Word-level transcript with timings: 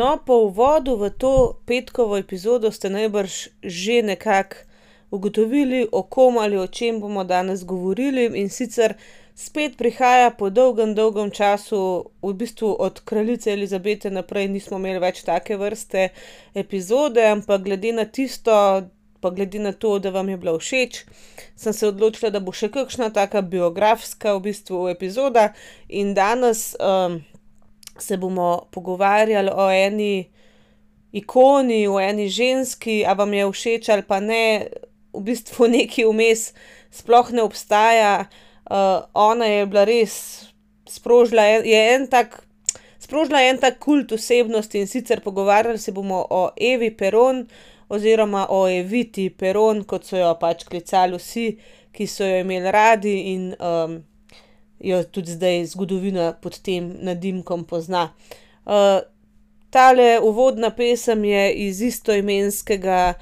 No, 0.00 0.16
po 0.16 0.48
uvodu 0.48 0.96
v 0.96 1.10
to 1.12 1.60
petkovo 1.68 2.16
epizodo 2.16 2.72
ste 2.72 2.88
najbrž 2.88 3.60
že 3.60 4.00
nekako 4.00 4.56
ugotovili, 5.10 5.88
o 5.92 6.02
kom 6.02 6.38
ali 6.38 6.56
o 6.56 6.66
čem 6.66 7.00
bomo 7.00 7.24
danes 7.24 7.64
govorili, 7.68 8.24
in 8.40 8.48
sicer 8.48 8.94
spet 9.34 9.76
prihaja 9.76 10.30
po 10.30 10.48
dolgem, 10.50 10.94
dolgem 10.94 11.28
času, 11.30 12.08
v 12.22 12.32
bistvu 12.32 12.76
od 12.80 13.00
kraljice 13.04 13.52
Elizabete 13.52 14.10
naprej 14.10 14.48
nismo 14.48 14.80
imeli 14.80 15.02
več 15.04 15.20
take 15.20 15.60
vrste 15.60 16.08
epizode, 16.54 17.20
ampak 17.26 17.68
glede 17.68 17.92
na 17.92 18.08
tisto, 18.08 18.56
pa 19.20 19.30
glede 19.30 19.60
na 19.60 19.72
to, 19.72 19.98
da 19.98 20.10
vam 20.16 20.28
je 20.32 20.36
bila 20.40 20.56
všeč, 20.56 21.04
sem 21.56 21.76
se 21.76 21.88
odločila, 21.92 22.30
da 22.32 22.40
bo 22.40 22.56
še 22.56 22.72
kakšna 22.72 23.10
taka 23.12 23.42
biografska 23.44 24.32
v 24.38 24.48
bistvu 24.48 24.88
epizoda. 24.88 25.50
In 25.88 26.14
danes, 26.16 26.72
se 28.02 28.16
bomo 28.16 28.68
pogovarjali 28.70 29.50
o 29.54 29.70
eni 29.70 30.30
ikoni, 31.12 31.86
o 31.88 32.00
eni 32.00 32.28
ženski, 32.28 33.04
a 33.06 33.12
vam 33.12 33.34
je 33.34 33.50
všeč 33.50 33.88
ali 33.88 34.02
pa 34.06 34.20
ne, 34.20 34.66
v 35.12 35.22
bistvu 35.26 35.68
nekaj 35.76 36.06
vmes 36.10 36.52
sploh 36.90 37.32
ne 37.32 37.42
obstaja. 37.42 38.28
ona 39.14 39.46
je 39.46 39.66
bila 39.66 39.84
res, 39.84 40.46
sprožila 40.88 41.42
je 41.42 41.80
en 41.94 42.06
tak, 42.06 42.44
sprožila 42.98 43.42
en 43.42 43.58
tak 43.58 43.78
kult 43.78 44.12
osebnosti, 44.12 44.78
in 44.78 44.86
sicer 44.86 45.20
pogovarjali 45.20 45.78
se 45.78 45.92
bomo 45.92 46.26
o 46.30 46.50
Evi 46.56 46.90
Peron 46.96 47.46
oziroma 47.90 48.46
o 48.48 48.68
Eviti 48.68 49.30
Peron, 49.30 49.82
kot 49.84 50.06
so 50.06 50.18
jo 50.18 50.30
pač 50.38 50.62
klicali 50.68 51.18
vsi, 51.18 51.46
ki 51.90 52.06
so 52.06 52.26
jo 52.26 52.38
imeli 52.44 52.70
radi 52.70 53.14
in, 53.32 53.48
jo 54.80 55.02
tudi 55.04 55.32
zdaj 55.32 55.64
zgodovina 55.66 56.32
pod 56.32 56.58
tem 56.62 56.96
nadimkom 57.02 57.64
pozna. 57.64 58.10
tale 59.70 60.20
uvodna 60.20 60.70
pesem 60.70 61.24
je 61.24 61.52
iz 61.52 61.80
istoimenskega, 61.80 63.14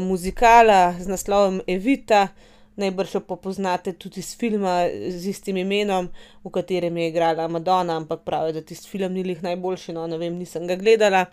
muzikala 0.00 0.94
z 1.00 1.08
naslovom 1.08 1.60
Evita. 1.66 2.28
Najbrž 2.76 3.14
jo 3.14 3.20
poznate 3.20 3.92
tudi 3.92 4.20
iz 4.20 4.36
filma 4.38 4.86
z 5.08 5.28
istim 5.28 5.56
imenom, 5.56 6.08
v 6.44 6.50
katerem 6.50 6.96
je 6.96 7.08
igrala 7.08 7.48
Madonna, 7.48 7.96
ampak 7.96 8.22
pravijo, 8.24 8.52
da 8.52 8.62
tisti 8.62 8.88
film 8.88 9.12
ni 9.12 9.22
glih 9.22 9.42
najboljši, 9.42 9.92
no, 9.92 10.06
ne 10.06 10.16
vem, 10.18 10.38
nisem 10.38 10.66
ga 10.66 10.76
gledala. 10.80 11.26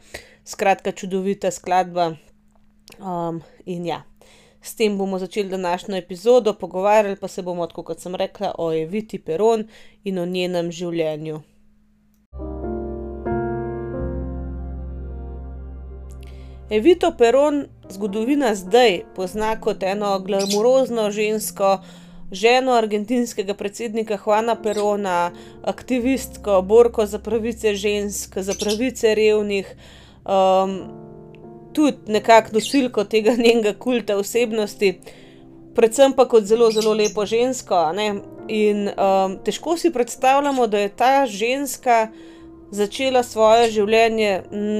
Skratka, 0.44 0.92
čudovita 0.92 1.52
skladba. 1.52 2.16
in 3.66 3.86
ja, 3.86 4.04
s 4.68 4.76
tem 4.76 4.98
bomo 4.98 5.20
začeli 5.20 5.50
današnjo 5.50 5.96
epizodo, 5.96 6.54
pogovarjali 6.54 7.16
pa 7.16 7.28
se 7.28 7.42
bomo, 7.42 7.68
tako 7.68 7.84
kot 7.84 8.00
sem 8.00 8.16
rekla, 8.16 8.52
o 8.58 8.74
Eviti 8.74 9.20
Peron 9.20 9.68
in 10.04 10.20
o 10.20 10.26
njenem 10.26 10.72
življenju. 10.72 11.42
Evito 16.70 17.14
Peron 17.18 17.66
zgodovina 17.90 18.56
zdaj 18.56 19.00
pozna 19.16 19.54
kot 19.62 19.84
eno 19.84 20.20
glamurozno 20.20 21.12
žensko, 21.12 21.78
ženo 22.32 22.74
argentinskega 22.76 23.54
predsednika 23.54 24.18
Juana 24.26 24.56
Perona, 24.62 25.32
aktivistko, 25.64 26.62
borko 26.62 27.06
za 27.06 27.20
pravice 27.20 27.76
žensk, 27.76 28.38
za 28.38 28.54
pravice 28.60 29.16
revnih, 29.16 29.76
tudi 31.78 32.12
nekako 32.12 32.58
nosilko 32.58 33.04
tega 33.04 33.36
njenega 33.44 33.74
kulta 33.80 34.18
osebnosti. 34.18 35.00
Predvsem 35.76 36.14
pa 36.18 36.26
kot 36.26 36.44
zelo, 36.50 36.72
zelo 36.74 36.94
lepo 36.98 37.26
žensko, 37.26 37.92
ne. 37.94 38.08
In, 38.48 38.88
težko 39.46 39.76
si 39.78 39.92
predstavljamo, 39.94 40.68
da 40.68 40.80
je 40.80 40.90
ta 40.90 41.26
ženska 41.30 42.08
začela 42.72 43.22
svoje 43.24 43.70
življenje 43.72 44.32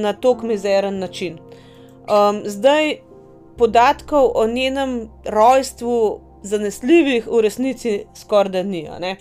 na 0.02 0.12
tako 0.12 0.46
mizeren 0.46 0.98
način. 0.98 1.38
zdaj 2.44 2.96
podatkov 3.58 4.30
o 4.34 4.46
njenem 4.46 5.08
rojstvu, 5.24 6.20
zanesljivih, 6.42 7.26
v 7.26 7.40
resnici 7.40 7.92
skorajda 8.14 8.62
ni, 8.62 8.88
a 8.88 8.98
ne. 8.98 9.16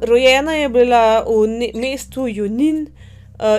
rojena 0.00 0.54
je 0.54 0.68
bila 0.68 1.24
v 1.26 1.70
mestu 1.74 2.26
Junin, 2.28 2.86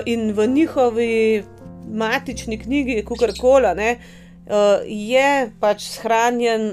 in 0.04 0.32
v 0.32 0.46
njihovi 0.46 1.44
matični 1.90 2.58
knjigi, 2.58 3.02
kakorkoli, 3.08 3.74
ne, 3.76 3.90
je 4.86 5.50
pač 5.60 5.84
shranjen, 5.92 6.72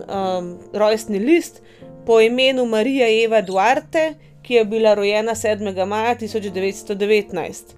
rojstni 0.74 1.20
list 1.20 1.62
po 2.06 2.22
imenu 2.22 2.66
Maria 2.66 3.10
Eva 3.12 3.42
Duarte, 3.42 4.14
ki 4.42 4.62
je 4.62 4.66
bila 4.66 4.94
rojena 4.96 5.36
sedmega 5.36 5.86
maja 5.86 6.16
tisoč 6.16 6.48
devetsto 6.56 6.96
devetnajst. 6.96 7.74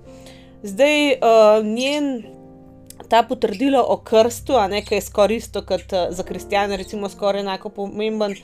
Zdaj, 0.63 1.17
njen, 1.65 2.09
ta 3.09 3.23
potrdilo 3.25 3.81
o 3.81 3.97
krstu, 4.05 4.53
a 4.59 4.67
ne, 4.69 4.83
ke 4.85 4.99
je 4.99 5.07
skoraj 5.07 5.41
isto 5.41 5.63
kot, 5.65 5.89
za 6.11 6.23
kristjane 6.23 6.77
recimo 6.77 7.09
skoraj 7.09 7.41
enako 7.41 7.69
pomemben 7.73 8.35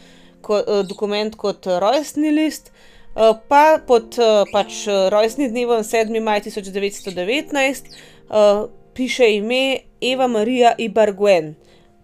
dokument 0.89 1.35
kot 1.37 1.69
rojstni 1.81 2.31
list, 2.33 2.71
pa 3.47 3.77
pod, 3.87 4.17
pač 4.51 4.83
rojstnim 5.13 5.53
dnevom 5.53 5.83
sedmi 5.85 6.19
maj 6.19 6.47
tisoč 6.47 6.73
devetsto 6.73 7.13
devetnajst, 7.13 7.93
piše 8.95 9.35
ime 9.35 9.77
Eva 10.01 10.27
Maria 10.27 10.73
Ibarguen. 10.77 11.55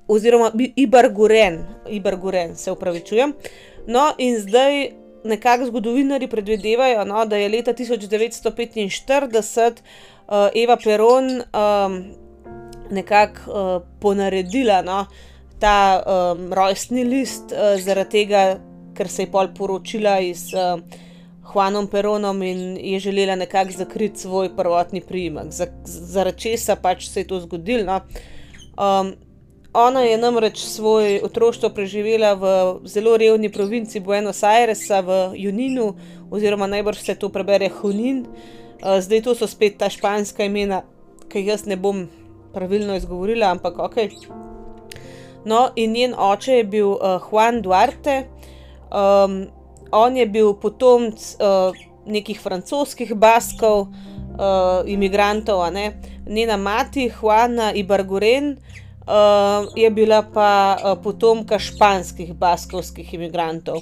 Oziroma 0.07 0.51
Ibarguren, 0.75 1.65
Ibarguren, 1.89 2.55
se 2.55 2.71
opravičujem. 2.71 3.33
No, 3.87 4.11
in 4.17 4.39
zdaj 4.39 4.91
nekako 5.23 5.65
zgodovinarji 5.65 6.27
predvidevajo, 6.27 7.05
no, 7.05 7.25
da 7.25 7.37
je 7.37 7.49
leta 7.49 7.73
tisoč 7.73 8.09
devetsto 8.09 8.51
petinštirideset, 8.51 9.83
Eva 10.55 10.77
Peron, 10.83 11.29
nekako, 12.91 13.81
ponaredila, 14.01 14.81
no, 14.81 15.05
ta, 15.59 16.03
rojstni 16.51 17.03
list, 17.03 17.53
zaradi 17.79 18.09
tega, 18.09 18.43
ker 18.97 19.07
se 19.07 19.23
je 19.23 19.31
pol 19.31 19.53
poročila 19.57 20.19
iz, 20.19 20.49
Juanom 21.53 21.87
Peronom 21.87 22.41
in 22.43 22.77
je 22.77 22.99
želela 22.99 23.35
nekako 23.35 23.71
zakriti 23.71 24.19
svoj 24.19 24.55
prvotni 24.55 25.01
priimek, 25.01 25.51
zaradi 25.85 26.37
česa 26.37 26.75
pač 26.75 27.07
se 27.09 27.19
je 27.19 27.27
to 27.27 27.39
zgodilo, 27.39 27.83
no. 27.83 28.01
ona 29.73 30.01
je 30.01 30.17
namreč 30.17 30.59
svoje 30.59 31.23
otroštvo 31.23 31.69
preživela 31.69 32.33
v 32.33 32.79
zelo 32.85 33.17
revni 33.17 33.49
provinci 33.51 33.99
Buenos 33.99 34.43
Airesa 34.43 34.99
v 34.99 35.31
Juninu, 35.35 35.95
oziroma 36.31 36.67
najbrž 36.67 36.97
se 36.97 37.15
to 37.15 37.29
prebere 37.29 37.69
Junin. 37.83 38.25
zdaj 38.99 39.21
to 39.21 39.35
so 39.35 39.47
spet 39.47 39.77
ta 39.77 39.89
španska 39.89 40.43
imena, 40.43 40.81
ke 41.29 41.39
jih 41.39 41.47
jaz 41.47 41.65
ne 41.65 41.75
bom 41.75 42.07
pravilno 42.53 42.95
izgovorila, 42.95 43.51
ampak 43.51 43.79
okej. 43.79 44.09
No, 45.45 45.69
in 45.75 45.93
njen 45.93 46.13
oče 46.17 46.53
je 46.53 46.63
bil, 46.63 46.97
Juan 47.29 47.61
Duarte, 47.61 48.27
on 49.91 50.17
je 50.17 50.25
bil 50.25 50.53
potomec, 50.53 51.37
nekih 52.05 52.39
francoskih 52.41 53.13
Baskov, 53.15 53.87
imigrantov, 54.85 55.61
a 55.61 55.69
ne. 55.69 55.91
Njena 56.27 56.57
mati 56.57 57.11
Juana 57.21 57.73
Ibarguren, 57.73 58.57
je 59.75 59.89
bila 59.89 60.21
pa, 60.33 60.77
potomka 61.03 61.59
španskih 61.59 62.33
baskovskih 62.33 63.13
imigrantov. 63.13 63.81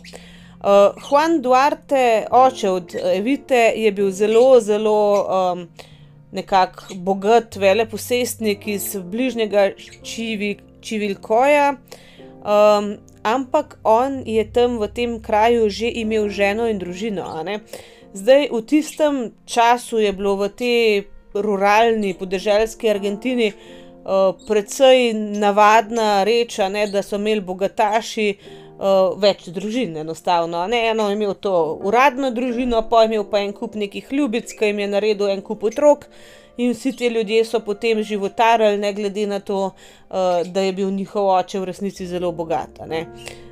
Juan 1.09 1.41
Duarte, 1.41 2.25
oče 2.31 2.69
od 2.69 2.95
Evite, 3.15 3.73
je 3.75 3.91
bil 3.91 4.11
zelo, 4.11 4.59
zelo, 4.59 5.25
nekako 6.31 6.95
bogat 6.95 7.55
veleposestnik 7.55 8.67
iz 8.67 8.95
bližnjega 9.03 9.69
Čivilkoja, 10.81 11.73
ampak 13.23 13.79
on 13.83 14.23
je 14.25 14.43
tam 14.51 14.79
v 14.79 14.87
tem 14.87 15.19
kraju 15.21 15.69
že 15.69 15.91
imel 15.91 16.29
ženo 16.29 16.67
in 16.67 16.79
družino. 16.79 17.43
Zdaj 18.13 18.49
v 18.49 18.61
tistem 18.65 19.31
času 19.45 19.99
je 20.01 20.11
bilo 20.13 20.35
v 20.35 20.49
tej 20.49 20.79
ruralni, 21.33 22.17
podeželski 22.17 22.89
Argentini, 22.89 23.53
precej 24.47 25.13
navadna 25.13 26.23
reč, 26.25 26.57
ne, 26.57 26.87
da 26.89 27.03
so 27.05 27.19
imeli 27.21 27.43
bogataši, 27.45 28.27
več 29.19 29.51
družin 29.53 29.97
enostavno, 30.01 30.63
ne. 30.71 30.87
Eno 30.89 31.09
je 31.09 31.17
imelo 31.19 31.35
to 31.35 31.77
uradno 31.83 32.31
družino, 32.31 32.81
pol 32.89 33.03
je 33.03 33.09
imel 33.11 33.25
pa 33.29 33.43
en 33.43 33.53
kup 33.53 33.75
nekih 33.75 34.07
ljubic, 34.09 34.49
ke 34.57 34.71
jim 34.71 34.79
je 34.79 34.87
naredil 34.87 35.29
en 35.29 35.43
kup 35.45 35.67
otrok, 35.67 36.07
in 36.59 36.73
vsi 36.75 36.91
ti 36.91 37.07
ljudje 37.07 37.45
so 37.47 37.61
potem 37.63 38.03
životarili, 38.03 38.77
ne 38.77 38.93
glede 38.93 39.27
na 39.27 39.39
to, 39.39 39.71
da 40.45 40.61
je 40.61 40.73
bil 40.75 40.91
njihov 40.91 41.29
oče 41.39 41.59
v 41.59 41.69
resnici 41.71 42.07
zelo 42.07 42.31
bogat, 42.31 42.81
ne. 42.87 43.05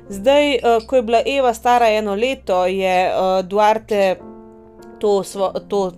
Zdaj, 0.08 0.58
ko 0.86 0.96
je 0.96 1.02
bila 1.02 1.22
Eva 1.26 1.54
stara 1.54 1.88
eno 1.88 2.14
leto, 2.14 2.66
je, 2.66 3.12
Duarte 3.48 4.18
to 5.00 5.22
to 5.68 5.92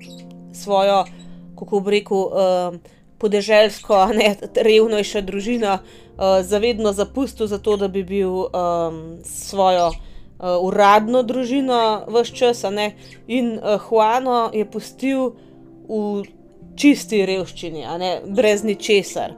svojo, 0.54 1.04
kako 1.58 1.80
bi 1.80 1.98
rekel, 1.98 2.30
podeželsko, 3.20 3.94
a 3.94 4.08
ne, 4.16 4.32
revnejšo 4.56 5.22
družino, 5.26 5.76
uh, 5.80 6.40
zavedno 6.42 6.92
zapustil, 6.96 7.50
zato 7.50 7.76
da 7.76 7.88
bi 7.88 8.02
bil 8.04 8.46
um, 8.48 9.00
svojo 9.24 9.90
uh, 9.90 10.56
uradno 10.64 11.22
družino 11.22 12.06
vse 12.08 12.32
čas, 12.32 12.64
in 13.28 13.58
uh, 13.58 13.76
Juano 13.84 14.50
je 14.54 14.64
pustil 14.64 15.32
v 15.88 16.24
čisti 16.76 17.24
revščini, 17.26 17.84
brez 18.26 18.64
ničesar. 18.64 19.34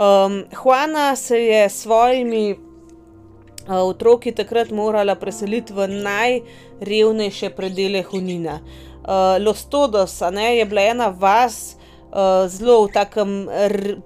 Um, 0.00 0.44
Juana 0.64 1.16
se 1.16 1.38
je 1.38 1.68
s 1.68 1.82
svojimi 1.82 2.54
uh, 2.54 3.74
otroki 3.76 4.32
takrat 4.32 4.70
morala 4.70 5.14
preseliti 5.14 5.72
v 5.72 5.88
najrevnejše 5.88 7.50
predele 7.50 8.02
Hunina. 8.02 8.60
Uh, 8.60 9.36
Lostodos 9.44 10.20
ne, 10.32 10.56
je 10.56 10.64
bila 10.64 10.82
ena 10.82 11.08
vas, 11.08 11.76
uh, 12.12 12.48
zelo 12.48 12.86
v 12.86 12.92
takem 12.94 13.34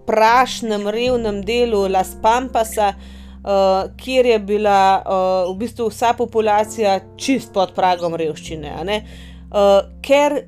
prašnem, 0.07 0.89
revnem 0.89 1.43
delu 1.47 1.87
Las 1.89 2.17
Pampasa, 2.23 2.95
uh, 2.95 3.93
kjer 3.97 4.27
je 4.27 4.39
bila 4.39 4.81
uh, 4.99 5.53
v 5.53 5.59
bistvu 5.63 5.93
vsa 5.93 6.15
populacija 6.19 6.99
čist 7.17 7.53
pod 7.55 7.75
pragom 7.77 8.19
revščine. 8.19 8.75
Uh, 8.83 9.87
ker 10.03 10.43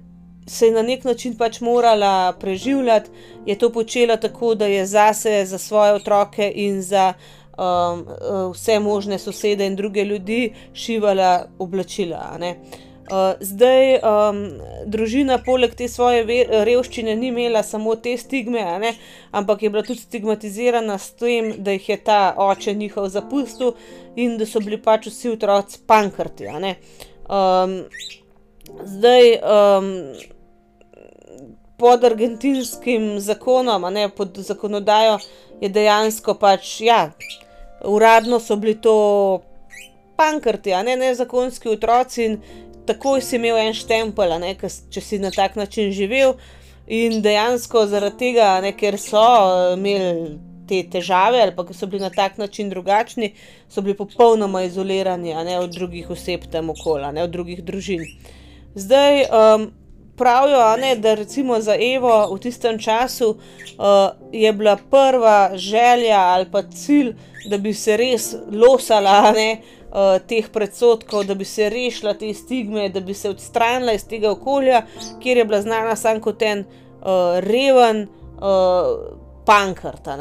se 0.46 0.66
je 0.66 0.72
na 0.72 0.82
nek 0.82 1.04
način 1.04 1.37
pač 1.37 1.60
morala 1.60 2.32
preživljati, 2.40 3.10
je 3.46 3.58
to 3.58 3.70
počela 3.72 4.16
tako, 4.16 4.54
da 4.54 4.66
je 4.66 4.87
zase, 4.87 5.44
za 5.44 5.58
svoje 5.58 5.93
otroke 5.93 6.52
in 6.54 6.82
za 6.82 7.12
um, 7.58 8.06
vse 8.52 8.78
možne 8.81 9.19
sosede 9.19 9.66
in 9.66 9.76
druge 9.76 10.04
ljudi 10.04 10.52
šivala 10.75 11.46
oblačila. 11.58 12.38
Uh, 12.38 13.38
zdaj, 13.40 13.94
um, 13.94 14.40
družina, 14.87 15.38
poleg 15.38 15.75
te 15.75 15.88
svoje 15.88 16.25
revščine, 16.66 17.14
ni 17.16 17.28
imela 17.28 17.62
samo 17.62 17.94
te 17.96 18.16
stigme, 18.19 18.64
ampak 19.31 19.62
je 19.62 19.70
bila 19.70 19.82
tudi 19.87 20.00
stigmatizirana 20.00 20.98
s 20.98 21.12
tem, 21.14 21.52
da 21.58 21.76
jih 21.76 21.88
je 21.88 21.96
ta 21.96 22.34
oče 22.37 22.75
njihov 22.75 23.08
zapustil 23.08 23.75
in 24.16 24.38
da 24.38 24.46
so 24.46 24.60
bili 24.60 24.81
pač 24.82 25.06
vsi 25.06 25.31
otroci 25.37 25.78
pankrti. 25.87 26.50
Um, 26.50 27.78
zdaj, 28.82 29.38
um, 29.38 29.93
pod 31.76 32.05
argentinskim 32.05 33.20
zakonom, 33.20 33.93
ne 33.93 34.08
pod 34.08 34.38
zakonodajo, 34.38 35.19
je 35.61 35.69
dejansko 35.69 36.34
pač, 36.34 36.81
ja, 36.81 37.11
uradno 37.84 38.40
so 38.40 38.56
bili 38.56 38.76
to 38.81 39.43
pankrti, 40.17 40.73
a 40.73 40.82
ne 40.82 40.96
nezakonski 40.96 41.69
otroci 41.69 42.25
in 42.25 42.38
takoj 42.87 43.20
si 43.20 43.37
imel 43.37 43.58
en 43.61 43.75
štempel, 43.76 44.37
ne, 44.40 44.55
če 44.90 45.02
si 45.02 45.19
na 45.20 45.31
tak 45.34 45.56
način 45.56 45.93
živel. 45.93 46.37
In 46.87 47.19
dejansko 47.23 47.82
zaradi 47.90 48.19
tega, 48.20 48.50
ne, 48.62 48.70
ker 48.79 48.94
so 49.00 49.22
imeli 49.75 50.37
te 50.67 50.81
težave 50.90 51.40
ali 51.43 51.55
pa 51.55 51.64
so 51.75 51.87
bili 51.87 52.02
na 52.02 52.11
tak 52.11 52.38
način 52.38 52.70
drugačni, 52.70 53.32
so 53.69 53.82
bili 53.82 53.96
popolnoma 53.99 54.62
izolirani 54.67 55.34
ne, 55.34 55.58
od 55.58 55.75
drugih 55.75 56.11
oseb 56.11 56.46
tam 56.52 56.70
okoli, 56.70 57.11
ne 57.12 57.26
od 57.26 57.34
drugih 57.34 57.64
družin. 57.64 58.06
Zdaj, 58.75 59.25
um, 59.31 59.70
pravijo, 60.17 60.77
ne, 60.77 60.97
da 60.97 61.15
recimo 61.15 61.61
za 61.61 61.75
Evo 61.95 62.35
v 62.35 62.39
tistem 62.39 62.79
času 62.79 63.31
uh, 63.31 63.85
je 64.33 64.53
bila 64.53 64.77
prva 64.91 65.51
želja 65.55 66.21
ali 66.21 66.47
pa 66.53 66.63
cilj, 66.63 67.15
da 67.51 67.59
bi 67.59 67.75
se 67.75 67.97
res 67.97 68.35
losala 68.53 69.33
ne, 69.33 69.61
uh, 69.91 70.27
teh 70.27 70.49
predsotkov, 70.53 71.25
da 71.25 71.35
bi 71.35 71.45
se 71.45 71.71
rešila 71.71 72.15
te 72.15 72.35
stigme, 72.35 72.89
da 72.89 73.01
bi 73.01 73.15
se 73.15 73.31
odstranila 73.31 73.93
iz 73.93 74.07
tega 74.09 74.31
okolja, 74.31 74.83
kjer 75.23 75.37
je 75.37 75.45
bila 75.45 75.63
znana 75.63 75.97
samo 75.97 76.21
kot 76.21 76.43
en 76.43 76.65
uh, 76.65 77.39
reven 77.39 78.07
uh, 78.37 79.27
pankrta. 79.47 80.17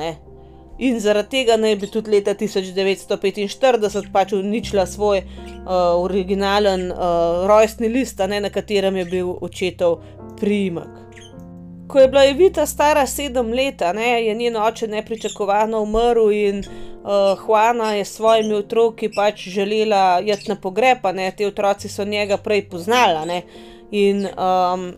In 0.77 0.99
zaradi 0.99 1.29
tega 1.29 1.55
naj 1.57 1.75
bi 1.79 1.87
tudi 1.87 2.11
leta 2.11 2.33
1945 2.35 4.11
pač 4.11 4.33
uničila 4.35 4.85
svoj 4.85 5.21
uh, 5.21 6.03
originalen 6.03 6.89
uh, 6.91 7.45
rojstni 7.47 7.87
list, 7.89 8.19
ne, 8.27 8.41
na 8.43 8.51
katerem 8.51 8.95
je 8.99 9.05
bil 9.05 9.31
očetov 9.41 10.01
priimek. 10.39 11.05
Ko 11.87 11.99
je 11.99 12.07
bila 12.07 12.25
Evita 12.25 12.65
stara 12.65 13.05
sedem 13.07 13.53
let, 13.53 13.81
je 14.25 14.33
njen 14.35 14.57
oče 14.57 14.87
nepričakovano 14.87 15.81
umrl 15.81 16.31
in 16.31 16.59
uh, 16.59 17.37
Juana 17.39 17.93
je 17.93 18.05
s 18.05 18.15
svojimi 18.17 18.53
otroki 18.53 19.11
pač 19.15 19.47
želela 19.47 20.21
iti 20.25 20.49
na 20.49 20.55
pogreb, 20.55 21.05
ne, 21.13 21.31
te 21.31 21.47
otroci 21.47 21.89
so 21.89 22.05
njega 22.05 22.37
prej 22.37 22.69
poznali. 22.69 23.27
Ne, 23.27 23.41
in 23.91 24.25
um, 24.25 24.93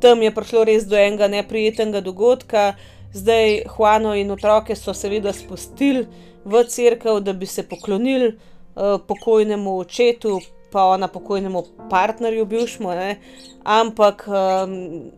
tam 0.00 0.22
je 0.22 0.34
prišlo 0.34 0.64
res 0.64 0.84
do 0.84 0.98
enega 0.98 1.28
neprijetnega 1.28 2.00
dogodka. 2.00 2.74
Zdaj, 3.12 3.62
Juano 3.76 4.14
in 4.14 4.30
otroke 4.30 4.76
so 4.76 4.94
seveda 4.94 5.32
spustili 5.32 6.06
v 6.44 6.64
crkvu, 6.64 7.20
da 7.20 7.32
bi 7.32 7.46
se 7.46 7.62
poklonili 7.68 8.28
uh, 8.28 9.00
pokojnemu 9.06 9.78
očetu, 9.78 10.40
pa 10.72 10.84
ona 10.84 11.08
pokojnemu 11.08 11.64
partnerju, 11.90 12.46
bivšmu, 12.46 12.88
ne? 12.88 13.16
ampak 13.64 14.24
um, 14.28 15.10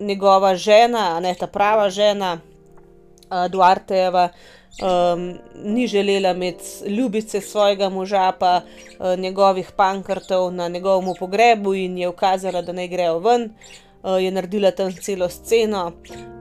njegova 0.00 0.54
žena, 0.54 1.20
ne 1.20 1.34
ta 1.34 1.46
prava 1.46 1.90
žena, 1.90 2.38
uh, 3.30 3.48
Duartejeva. 3.50 4.28
Um, 4.78 5.38
ni 5.64 5.86
želela 5.86 6.30
imeti 6.30 6.64
ljubice 6.86 7.40
svojega 7.40 7.88
moža, 7.88 8.32
pa 8.38 8.60
uh, 8.60 9.18
njegovih 9.18 9.72
pankrtov 9.76 10.52
na 10.52 10.68
njegovem 10.68 11.14
pogrebu, 11.18 11.74
in 11.74 11.98
je 11.98 12.08
ukazala, 12.08 12.62
da 12.62 12.72
naj 12.72 12.88
grejo 12.88 13.18
ven. 13.18 13.42
Uh, 13.42 13.87
je 14.02 14.30
naredila 14.30 14.70
tam 14.70 14.92
celo 14.92 15.28
sceno. 15.28 15.92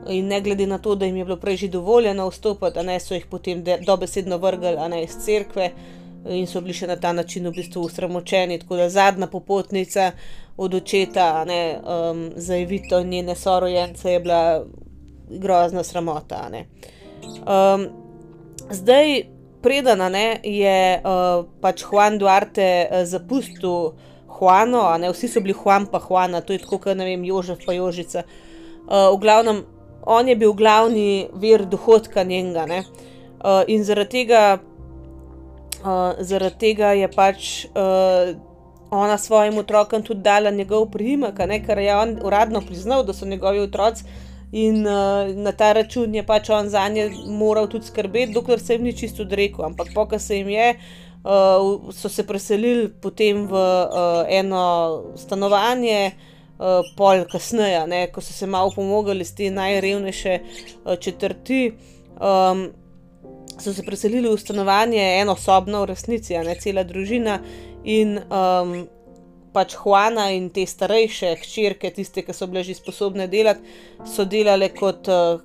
In 0.09 0.27
ne 0.27 0.42
glede 0.42 0.68
na 0.68 0.77
to, 0.77 0.95
da 0.95 1.06
jim 1.06 1.18
je 1.18 1.25
bilo 1.25 1.38
prej 1.38 1.57
že 1.57 1.68
dovoljeno 1.68 2.30
vstopiti, 2.30 2.83
ne 2.83 3.00
so 3.00 3.13
jih 3.13 3.25
potem 3.25 3.63
dobesedno 3.86 4.38
vrgli 4.38 4.75
ne, 4.89 5.04
iz 5.04 5.18
cerkve 5.25 5.71
in 6.30 6.48
so 6.48 6.62
bili 6.62 6.74
še 6.74 6.88
na 6.88 6.95
ta 6.95 7.13
način 7.13 7.48
v 7.48 7.54
bistvu 7.56 7.86
usramočeni. 7.88 8.59
Tako 8.59 8.77
da 8.77 8.89
zadnja 8.89 9.27
popotnica 9.27 10.12
od 10.57 10.74
očeta 10.74 11.45
ne, 11.45 11.80
um, 11.80 12.31
za 12.36 12.57
Evito 12.57 13.00
in 13.00 13.09
njene 13.09 13.36
sorojence 13.36 14.12
je 14.12 14.20
bila 14.20 14.65
grozna 15.29 15.84
sramota. 15.84 16.48
Um, 16.51 17.88
zdaj, 18.72 19.24
predana 19.62 20.10
je 20.43 21.01
uh, 21.01 21.46
pač 21.62 21.84
Juan 21.84 22.17
Duarte 22.17 22.88
uh, 22.89 23.03
zapustil. 23.05 23.91
Juano, 24.39 24.82
a 24.88 24.98
ne 24.98 25.10
vsi 25.12 25.27
so 25.27 25.41
bili 25.41 25.53
Juan 25.53 25.86
pa 25.86 26.00
Juana, 26.00 26.41
to 26.41 26.53
je 26.53 26.60
tako, 26.60 26.77
kot 26.77 26.98
ne 26.98 27.06
vem, 27.06 27.25
Jožef 27.25 27.65
pa 27.65 27.74
Jožica. 27.74 28.24
Uh, 28.88 29.12
v 29.15 29.20
glavnem, 29.22 29.63
on 30.06 30.27
je 30.27 30.36
bil 30.36 30.53
glavni 30.53 31.27
vir 31.34 31.65
dohodka 31.65 32.24
njega. 32.24 32.65
Uh, 32.67 33.63
in 33.67 33.84
zaradi 33.84 34.10
tega, 34.10 34.60
uh, 35.84 36.20
zaradi 36.20 36.60
tega 36.60 36.94
je 36.98 37.10
pač 37.12 37.65
uh, 37.65 38.36
ona 38.91 39.17
svojim 39.17 39.58
otrokom 39.58 40.03
tudi 40.03 40.22
dala 40.22 40.51
njegov 40.51 40.88
priimek, 40.91 41.36
ker 41.65 41.79
je 41.79 41.96
on 41.96 42.15
uradno 42.24 42.62
priznal, 42.62 43.03
da 43.03 43.13
so 43.13 43.25
njegovi 43.25 43.60
otroci. 43.60 44.06
In 44.51 44.88
uh, 44.88 45.27
na 45.36 45.51
ta 45.51 45.74
račun 45.74 46.15
je 46.15 46.24
pač 46.24 46.50
on 46.50 46.70
za 46.70 46.88
nje 46.88 47.10
moral 47.27 47.67
tudi 47.67 47.86
skrbeti, 47.86 48.34
dokler 48.34 48.60
se 48.60 48.74
jim 48.74 48.84
ni 48.84 48.94
čisto 48.96 49.25
odrekel. 49.27 49.65
Ampak, 49.65 49.91
pokaj 49.94 50.20
se 50.20 50.38
jim 50.38 50.50
je, 50.50 50.70
uh, 50.70 51.07
uh, 51.24 51.93
so 51.93 52.09
se 52.09 52.24
preselili 52.27 52.89
potem 53.01 53.47
v 53.47 53.53
uh, 53.53 54.25
eno 54.29 55.13
stanovanje, 55.15 56.12
uh, 56.57 56.81
pol 56.97 57.25
kasneje, 57.31 57.86
ne, 57.88 58.07
ko 58.12 58.21
so 58.21 58.33
se 58.33 58.47
malo 58.47 58.74
pomagali 58.75 59.21
iz 59.21 59.36
te 59.36 59.51
najrevnejše 59.51 60.39
uh, 60.39 60.95
četrti. 61.00 61.71
Um, 62.17 62.69
so 63.59 63.74
se 63.74 63.83
preselili 63.83 64.29
v 64.29 64.38
stanovanje, 64.38 65.01
eno 65.21 65.36
sobno, 65.36 65.81
v 65.81 65.93
resnici, 65.93 66.38
ne 66.38 66.55
cela 66.62 66.83
družina. 66.83 67.39
In 67.83 68.17
um, 68.17 68.88
pač 69.53 69.74
Juana 69.79 70.29
in 70.36 70.50
te 70.53 70.65
starejše 70.67 71.33
hčerke, 71.41 71.89
tiste, 71.93 72.21
ki 72.21 72.36
so 72.36 72.47
bile 72.50 72.63
že 72.67 72.77
sposobne 72.77 73.27
delati, 73.31 73.65
so 74.05 74.25
delale 74.29 74.69
kot 74.75 75.09
uh, 75.09 75.41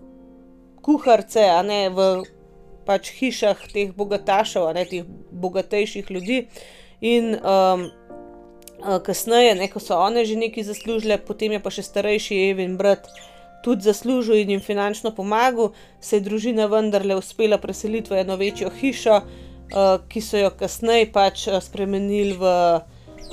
kuharice, 0.85 1.47
a 1.49 1.63
ne 1.65 1.87
v 1.89 2.09
pač 2.93 3.11
hišah 3.17 3.67
teh 3.73 3.97
bogatašev, 3.97 4.69
ne 4.77 4.85
teh 4.89 5.09
bogatejših 5.45 6.11
ljudi. 6.13 6.45
In 7.03 7.35
um, 7.41 7.89
kasneje, 9.07 9.55
ne, 9.59 9.69
ko 9.73 9.81
so 9.83 9.99
one 9.99 10.25
že 10.29 10.37
nekaj 10.39 10.69
zaslužile, 10.71 11.19
potem 11.19 11.57
je 11.57 11.63
pa 11.63 11.71
še 11.71 11.87
starejši 11.89 12.41
Evin 12.51 12.77
brat 12.77 13.09
tudi 13.63 13.87
zaslužil 13.87 14.43
in 14.43 14.57
jim 14.57 14.63
finančno 14.63 15.13
pomagal, 15.15 15.71
se 16.01 16.19
je 16.19 16.27
družina 16.27 16.67
vendarle 16.67 17.17
uspela 17.17 17.59
preseliti 17.63 18.11
v 18.11 18.25
eno 18.25 18.37
večjo 18.37 18.73
hišo, 18.81 19.21
uh, 19.23 19.95
ki 20.11 20.21
so 20.21 20.39
jo 20.39 20.51
kasneje 20.59 21.13
pač 21.15 21.49
spremenili 21.61 22.37
v. 22.39 22.59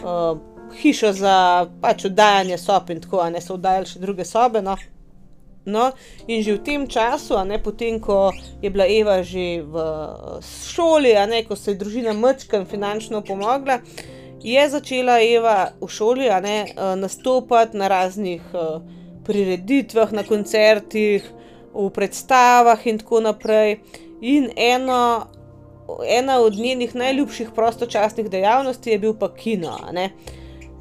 Uh, 0.04 0.46
Hišo 0.70 1.10
za 1.18 1.66
pač 1.82 2.04
oddajanje 2.06 2.60
sob 2.62 2.92
in 2.94 3.00
tako, 3.02 3.24
ne 3.34 3.40
so 3.42 3.56
oddajali 3.56 3.90
še 3.90 4.02
druge 4.04 4.22
sobe. 4.22 4.62
No. 4.62 4.76
No, 5.70 5.92
in 6.28 6.44
že 6.44 6.58
v 6.58 6.64
tem 6.66 6.88
času, 6.88 7.38
ne, 7.46 7.62
potem, 7.62 8.00
ko 8.02 8.34
je 8.62 8.70
bila 8.70 8.90
Eva 8.90 9.22
že 9.24 9.62
v 9.62 9.76
šoli, 10.42 11.14
ne, 11.30 11.44
ko 11.46 11.56
se 11.56 11.72
je 11.72 11.80
družina 11.80 12.14
Mčka 12.14 12.66
finančno 12.66 13.22
pomogla, 13.22 13.80
je 14.44 14.70
začela 14.70 15.20
Eva 15.22 15.72
v 15.82 15.88
šoli 15.88 16.30
ne, 16.42 16.58
eh, 16.66 16.96
nastopati 16.96 17.78
na 17.78 17.88
raznih 17.88 18.42
uh, 18.54 18.82
prireditvah, 19.24 20.12
na 20.12 20.24
koncertih, 20.24 21.24
v 21.74 21.90
predstavah 21.94 22.80
in 22.88 22.98
tako 22.98 23.22
naprej. 23.22 23.80
in 24.22 24.50
eno, 24.56 25.28
ena 26.08 26.40
od 26.40 26.54
njenih 26.54 26.96
najljubših 26.96 27.50
prostočasnih 27.56 28.30
dejavnosti 28.30 28.90
je 28.90 29.00
bil 29.00 29.14
pa 29.14 29.30
kino. 29.36 29.78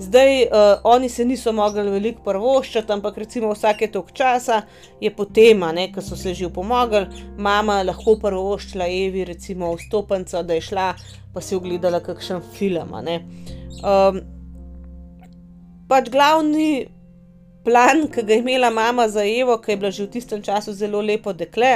Zdaj, 0.00 0.42
uh, 0.42 0.48
oni 0.84 1.08
se 1.08 1.24
niso 1.24 1.52
mogli 1.52 1.82
veliko 1.90 2.22
prvoščati, 2.22 2.92
ampak 2.94 3.16
recimo 3.18 3.50
vsake 3.50 3.88
tok 3.90 4.12
časa 4.14 4.60
je 5.00 5.10
potem, 5.10 5.64
ko 5.94 6.02
so 6.02 6.16
se 6.16 6.34
že 6.34 6.46
upomogli, 6.46 7.06
mama 7.36 7.82
lahko 7.82 8.14
prvoščila 8.22 8.86
Evi, 8.86 9.24
recimo 9.24 9.74
vstopnico, 9.74 10.42
da 10.42 10.54
je 10.54 10.60
šla 10.60 10.92
pa 11.34 11.40
si 11.40 11.56
ogledala 11.56 12.00
kakšen 12.00 12.40
film. 12.54 12.94
Um, 12.98 14.20
pač 15.88 16.08
glavni 16.10 16.88
plan, 17.64 18.06
ki 18.10 18.22
ga 18.22 18.34
je 18.34 18.42
imela 18.42 18.70
mama 18.70 19.08
za 19.08 19.22
Evo, 19.22 19.58
ki 19.58 19.72
je 19.72 19.76
bila 19.76 19.90
že 19.90 20.06
v 20.06 20.12
tistem 20.14 20.42
času 20.42 20.72
zelo 20.72 21.02
lepo 21.02 21.32
dekle, 21.32 21.74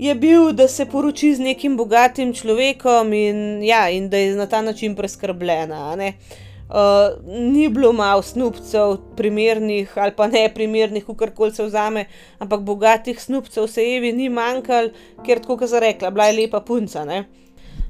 je 0.00 0.14
bil, 0.14 0.52
da 0.52 0.68
se 0.68 0.86
poroči 0.86 1.34
z 1.34 1.44
nekim 1.44 1.76
bogatim 1.76 2.32
človekom 2.32 3.12
in, 3.12 3.40
ja, 3.62 3.82
in 3.92 4.08
da 4.08 4.16
je 4.16 4.32
na 4.34 4.46
ta 4.48 4.62
način 4.62 4.94
preskrbljena. 4.96 5.92
Uh, 5.92 7.26
ni 7.26 7.68
bilo 7.68 7.92
malo 7.92 8.22
snupcev, 8.22 8.96
primernih 9.16 9.92
ali 9.98 10.14
pa 10.16 10.26
ne 10.26 10.46
primernih, 10.54 11.04
kar 11.18 11.34
koli 11.34 11.52
se 11.52 11.66
vzame, 11.66 12.06
ampak 12.38 12.60
bogatih 12.60 13.20
snupcev 13.20 13.66
se 13.66 13.84
Evi 13.96 14.12
ni 14.12 14.28
manjkalo, 14.28 14.88
ker 15.26 15.42
tako, 15.42 15.58
kot 15.60 15.68
sem 15.68 15.84
rekla, 15.84 16.10
bila 16.10 16.30
je 16.30 16.38
lepa 16.40 16.60
punca. 16.60 17.04
Ne? 17.04 17.24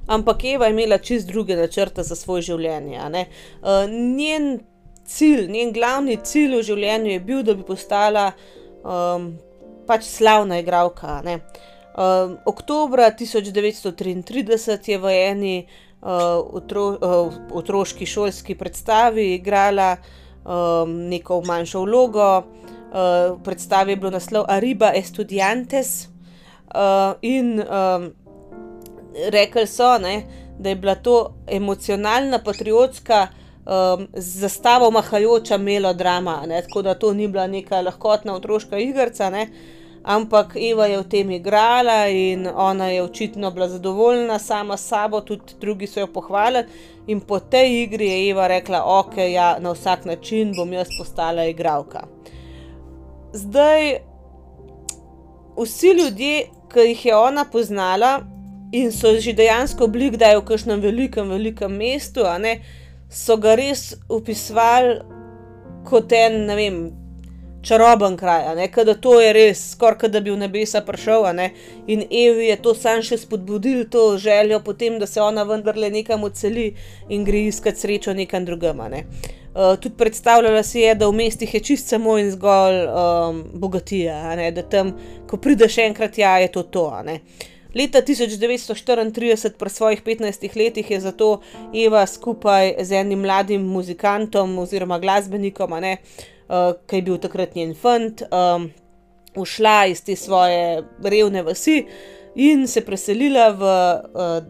Ampak 0.06 0.44
Eva 0.44 0.66
je 0.66 0.74
imela 0.74 0.98
čist 0.98 1.28
druge 1.28 1.56
načrte 1.56 2.02
za 2.02 2.16
svoje 2.16 2.42
življenje. 2.42 2.98
Uh, 2.98 3.86
njen 3.86 4.56
cilj, 5.06 5.46
njen 5.46 5.70
glavni 5.72 6.18
cilj 6.24 6.58
v 6.58 6.66
življenju 6.72 7.12
je 7.12 7.20
bil, 7.20 7.44
da 7.46 7.54
bi 7.54 7.62
postala 7.62 8.32
um, 8.82 9.36
pač 9.86 10.10
slavna 10.10 10.58
igralka. 10.58 11.20
Uh, 11.22 11.68
oktobra 12.44 13.10
1933 13.10 14.90
je 14.90 14.98
v 14.98 15.14
eni 15.30 15.66
uh, 16.00 16.08
otro, 16.52 16.86
uh, 16.88 17.34
otroški 17.52 18.06
šolski 18.06 18.54
predstavi 18.54 19.34
igrala 19.34 19.96
um, 20.44 21.08
neko 21.08 21.42
manjšo 21.46 21.80
vlogo. 21.80 22.38
Uh, 22.38 23.38
predstavi 23.44 23.92
je 23.92 23.96
bilo 23.96 24.10
naslov 24.10 24.44
Ariba 24.48 24.92
Estudiantes 24.94 26.08
uh, 26.74 27.14
in 27.22 27.60
um, 27.60 28.10
rekli 29.30 29.66
so, 29.66 29.98
ne, 29.98 30.22
da 30.58 30.68
je 30.68 30.76
bila 30.76 30.94
to 30.94 31.34
emocionalna, 31.46 32.38
patriotska, 32.38 33.26
um, 33.66 34.08
z 34.14 34.40
zastavo 34.40 34.90
mahajoča 34.90 35.58
melodrama. 35.58 36.42
Ne, 36.46 36.62
tako 36.62 36.82
da 36.82 36.94
to 36.94 37.12
ni 37.14 37.28
bila 37.28 37.46
neka 37.46 37.80
lahkotna 37.80 38.34
otroška 38.34 38.78
igrica. 38.78 39.30
Ampak 40.04 40.56
Eva 40.56 40.86
je 40.86 40.98
v 40.98 41.08
tem 41.08 41.30
igrala 41.30 42.08
in 42.08 42.46
ona 42.48 42.86
je 42.88 43.02
očitno 43.02 43.50
bila 43.50 43.68
zadovoljna 43.68 44.38
sama 44.38 44.76
s 44.76 44.88
sabo, 44.88 45.20
tudi 45.20 45.54
drugi 45.60 45.86
so 45.86 46.00
jo 46.00 46.06
pohvalili. 46.06 46.64
In 47.06 47.20
po 47.20 47.40
tej 47.40 47.82
igri 47.82 48.08
je 48.08 48.30
Eva 48.30 48.46
rekla: 48.46 48.82
Ok, 48.84 49.16
ja, 49.16 49.58
na 49.60 49.72
vsak 49.72 50.04
način 50.04 50.52
bom 50.56 50.72
jaz 50.72 50.88
postala 50.98 51.44
igralka. 51.44 52.06
Zdaj, 53.32 53.98
vsi 55.56 55.86
ljudje, 55.86 56.48
ki 56.72 56.80
jih 56.80 57.06
je 57.06 57.16
ona 57.16 57.44
poznala 57.44 58.20
in 58.72 58.92
so 58.92 59.12
že 59.18 59.32
dejansko 59.32 59.86
bili 59.86 60.10
kdaj 60.10 60.36
v 60.38 60.44
kakšnem 60.44 60.80
velikem, 60.80 61.28
velikem 61.28 61.72
mestu, 61.72 62.22
ne, 62.38 62.60
so 63.10 63.36
ga 63.36 63.54
res 63.54 63.96
upisovali 64.08 65.00
kot 65.84 66.12
en, 66.12 66.44
ne 66.46 66.56
vem 66.56 66.78
čaroben 67.62 68.16
kraj, 68.16 68.68
da 68.84 68.94
to 68.94 69.20
je 69.20 69.32
res, 69.32 69.70
skoraj 69.72 70.08
da 70.08 70.20
bi 70.20 70.30
v 70.30 70.38
nebesa 70.40 70.80
prišel. 70.80 71.26
In 71.86 72.02
Evi 72.10 72.48
je 72.48 72.56
to 72.62 72.74
sam 72.74 73.02
še 73.02 73.18
spodbudil, 73.20 73.84
to 73.90 74.16
željo 74.18 74.60
potem, 74.64 74.98
da 74.98 75.06
se 75.06 75.20
ona 75.20 75.42
vendarle 75.42 75.90
nekam 75.90 76.24
odseli 76.24 76.74
in 77.08 77.24
gre 77.24 77.46
iskat 77.50 77.76
srečo 77.76 78.14
nekam 78.14 78.44
drugam. 78.44 78.80
Ne. 78.90 79.04
Uh, 79.50 79.74
tudi 79.76 79.96
predstavljala 79.98 80.62
si 80.62 80.80
je, 80.80 80.94
da 80.94 81.08
v 81.08 81.16
mestih 81.24 81.54
je 81.54 81.60
čist 81.60 81.88
samo 81.90 82.16
in 82.18 82.30
zgolj 82.30 82.84
um, 82.86 83.44
bogatija, 83.58 84.36
da 84.54 84.62
tam, 84.62 84.94
ko 85.26 85.36
prideš 85.36 85.78
enkrat, 85.82 86.18
ja, 86.18 86.38
je 86.38 86.52
to 86.54 86.62
to. 86.62 86.86
Leta 87.74 88.02
1934, 88.02 89.50
pri 89.58 89.70
svojih 89.70 90.02
15 90.06 90.56
letih, 90.56 90.90
je 90.90 91.00
zato 91.00 91.40
Eva 91.74 92.06
skupaj 92.06 92.76
z 92.78 93.02
enim 93.02 93.26
mladim 93.26 93.66
muzikantom 93.66 94.58
oziroma 94.58 94.98
glasbenikom, 95.02 95.74
ne, 95.82 95.96
uh, 95.98 96.39
uh, 96.50 96.74
ki 96.86 97.00
je 97.00 97.06
bil 97.06 97.18
takrat 97.22 97.54
njen 97.54 97.74
fant, 97.78 98.22
um, 98.34 98.70
ušla 99.38 99.86
iz 99.86 100.02
te 100.04 100.16
svoje 100.18 100.82
revne 101.04 101.42
vasi 101.46 101.84
in 102.34 102.66
se 102.68 102.82
preselila 102.86 103.50
v 103.54 103.62
uh, 103.64 104.40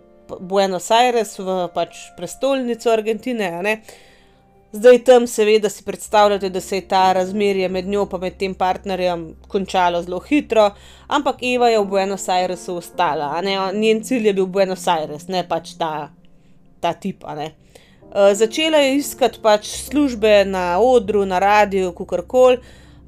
Buenos 0.41 0.91
Aires, 0.95 1.35
v 1.39 1.67
pač 1.75 1.99
prestolnico 2.17 2.91
Argentine. 2.93 3.81
Zdaj 4.71 4.99
tam, 5.03 5.25
seveda, 5.27 5.67
si 5.69 5.83
predstavljate, 5.83 6.49
da 6.55 6.61
se 6.63 6.79
je 6.79 6.85
ta 6.89 7.13
razmerje 7.13 7.69
med 7.69 7.89
njo 7.91 8.05
in 8.13 8.21
med 8.21 8.37
tem 8.39 8.55
partnerjem 8.55 9.25
končalo 9.49 10.03
zelo 10.03 10.21
hitro, 10.21 10.71
ampak 11.09 11.43
Eva 11.43 11.69
je 11.69 11.81
v 11.81 11.89
Buenos 11.91 12.29
Airesu 12.29 12.77
ostala, 12.77 13.43
njen 13.75 14.05
cilj 14.05 14.27
je 14.27 14.33
bil 14.33 14.47
Buenos 14.47 14.87
Aires, 14.87 15.27
ne 15.29 15.43
pač 15.49 15.75
ta, 15.75 16.13
ta 16.81 16.93
tip. 16.93 17.25
Uh, 18.11 18.33
začela 18.35 18.79
je 18.79 18.97
iskati 18.97 19.39
pač 19.43 19.69
službe 19.87 20.45
na 20.45 20.81
odru, 20.81 21.27
na 21.27 21.39
radiju, 21.39 21.93
kako 21.93 22.23
koli. 22.27 22.59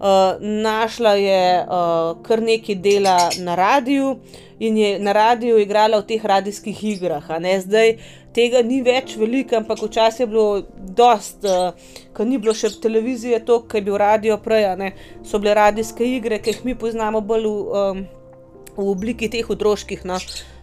Uh, 0.02 0.06
našla 0.40 1.14
je 1.14 1.62
uh, 1.62 2.22
kar 2.22 2.42
nekaj 2.42 2.74
dela 2.74 3.30
na 3.38 3.54
radiju 3.54 4.16
in 4.58 4.76
je 4.76 4.98
na 4.98 5.12
radiju 5.12 5.58
igrala 5.58 5.98
v 5.98 6.06
teh 6.06 6.24
radijskih 6.24 6.84
igrah. 6.84 7.26
Zdaj 7.66 7.96
tega 8.34 8.62
ni 8.62 8.80
več 8.82 9.16
veliko, 9.16 9.56
ampak 9.56 9.82
včasih 9.82 10.20
je 10.20 10.26
bilo 10.26 10.62
dost, 10.78 11.44
uh, 11.44 11.74
ko 12.14 12.24
ni 12.24 12.38
bilo 12.38 12.54
še 12.54 12.70
televizije, 12.82 13.42
to, 13.46 13.60
kar 13.66 13.80
je 13.82 13.84
bil 13.90 13.98
radio 13.98 14.38
prej, 14.38 14.92
so 15.26 15.38
bile 15.38 15.54
radijske 15.54 16.06
igre, 16.06 16.38
ki 16.38 16.50
jih 16.50 16.64
mi 16.64 16.78
poznamo 16.78 17.20
bolj 17.20 17.46
v, 17.46 17.84
um, 17.84 18.02
v 18.76 18.88
obliki 18.90 19.30
teh 19.30 19.50
otroških, 19.50 20.06
no? 20.06 20.18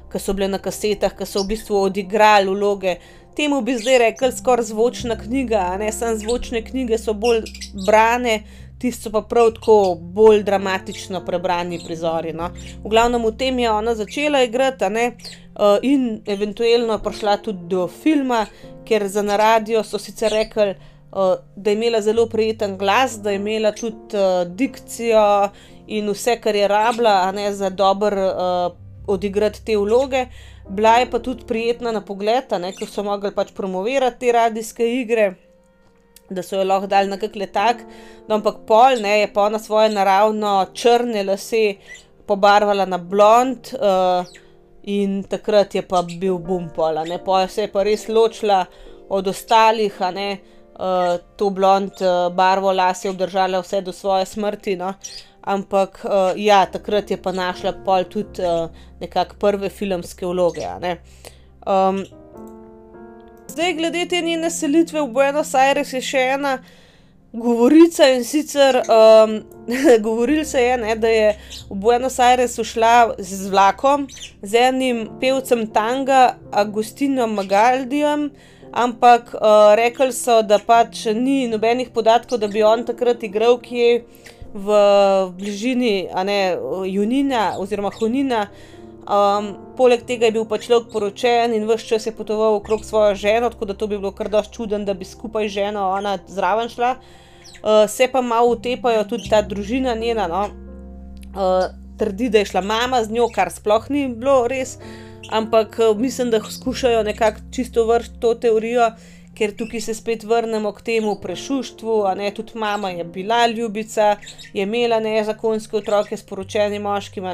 ki 0.10 0.19
so 0.19 0.34
bile 0.34 0.48
na 0.50 0.58
kasetah, 0.58 1.13
ki 1.13 1.25
so 1.27 1.43
v 1.43 1.53
bistvu 1.53 1.84
odigrali 1.86 2.50
vloge 2.50 2.98
temu 3.39 3.62
bi 3.62 3.77
zdaj 3.77 3.98
rekli 3.98 4.31
skoraj 4.31 4.65
zvočna 4.65 5.15
knjiga, 5.17 5.77
ne 5.79 5.91
samo 5.91 6.17
zvočne 6.17 6.60
knjige 6.65 6.98
so 6.98 7.13
bolj 7.13 7.46
brane, 7.86 8.41
tiste 8.79 9.08
so 9.08 9.12
pa 9.13 9.22
prav 9.22 9.53
tako 9.55 9.96
bolj 10.01 10.43
dramatično 10.43 11.22
prebrani 11.25 11.79
prizori. 11.86 12.34
No. 12.34 12.50
V 12.84 12.91
glavnem 12.91 13.24
v 13.24 13.31
tem 13.39 13.60
je 13.60 13.72
ona 13.72 13.93
začela 13.96 14.43
igrati 14.43 14.89
ne, 14.91 15.05
uh, 15.12 15.77
in 15.81 16.19
eventualno 16.27 17.00
prišla 17.00 17.38
tudi 17.38 17.69
do 17.72 17.88
filma, 17.88 18.46
ker 18.86 19.08
za 19.08 19.24
na 19.24 19.38
radio 19.39 19.84
so 19.84 20.00
sicer 20.00 20.36
rekli. 20.36 20.75
Uh, 21.10 21.39
da 21.55 21.72
je 21.72 21.75
imela 21.75 22.01
zelo 22.05 22.27
prijeten 22.29 22.75
glas, 22.77 23.15
da 23.17 23.31
je 23.31 23.39
imela 23.39 23.72
tudi 23.72 24.17
uh, 24.19 24.43
dikcijo 24.46 25.50
in 25.88 26.12
vse, 26.12 26.36
kar 26.38 26.55
je 26.55 26.67
rabila, 26.67 27.31
ne, 27.31 27.53
za 27.53 27.72
uh, 27.72 28.75
odigrati 29.08 29.65
te 29.65 29.77
vloge, 29.77 30.25
bila 30.69 30.97
je 30.99 31.09
pa 31.11 31.19
tudi 31.19 31.45
prijetna 31.47 31.91
na 31.91 32.01
pogled, 32.01 32.49
ker 32.49 32.89
so 32.89 33.03
mogli 33.03 33.31
pač 33.35 33.51
promovirati 33.55 34.19
te 34.19 34.31
radijske 34.31 34.85
igre, 35.01 35.33
da 36.29 36.43
so 36.43 36.59
jo 36.59 36.63
lahko 36.63 36.88
dali 36.88 37.09
na 37.09 37.17
kak 37.17 37.35
letak. 37.35 37.81
No, 38.27 38.35
ampak 38.35 38.61
pol 38.67 39.01
ne, 39.01 39.19
je 39.21 39.31
pa 39.33 39.49
na 39.49 39.59
svoje 39.59 39.89
naravno 39.89 40.67
črne 40.73 41.23
lase 41.23 41.79
pobarvala 42.27 42.85
na 42.85 42.97
blond. 42.97 43.73
Uh, 43.73 44.45
In 44.89 45.23
takrat 45.27 45.75
je 45.75 45.81
pa 45.85 45.99
bil 46.01 46.38
bum 46.39 46.69
pola, 46.73 47.03
ne 47.05 47.17
pa 47.21 47.43
se 47.47 47.65
je 47.65 47.69
pa 47.69 47.83
res 47.83 48.07
ločila 48.07 48.63
od 49.09 49.27
ostalih, 49.27 49.93
a 50.01 50.09
ne 50.11 50.29
uh, 50.79 51.19
to 51.38 51.49
blond 51.49 51.99
uh, 52.01 52.31
barvo 52.33 52.71
las 52.71 53.03
je 53.05 53.11
obdržala 53.11 53.59
vse 53.61 53.81
do 53.81 53.91
svoje 53.93 54.25
smrti. 54.25 54.77
No. 54.79 54.88
Uh, 54.88 55.28
ampak 55.41 56.01
uh, 56.05 56.34
ja, 56.36 56.65
takrat 56.65 57.12
je 57.12 57.17
pa 57.17 57.31
našla 57.31 57.74
pol 57.86 58.03
tudi 58.10 58.43
uh, 58.43 58.69
nekako 59.00 59.36
prve 59.39 59.69
filmske 59.69 60.25
vloge. 60.25 60.67
Um, 61.67 62.03
zdaj, 63.48 63.74
glede 63.74 64.05
te 64.10 64.22
njene 64.22 64.51
selitve 64.51 65.01
v 65.01 65.13
Buenos 65.13 65.55
Aires, 65.55 65.93
je 65.93 66.01
še 66.01 66.27
ena 66.36 66.60
govorica 67.34 68.08
in 68.10 68.24
sicer 68.25 68.81
um, 68.81 69.36
govorili 70.05 70.46
se 70.46 70.62
je, 70.63 70.77
ne, 70.77 70.96
da 70.96 71.08
je 71.08 71.34
v 71.69 71.75
Buenos 71.75 72.19
Aires 72.19 72.58
šla 72.58 73.13
z 73.17 73.50
vlakom 73.50 74.08
z 74.41 74.55
enim 74.69 75.08
pevcem 75.22 75.67
tanga 75.67 76.36
Agustinom 76.51 77.34
Magaldijem. 77.34 78.31
Ampak 78.72 79.34
uh, 79.34 79.74
rekli 79.74 80.13
so, 80.13 80.41
da 80.46 80.60
pač 80.62 81.08
ni 81.17 81.48
nobenih 81.50 81.89
podatkov, 81.89 82.38
da 82.38 82.48
bi 82.48 82.62
on 82.63 82.84
takrat 82.86 83.24
igral, 83.25 83.58
ki 83.58 83.77
je 83.77 83.93
v 84.53 84.67
bližini 85.37 86.09
ne, 86.25 86.57
Junina 86.85 87.55
oziroma 87.59 87.91
Hunina. 87.93 88.47
Um, 89.09 89.55
poleg 89.73 90.03
tega 90.05 90.27
je 90.27 90.35
bil 90.35 90.45
pa 90.45 90.59
človek 90.61 90.91
poročen 90.93 91.55
in 91.57 91.63
vse 91.65 91.87
čas 91.87 92.05
je 92.05 92.13
potoval 92.13 92.59
okrog 92.59 92.83
svojo 92.85 93.15
ženo, 93.17 93.49
tako 93.49 93.65
da 93.65 93.73
to 93.73 93.87
bi 93.89 93.97
bilo 93.97 94.11
kar 94.13 94.29
dosti 94.29 94.53
čuden, 94.53 94.85
da 94.85 94.93
bi 94.93 95.05
skupaj 95.05 95.49
z 95.49 95.53
ženo 95.53 95.87
ona 95.97 96.19
zraven 96.27 96.69
šla. 96.69 96.95
Uh, 97.59 97.89
se 97.89 98.07
pa 98.11 98.21
malo 98.21 98.53
utepajo 98.53 99.03
tudi 99.09 99.29
ta 99.29 99.41
družina 99.41 99.95
njena. 99.95 100.27
No? 100.27 100.43
Uh, 101.33 101.73
trdi, 101.97 102.29
da 102.29 102.39
je 102.39 102.51
šla 102.53 102.61
mama 102.61 103.03
z 103.03 103.11
njo, 103.11 103.27
kar 103.33 103.49
sploh 103.51 103.89
ni 103.89 104.07
bilo 104.13 104.47
res. 104.47 104.77
Ampak 105.31 105.79
uh, 105.79 105.97
mislim, 105.97 106.29
da 106.29 106.41
skušajo 106.41 107.03
nekako 107.03 107.49
čisto 107.51 107.85
vršiti 107.85 108.19
to 108.19 108.33
teorijo, 108.35 108.91
ker 109.39 109.53
tukaj 109.55 109.81
se 109.81 109.93
spet 109.96 110.24
vrnemo 110.27 110.74
k 110.75 110.81
temu 110.81 111.15
prešuštvu. 111.22 111.96
Tudi 112.36 112.60
mama 112.60 112.89
je 112.89 113.03
bila 113.03 113.48
ljubica, 113.48 114.17
je 114.53 114.63
imela 114.63 115.00
nezakonske 115.00 115.77
otroke 115.77 116.17
s 116.17 116.24
poročenim 116.24 116.81
moškim. 116.81 117.25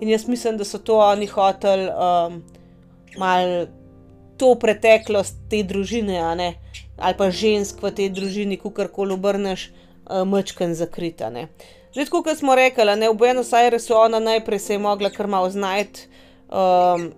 In 0.00 0.08
jaz 0.08 0.26
mislim, 0.28 0.56
da 0.56 0.64
so 0.64 0.78
to 0.78 0.98
oni 0.98 1.26
hoteli 1.26 1.86
um, 1.88 2.42
malo 3.18 3.66
to 4.36 4.54
preteklost 4.54 5.36
te 5.50 5.62
družine, 5.62 6.18
ali 6.20 7.14
pa 7.18 7.30
žensk 7.30 7.82
v 7.82 7.92
tej 7.94 8.10
družini, 8.10 8.58
kako 8.60 8.88
koli 8.92 9.14
obrneš, 9.14 9.70
uh, 9.70 10.26
mečken 10.26 10.74
zakrita. 10.74 11.30
Že 11.94 12.08
kot 12.10 12.28
smo 12.36 12.54
rekli, 12.54 12.96
ne, 12.96 13.08
v 13.08 13.14
Buenos 13.14 13.52
Airesu 13.52 13.94
ona 13.94 14.18
najprej 14.18 14.58
se 14.58 14.74
je 14.74 14.78
mogla 14.78 15.10
kar 15.10 15.26
malo 15.26 15.50
znajti. 15.50 16.10
Um, 16.50 17.12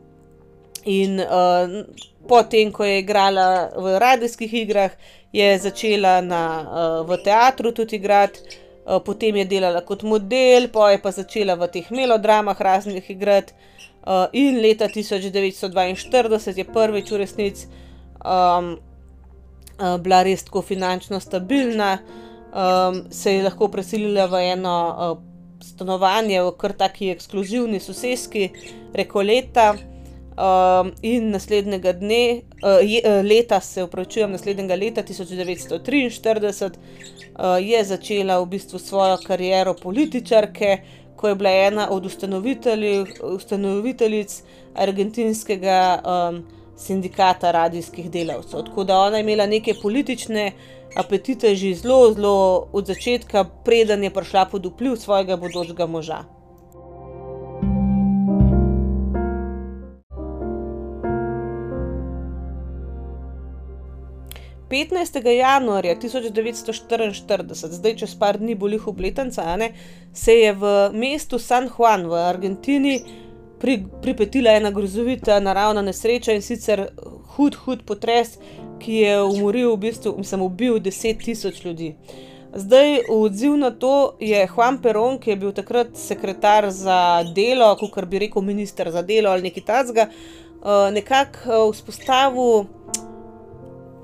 in 0.85 1.21
uh, 1.21 1.85
potem, 2.29 2.73
ko 2.73 2.85
je 2.85 2.99
igrala 2.99 3.71
v 3.77 3.99
radijskih 3.99 4.55
igrah, 4.55 4.93
je 5.33 5.59
začela 5.59 6.21
na, 6.21 6.45
uh, 6.61 7.07
v 7.09 7.19
teatru 7.25 7.73
tudi 7.73 7.97
igrati, 7.97 8.41
uh, 8.87 9.01
potem 9.05 9.37
je 9.37 9.45
delala 9.45 9.81
kot 9.81 10.03
model, 10.03 10.69
pa 10.73 10.91
je 10.93 11.03
pa 11.03 11.11
začela 11.11 11.57
v 11.57 11.69
teh 11.73 11.91
melodramah 11.91 12.61
raznih 12.61 13.11
igrati. 13.11 13.53
Uh, 14.09 14.31
in 14.33 14.61
leta 14.63 14.89
1942 14.89 16.57
je 16.57 16.65
prvič 16.65 17.11
v 17.11 17.17
resnici 17.19 17.67
um, 18.25 18.79
uh, 19.79 19.97
bila 20.01 20.23
res 20.23 20.45
tako 20.45 20.63
finančno 20.63 21.21
stabilna, 21.21 21.99
um, 22.53 23.03
se 23.11 23.35
je 23.35 23.43
lahko 23.43 23.69
preselila 23.69 24.27
v 24.27 24.43
eno 24.53 24.77
uh, 24.89 25.19
stanovanje 25.61 26.43
v 26.43 26.53
kar 26.59 26.73
taki 26.73 27.11
ekskluzivni 27.13 27.81
sosedski, 27.81 28.49
reko 28.95 29.23
leta. 29.23 29.75
Um, 30.39 30.93
in 31.03 31.31
naslednjega 31.31 31.93
dne, 31.99 32.43
uh, 32.63 32.79
je, 32.83 33.01
uh, 33.03 33.25
leta, 33.27 33.61
se 33.61 33.83
upravičujem, 33.83 34.31
naslednjega 34.31 34.75
leta 34.75 35.03
1943 35.03 36.71
uh, 36.71 36.71
je 37.59 37.85
začela 37.85 38.39
v 38.41 38.47
bistvu 38.47 38.79
svojo 38.79 39.17
kariero 39.27 39.75
političarke, 39.75 40.79
ko 41.17 41.29
je 41.29 41.35
bila 41.35 41.51
ena 41.51 41.89
od 41.91 42.07
ustanoviteljic 43.35 44.43
argentinskega 44.75 46.03
um, 46.07 46.43
sindikata 46.77 47.51
radijskih 47.51 48.11
delavcev. 48.11 48.63
Tako 48.71 48.85
da 48.85 48.99
ona 48.99 49.17
je 49.17 49.27
imela 49.27 49.47
neke 49.47 49.75
politične 49.83 50.53
apetite 50.97 51.55
že 51.55 51.75
zelo, 51.75 52.13
zelo 52.15 52.69
od 52.73 52.87
začetka, 52.87 53.45
preden 53.65 54.05
je 54.05 54.11
prišla 54.11 54.45
pod 54.45 54.67
vpliv 54.67 54.97
svojega 54.97 55.37
bodočega 55.37 55.87
moža. 55.87 56.38
15. 64.71 65.27
januarja 65.27 65.97
1944, 65.97 67.71
zdaj 67.73 67.97
čez 67.97 68.15
par 68.19 68.39
dni 68.39 68.55
bolih 68.55 68.87
obletnica, 68.89 69.57
ne, 69.57 69.73
se 70.13 70.35
je 70.35 70.53
v 70.53 70.91
mestu 70.93 71.39
San 71.39 71.71
Juan 71.73 72.07
v 72.07 72.21
Argentini 72.21 73.01
pri, 73.61 73.79
pripetila 74.03 74.53
ena 74.53 74.71
grozovita 74.71 75.41
naravna 75.41 75.83
nesreča 75.83 76.37
in 76.37 76.43
sicer 76.43 76.89
hud, 77.37 77.57
hud 77.65 77.85
potres, 77.89 78.37
ki 78.79 79.01
je 79.03 79.15
umoril, 79.23 79.73
v 79.73 79.89
bistvu, 79.89 80.15
mislim, 80.19 80.43
ubil 80.43 80.79
10 80.85 81.25
tisoč 81.25 81.65
ljudi. 81.65 81.95
Zdaj, 82.55 82.95
v 83.09 83.17
odziv 83.23 83.57
na 83.57 83.71
to 83.71 84.17
je 84.21 84.47
Juan 84.57 84.79
Perón, 84.83 85.19
ki 85.21 85.31
je 85.31 85.37
bil 85.37 85.53
takrat 85.53 85.97
sekretar 85.97 86.71
za 86.71 87.25
delo, 87.35 87.75
kot 87.77 88.05
bi 88.09 88.21
rekel 88.25 88.43
minister 88.43 88.91
za 88.91 89.03
delo 89.03 89.31
ali 89.31 89.49
nekaj 89.49 89.65
takega, 89.65 90.09
eh, 90.09 90.91
nekako 90.93 91.39
eh, 91.49 91.73
vzpostavil 91.73 92.67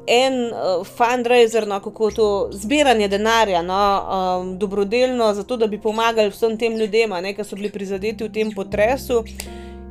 en 0.06 0.34
uh, 0.52 0.84
fundraiser, 0.84 1.66
no, 1.66 1.80
kako 1.80 2.10
to 2.10 2.28
zbiranje 2.52 3.08
denarja, 3.08 3.62
no, 3.62 3.80
um, 3.80 4.54
dobrodelno, 4.58 5.32
zato 5.34 5.56
da 5.56 5.66
bi 5.66 5.80
pomagali 5.80 6.30
vsem 6.30 6.58
tem 6.58 6.76
ljudem, 6.76 7.14
ki 7.36 7.44
so 7.44 7.56
bili 7.56 7.72
prizadeti 7.72 8.24
v 8.24 8.32
tem 8.32 8.52
potresu. 8.52 9.24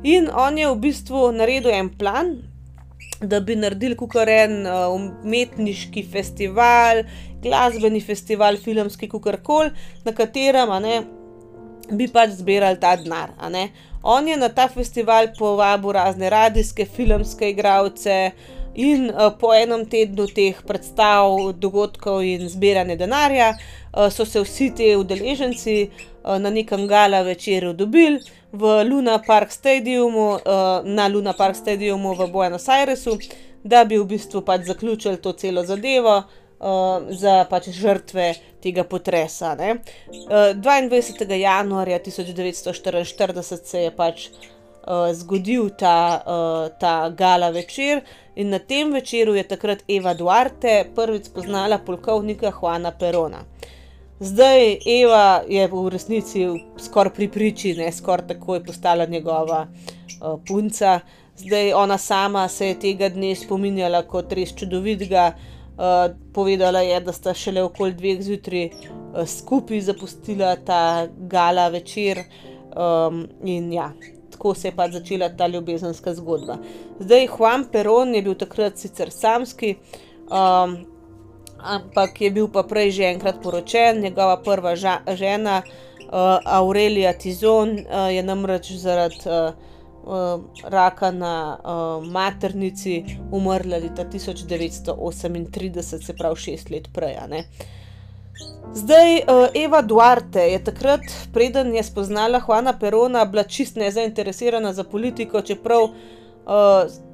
In 0.04 0.28
on 0.30 0.58
je 0.58 0.68
v 0.68 0.76
bistvu 0.78 1.30
naredil 1.32 1.72
en 1.72 1.88
plan, 1.88 2.34
da 3.20 3.40
bi 3.40 3.56
naredili 3.56 3.96
kukaren 3.96 4.66
uh, 4.66 4.92
umetniški 4.94 6.04
festival, 6.12 7.02
glasbeni 7.42 8.00
festival, 8.00 8.56
filmski 8.56 9.08
kukarkoli, 9.08 9.72
na 10.04 10.12
katerem 10.12 10.70
ne, 10.82 11.02
bi 11.90 12.08
pač 12.08 12.38
zbirali 12.38 12.80
ta 12.80 12.94
denar. 12.96 13.34
On 14.04 14.28
je 14.28 14.36
na 14.36 14.48
ta 14.48 14.68
festival 14.68 15.32
povabil 15.38 15.92
razne 15.96 16.30
radijske, 16.30 16.84
filmske 16.84 17.50
igralce. 17.50 18.32
In 18.74 19.06
uh, 19.06 19.30
po 19.38 19.52
enem 19.54 19.84
tednu 19.86 20.26
teh 20.26 20.58
predstav, 20.66 21.30
dogodkov 21.62 22.24
in 22.26 22.48
zbiranja 22.50 22.96
denarja, 22.98 23.52
uh, 23.54 24.08
so 24.10 24.26
se 24.26 24.42
vsi 24.42 24.70
ti 24.74 24.88
udeleženci 24.98 25.76
uh, 25.86 26.38
na 26.42 26.50
nekem 26.50 26.86
gala 26.90 27.22
večeru 27.22 27.72
dobili 27.72 28.18
v 28.52 28.84
Luna 28.84 29.18
Park 29.26 29.52
Stadiumu, 29.52 30.28
uh, 30.30 30.40
na 30.84 31.06
Luna 31.08 31.32
Park 31.32 31.56
Stadiumu 31.56 32.14
v 32.14 32.26
Buenos 32.32 32.68
Airesu, 32.68 33.18
da 33.64 33.84
bi 33.84 33.98
v 33.98 34.08
bistvu 34.10 34.42
pač 34.42 34.66
zaključili 34.66 35.22
to 35.22 35.32
celo 35.32 35.62
zadevo 35.64 36.16
uh, 36.18 37.06
za 37.10 37.44
pač 37.50 37.70
žrtve 37.70 38.34
tega 38.62 38.84
potresa. 38.84 39.54
Uh, 39.54 40.50
22. 40.58 41.30
januarja 41.38 41.98
1944 41.98 43.62
se 43.62 43.80
je 43.86 43.90
pač 43.90 44.28
uh, 44.86 45.12
zgodil 45.12 45.70
ta, 45.78 46.22
uh, 46.26 46.78
ta 46.80 47.10
gala 47.10 47.50
večer. 47.50 48.02
In 48.36 48.48
na 48.48 48.58
tem 48.58 48.92
večeru 48.92 49.34
je 49.34 49.42
takrat 49.48 49.84
Eva 49.88 50.14
Duarte 50.14 50.84
prvič 50.94 51.24
spoznala 51.30 51.78
polkovnika 51.78 52.52
Juana 52.60 52.90
Perona. 52.90 53.44
Zdaj 54.20 54.78
Eva 54.86 55.42
je 55.48 55.66
v 55.68 55.88
resnici 55.88 56.46
skoraj 56.78 57.14
pri 57.14 57.28
priči, 57.28 57.74
ne 57.74 57.92
skoraj 57.92 58.26
tako 58.26 58.54
je 58.54 58.64
postala 58.64 59.06
njegova 59.06 59.66
uh, 59.66 60.40
punca. 60.46 61.00
Zdaj 61.36 61.72
ona 61.72 61.98
sama 61.98 62.48
se 62.48 62.68
je 62.68 62.78
tega 62.78 63.08
dne 63.08 63.34
spominjala 63.36 64.02
kot 64.02 64.32
res 64.32 64.54
čudovitega. 64.54 65.32
Uh, 65.74 66.14
povedala 66.32 66.80
je, 66.86 67.00
da 67.00 67.12
sta 67.12 67.32
šele 67.34 67.62
okoli 67.62 67.96
dveh 67.98 68.20
zjutraj 68.22 68.68
uh, 68.70 69.24
skupaj 69.26 69.80
zapustila 69.80 70.56
ta 70.56 71.08
gala 71.18 71.68
večer. 71.68 72.22
Um, 72.74 73.26
in 73.44 73.72
ja, 73.72 73.92
tako 74.44 74.54
se 74.60 74.68
je 74.68 74.76
pač 74.76 74.92
začela 74.92 75.28
ta 75.28 75.46
ljubezenska 75.46 76.14
zgodba. 76.14 76.58
Zdaj, 77.00 77.28
Juan 77.38 77.64
Perón 77.72 78.14
je 78.14 78.22
bil 78.22 78.34
takrat 78.34 78.76
sicer 78.78 79.10
samski, 79.10 79.76
um, 80.28 80.84
ampak 81.58 82.20
je 82.20 82.30
bil 82.30 82.48
pa 82.52 82.62
prej 82.62 82.90
že 82.90 83.04
enkrat 83.08 83.40
poročen, 83.42 84.00
njegova 84.04 84.36
prva 84.44 84.76
ža, 84.76 84.98
žena, 85.16 85.62
uh, 85.64 86.38
Aurelija 86.44 87.12
Tizon, 87.16 87.70
uh, 87.72 88.12
je 88.12 88.22
namreč 88.22 88.72
zaradi 88.72 89.16
uh, 89.24 89.54
uh, 90.04 90.40
raka 90.64 91.10
na 91.10 91.56
uh, 91.56 92.04
maternici 92.04 93.04
umrla 93.32 93.76
leta 93.80 94.04
1938, 94.04 95.82
se 96.04 96.12
pravi 96.12 96.36
šest 96.36 96.70
let 96.70 96.88
prej. 96.92 97.16
Zdaj, 98.74 99.16
uh, 99.16 99.48
Eva 99.54 99.82
Duarte 99.82 100.40
je 100.40 100.64
takrat, 100.64 101.00
preden 101.32 101.74
je 101.74 101.82
spoznala 101.82 102.40
Juana 102.48 102.72
Perona, 102.78 103.24
bila 103.24 103.44
čist 103.44 103.76
nezainteresirana 103.76 104.72
za 104.72 104.84
politiko, 104.84 105.42
čeprav 105.42 105.82
uh, 105.82 105.92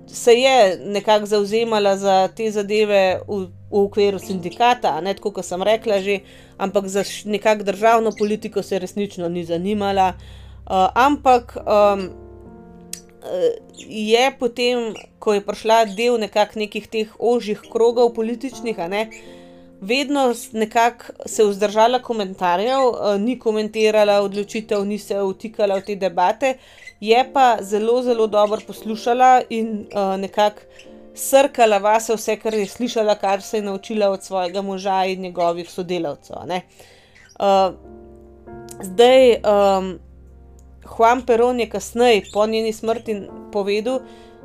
se 0.06 0.32
je 0.32 0.80
nekako 0.86 1.26
zauzemala 1.26 1.96
za 1.96 2.28
te 2.28 2.50
zadeve 2.50 3.20
v, 3.28 3.46
v 3.70 3.82
okviru 3.84 4.18
sindikata, 4.18 5.00
ne 5.00 5.14
tako, 5.14 5.34
kot 5.36 5.44
sem 5.44 5.62
rekla 5.62 6.00
že, 6.00 6.20
ampak 6.56 6.88
za 6.88 7.04
nekakšno 7.24 7.64
državno 7.64 8.12
politiko 8.18 8.62
se 8.62 8.78
resnično 8.78 9.28
ni 9.28 9.44
zanimala. 9.44 10.14
Uh, 10.64 10.88
ampak 10.94 11.56
um, 11.56 12.08
je 13.76 14.32
potem, 14.38 14.94
ko 15.18 15.34
je 15.34 15.44
prišla 15.44 15.84
del 15.84 16.16
nekih 16.54 16.88
teh 16.88 17.12
ožjih 17.18 17.60
krogov 17.72 18.14
političnih, 18.14 18.78
ne, 18.88 19.02
uh, 19.10 19.39
vedno 19.80 20.34
nekako 20.52 21.04
se 21.26 21.44
vzdržala 21.44 21.98
komentarjev, 21.98 22.78
eh, 22.78 23.18
ni 23.18 23.38
komentirala 23.38 24.20
odločitev, 24.20 24.84
ni 24.84 24.98
se 24.98 25.16
vtikala 25.22 25.76
v 25.76 25.84
te 25.86 25.96
debate, 25.96 26.54
je 27.00 27.24
pa 27.32 27.56
zelo, 27.60 28.02
zelo 28.02 28.26
dobro 28.26 28.60
poslušala 28.66 29.42
in 29.48 29.86
eh, 29.90 30.16
nekako 30.16 30.60
srkala 31.14 31.78
vase 31.78 32.14
vse, 32.14 32.36
kar 32.36 32.54
je 32.54 32.66
slišala, 32.66 33.14
kar 33.14 33.42
se 33.42 33.58
je 33.58 33.62
naučila 33.62 34.10
od 34.10 34.24
svojega 34.24 34.62
moža 34.62 35.04
in 35.04 35.20
njegovih 35.20 35.70
sodelavcev. 35.70 36.36
Uh, 37.40 37.74
zdaj, 38.82 39.30
um, 39.32 39.98
Juan 40.98 41.22
Perón 41.26 41.60
je 41.60 41.68
kasneje, 41.70 42.22
po 42.32 42.46
njeni 42.46 42.72
smrti, 42.72 43.22
povedal, 43.52 44.00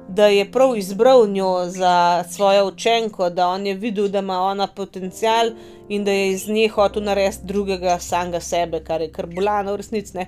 da 0.07 0.27
je 0.27 0.51
prav 0.51 0.77
izbral 0.77 1.27
njo 1.27 1.65
za 1.65 2.23
svojo 2.29 2.67
učenko, 2.67 3.29
da 3.29 3.47
on 3.47 3.67
je 3.67 3.73
videl, 3.73 4.07
da 4.07 4.19
ima 4.19 4.39
ona 4.41 4.67
potencial 4.67 5.49
in 5.89 6.03
da 6.03 6.11
je 6.11 6.29
iz 6.31 6.47
nje 6.47 6.67
hotel 6.67 7.03
narediti 7.03 7.45
drugega 7.45 7.99
samega 7.99 8.39
sebe, 8.39 8.83
kar 8.83 9.01
je 9.01 9.11
kar 9.11 9.25
bolano 9.25 9.73
v 9.73 9.75
resnici. 9.75 10.25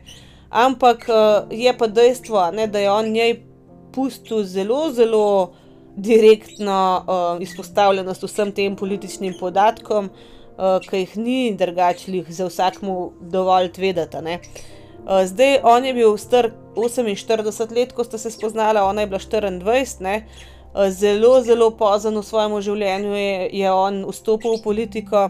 ampak 0.50 1.06
uh, 1.10 1.52
je 1.52 1.78
pa 1.78 1.88
dejstvo, 1.88 2.52
ne, 2.52 2.68
da 2.68 2.80
je 2.80 2.92
on 2.92 3.12
njej 3.12 3.40
pustil 3.92 4.44
zelo, 4.44 4.92
zelo 4.92 5.54
direktno 5.96 7.04
uh, 7.08 7.42
izpostavljenost 7.42 8.24
vsem 8.24 8.52
tem 8.52 8.76
političnim 8.76 9.34
podatkom, 9.40 10.10
uh, 10.10 10.80
ki 10.90 10.98
jih 10.98 11.18
ni 11.18 11.56
drugačnih 11.56 12.30
za 12.30 12.46
vsakmu 12.46 13.12
dovolj 13.22 13.72
vedeti. 13.78 14.18
Uh, 14.18 15.26
zdaj, 15.26 15.60
on 15.64 15.86
je 15.86 15.94
bil 15.94 16.18
star 16.18 16.52
48 16.78 17.76
let, 17.76 17.92
ko 17.94 18.04
sta 18.04 18.18
se 18.18 18.32
spoznala, 18.32 18.86
ona 18.86 19.02
je 19.02 19.08
bila 19.08 19.20
24. 19.20 20.02
Ne? 20.06 20.22
Zelo, 20.90 21.42
zelo 21.42 21.72
pozno 21.72 22.22
v 22.22 22.26
svojem 22.26 22.62
življenju 22.62 23.14
je, 23.18 23.50
je 23.58 23.72
on 23.72 24.04
vstopil 24.06 24.60
v 24.60 24.64
politiko 24.64 25.24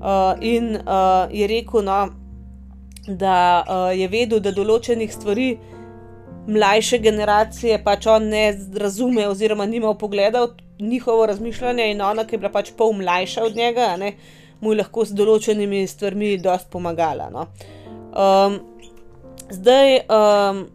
uh, 0.00 0.32
in 0.40 0.78
uh, 0.80 1.28
je 1.30 1.46
rekel, 1.46 1.84
no, 1.84 1.98
da 3.08 3.64
uh, 3.64 3.90
je 3.92 4.08
vedel, 4.08 4.40
da 4.40 4.52
določenih 4.52 5.12
stvari 5.12 5.50
mlajše 6.48 7.02
generacije 7.04 7.82
pač 7.84 8.08
on 8.08 8.30
ne 8.32 8.46
razume, 8.80 9.26
oziroma 9.28 9.66
nima 9.68 9.92
pogleda 9.94 10.46
v 10.46 10.88
njihovo 10.88 11.26
razmišljanje, 11.28 11.90
in 11.92 12.00
ona, 12.00 12.24
ki 12.24 12.36
je 12.36 12.40
bila 12.40 12.52
pač 12.54 12.72
pol 12.76 12.94
mlajša 12.96 13.44
od 13.44 13.56
njega, 13.56 13.90
ne, 14.00 14.14
mu 14.60 14.72
je 14.72 14.80
lahko 14.80 15.04
z 15.04 15.18
določenimi 15.18 15.84
stvarmi 15.86 16.36
dosti 16.40 16.72
pomagala. 16.72 17.28
No. 17.34 17.46
Um, 18.16 18.58
zdaj. 19.52 20.00
Um, 20.08 20.66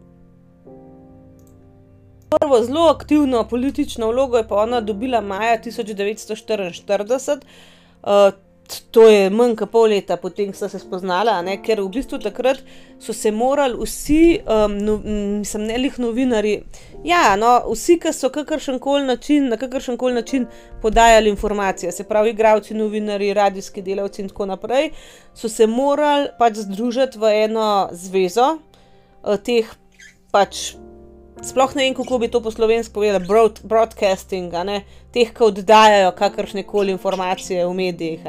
Prvo 2.40 2.62
zelo 2.64 2.88
aktivno 2.88 3.48
politično 3.48 4.08
vlogo 4.10 4.36
je 4.36 4.48
pa 4.48 4.56
ona 4.56 4.80
dobila 4.80 5.20
maja 5.20 5.58
1944, 5.62 7.38
uh, 8.02 8.10
to 8.90 9.08
je 9.08 9.30
manj 9.30 9.54
kot 9.56 9.70
pol 9.70 9.90
leta 9.92 10.16
potem, 10.16 10.52
so 10.54 10.68
se 10.68 10.78
spoznala, 10.78 11.36
ne? 11.44 11.56
ker 11.62 11.82
v 11.82 11.88
bistvu 11.92 12.18
takrat 12.22 12.62
so 13.00 13.12
se 13.12 13.30
morali 13.32 13.76
vsi, 13.76 14.40
um, 14.40 14.76
no, 14.78 14.96
mislim, 15.04 15.66
ne 15.68 15.78
lih 15.78 15.98
novinari, 16.00 16.54
ja, 17.04 17.36
no, 17.36 17.58
vsi, 17.70 17.98
ki 18.00 18.12
so 18.12 18.30
način, 19.04 19.48
na 19.48 19.56
kakršen 19.56 19.96
koli 19.96 20.14
način 20.14 20.46
podajali 20.82 21.30
informacije, 21.30 21.92
se 21.92 22.04
pravi, 22.04 22.30
igravci, 22.30 22.74
novinari, 22.74 23.34
radijski 23.34 23.82
delavci 23.82 24.22
in 24.22 24.28
tako 24.28 24.46
naprej, 24.46 24.90
so 25.34 25.48
se 25.48 25.66
morali 25.66 26.28
pač 26.38 26.54
združiti 26.54 27.18
v 27.18 27.44
eno 27.44 27.88
zvezo 27.92 28.58
uh, 29.22 29.36
teh 29.36 29.68
pač 30.32 30.74
sploh 31.44 31.74
ne 31.76 31.84
vem, 31.84 31.94
kako 31.94 32.18
bi 32.18 32.28
to 32.28 32.40
po 32.40 32.50
slovensko 32.50 32.94
povedal, 32.94 33.20
broad, 33.20 33.60
broadcasting, 33.62 34.52
teh, 35.12 35.30
ki 35.30 35.44
oddajajo 35.44 36.14
kakršne 36.16 36.62
koli 36.62 36.92
informacije 36.92 37.66
v 37.66 37.74
medijih. 37.74 38.24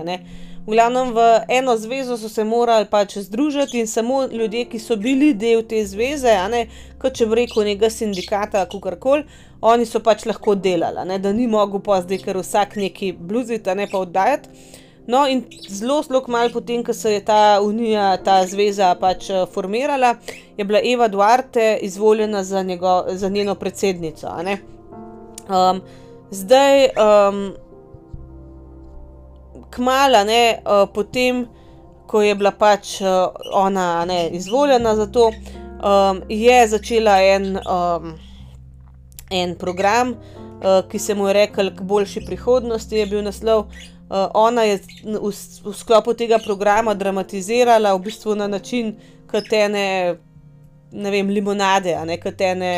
V 0.65 0.73
glavnem 0.73 1.13
v 1.13 1.25
eno 1.49 1.77
zvezo 1.77 2.17
so 2.17 2.29
se 2.29 2.43
morali 2.43 2.87
pač 2.89 3.17
združiti 3.17 3.79
in 3.79 3.87
samo 3.87 4.25
ljudje, 4.25 4.65
ki 4.65 4.79
so 4.79 4.95
bili 4.97 5.33
del 5.33 5.61
te 5.63 5.83
zveze, 5.85 6.33
ne, 6.49 6.65
kot 7.01 7.15
če 7.15 7.27
bi 7.29 7.41
rekel, 7.41 7.63
nekega 7.63 7.89
sindikata, 7.89 8.65
kako 8.65 8.95
koli, 8.99 9.27
oni 9.61 9.85
so 9.85 10.01
pač 10.01 10.25
lahko 10.25 10.55
delali, 10.55 11.05
ne, 11.07 11.19
da 11.19 11.33
ni 11.33 11.47
mogel 11.47 11.79
pa 11.85 12.01
zdaj, 12.01 12.23
ker 12.25 12.41
vsak 12.41 12.75
neki 12.81 13.13
bluzita, 13.13 13.77
ne 13.77 13.87
pa 13.91 14.01
oddajati. 14.01 14.83
No, 15.07 15.27
in 15.27 15.43
zelo, 15.69 16.01
zelo 16.03 16.23
malo 16.27 16.49
potem, 16.49 16.83
ko 16.83 16.93
se 16.93 17.13
je 17.13 17.25
ta 17.25 17.59
unija, 17.61 18.17
ta 18.17 18.39
zveza 18.47 18.95
pač 18.99 19.29
eh, 19.29 19.45
formirala, 19.53 20.15
je 20.57 20.65
bila 20.65 20.79
Eva 20.83 21.07
Duarte 21.07 21.77
izvoljena 21.81 22.43
za, 22.43 22.63
njego, 22.63 23.03
za 23.09 23.29
njeno 23.29 23.55
predsednico. 23.55 24.27
Um, 25.49 25.81
zdaj, 26.31 26.85
um, 26.85 27.53
kmala, 29.69 30.23
ne, 30.23 30.61
uh, 30.65 30.89
potem, 30.93 31.45
ko 32.07 32.21
je 32.21 32.35
bila 32.35 32.51
pač 32.51 33.01
uh, 33.01 33.07
ona 33.53 34.05
ne, 34.05 34.29
izvoljena 34.29 34.95
za 34.95 35.05
to, 35.05 35.27
um, 35.27 36.21
je 36.29 36.67
začela 36.67 37.21
en, 37.21 37.57
um, 37.57 38.13
en 39.29 39.55
program, 39.55 40.15
uh, 40.15 40.81
ki 40.89 40.99
se 40.99 41.15
mu 41.15 41.27
je 41.27 41.33
rekel 41.33 41.75
K 41.75 41.83
boljši 41.83 42.25
prihodnosti, 42.25 42.95
je 42.95 43.05
bil 43.05 43.21
naslov. 43.23 43.67
Uh, 44.05 44.29
ona 44.33 44.63
je 44.63 44.79
v, 45.03 45.31
v 45.65 45.73
sklopu 45.73 46.13
tega 46.13 46.37
programa 46.37 46.93
dramatizirala 46.93 47.95
v 47.95 48.03
bistvu 48.05 48.35
na 48.37 48.47
način, 48.47 48.93
kot 49.25 49.49
ene, 49.53 50.17
ne 50.91 51.11
vem, 51.11 51.31
limonade, 51.33 51.95
ne 52.05 52.19
kot 52.21 52.41
ene 52.41 52.73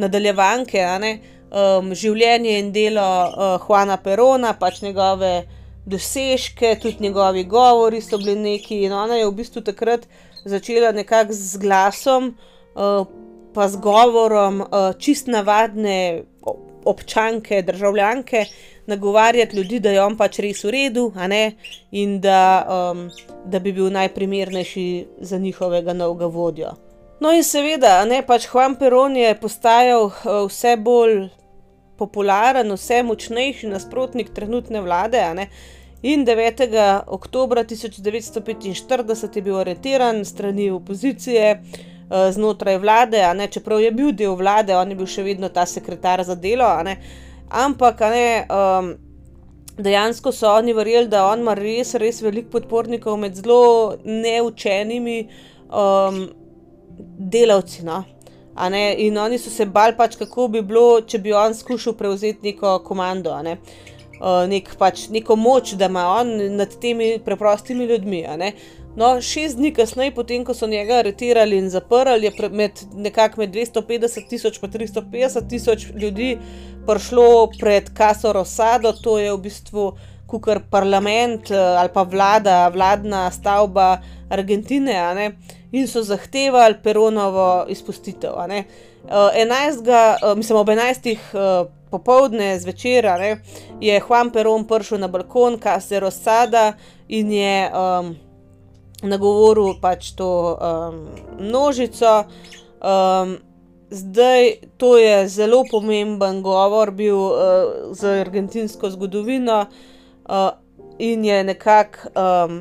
nadaljevanke, 0.00 0.80
ne, 1.02 1.12
um, 1.52 1.92
življenje 1.92 2.56
in 2.56 2.72
delo 2.72 3.04
uh, 3.04 3.66
Juana 3.66 3.98
Perona, 4.00 4.54
pač 4.56 4.80
njegove 4.80 5.44
dosežke, 5.90 6.72
tudi 6.80 7.04
njegovi 7.04 7.44
govori 7.44 8.00
so 8.00 8.18
bili 8.18 8.36
neki. 8.38 8.84
In 8.86 8.96
ona 8.96 9.20
je 9.20 9.28
v 9.28 9.36
bistvu 9.42 9.60
takrat 9.66 10.06
začela 10.48 10.92
nekako 10.96 11.36
z 11.36 11.60
glasom, 11.60 12.32
uh, 12.74 13.04
pa 13.52 13.68
z 13.68 13.80
govorom, 13.82 14.62
uh, 14.64 14.92
čist 14.96 15.28
navadne 15.28 16.24
občanke, 16.84 17.62
državljanke 17.62 18.44
nagovarjati 18.86 19.56
ljudi, 19.56 19.80
da 19.80 19.90
je 19.90 20.02
on 20.02 20.16
pač 20.16 20.38
res 20.38 20.64
v 20.64 20.70
redu, 20.74 21.12
in 21.90 22.20
da, 22.20 22.66
um, 22.92 23.08
da 23.44 23.58
bi 23.58 23.72
bil 23.72 23.90
najprimernejši 23.92 24.86
za 25.20 25.38
njihovega 25.38 25.92
novega 25.92 26.26
vodjo. 26.26 26.72
No, 27.20 27.32
in 27.32 27.44
seveda, 27.44 28.04
ne, 28.04 28.22
pač 28.26 28.48
Juan 28.48 28.74
Peron 28.80 29.16
je 29.16 29.34
postajal 29.40 30.06
uh, 30.06 30.46
vse 30.48 30.76
bolj 30.76 31.28
popularen, 32.00 32.72
vse 32.72 33.02
močnejši 33.04 33.68
nasprotnik 33.68 34.32
trenutne 34.34 34.80
vlade. 34.80 35.20
In 36.02 36.24
9. 36.24 36.64
oktober 37.06 37.58
1945 37.58 39.36
je 39.36 39.42
bil 39.42 39.58
aretiran 39.60 40.24
strani 40.24 40.70
opozicije 40.70 41.50
uh, 41.60 41.99
znotraj 42.10 42.78
vlade, 42.78 43.22
ne, 43.34 43.46
čeprav 43.46 43.80
je 43.80 43.92
bil 43.94 44.12
del 44.12 44.34
vlade, 44.34 44.74
on 44.76 44.90
je 44.90 44.96
bil 44.98 45.06
še 45.06 45.22
vedno 45.22 45.48
ta 45.48 45.66
sekretar 45.66 46.22
za 46.26 46.34
delo. 46.34 46.66
Ampak, 47.50 48.00
ne, 48.10 48.26
um, 48.50 48.92
dejansko 49.78 50.32
so 50.32 50.50
oni 50.52 50.74
verjeli, 50.74 51.08
da 51.08 51.26
on 51.26 51.44
ima 51.44 51.54
res, 51.54 51.94
res 51.94 52.20
veliko 52.22 52.50
podpornikov 52.56 53.18
med 53.18 53.38
zelo 53.38 53.96
neučenimi 54.04 55.20
um, 55.70 56.24
delavci. 57.18 57.84
No? 57.86 58.02
In 58.98 59.18
oni 59.18 59.38
so 59.38 59.50
se 59.50 59.66
bali, 59.66 59.96
pač, 59.96 60.18
kako 60.20 60.48
bi 60.48 60.62
bilo, 60.62 61.00
če 61.00 61.18
bi 61.22 61.32
on 61.32 61.54
skušal 61.54 61.94
prevzeti 61.96 62.50
neko 62.50 62.80
komando, 62.84 63.34
ne? 63.42 63.56
uh, 64.20 64.44
nek, 64.50 64.74
pač, 64.78 65.08
neko 65.12 65.36
moč, 65.36 65.74
da 65.80 65.88
ima 65.88 66.06
on 66.18 66.34
nad 66.56 66.74
temi 66.80 67.14
preprostimi 67.24 67.86
ljudmi. 67.88 68.24
No, 68.96 69.20
šest 69.22 69.56
dni 69.56 69.70
kasneje, 69.74 70.14
potem 70.14 70.44
ko 70.44 70.54
so 70.54 70.66
njega 70.66 70.98
aretirali 70.98 71.58
in 71.58 71.70
zaprli, 71.70 72.26
je 72.26 72.48
med, 72.50 72.80
nekako 72.94 73.40
med 73.40 73.54
250 73.54 74.28
tisoč 74.28 74.58
in 74.62 74.70
350 74.70 75.48
tisoč 75.48 75.86
ljudi 75.94 76.38
prišlo 76.86 77.50
pred 77.58 77.90
Kaso 77.94 78.32
Rosado, 78.32 78.92
to 78.92 79.18
je 79.18 79.32
v 79.32 79.38
bistvu 79.38 79.92
kukar 80.26 80.60
parlament 80.70 81.50
eh, 81.50 81.58
ali 81.58 81.90
pa 81.94 82.02
vlada, 82.02 82.68
vladna 82.68 83.30
stavba 83.30 84.00
Argentine, 84.30 85.32
in 85.72 85.86
so 85.86 86.02
zahtevali 86.02 86.74
Peronovo 86.82 87.66
izpustitev. 87.68 88.32
11. 89.08 89.88
Eh, 89.88 90.34
mislim, 90.36 90.58
ob 90.58 90.68
11. 90.68 91.10
Eh, 91.14 91.70
popovdne 91.90 92.58
zvečer 92.58 93.06
je 93.80 94.00
Juan 94.08 94.30
Peron 94.30 94.66
prišel 94.66 94.98
na 94.98 95.08
balkon 95.08 95.58
Kase 95.58 96.00
Rosada 96.00 96.72
in 97.08 97.32
je 97.32 97.70
um, 97.70 98.16
nagovoril 99.02 99.74
pač 99.80 100.12
to 100.12 100.56
um, 100.56 101.06
množico. 101.38 102.24
Um, 102.80 103.38
Zdaj, 103.90 104.52
to 104.78 104.94
je 104.98 105.28
zelo 105.28 105.64
pomemben 105.70 106.42
govor 106.42 106.90
bil 106.94 107.16
uh, 107.18 107.34
za 107.90 108.20
argentinsko 108.22 108.90
zgodovino 108.90 109.66
uh, 109.66 110.50
in 110.98 111.24
je 111.24 111.44
nekako 111.44 111.98
um, 112.14 112.60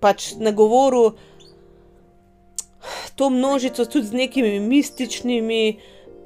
pač 0.00 0.32
nagovoril 0.38 1.10
to 3.16 3.30
množico 3.30 3.84
tudi 3.84 4.06
z 4.06 4.12
nekimi 4.12 4.60
mističnimi 4.60 5.80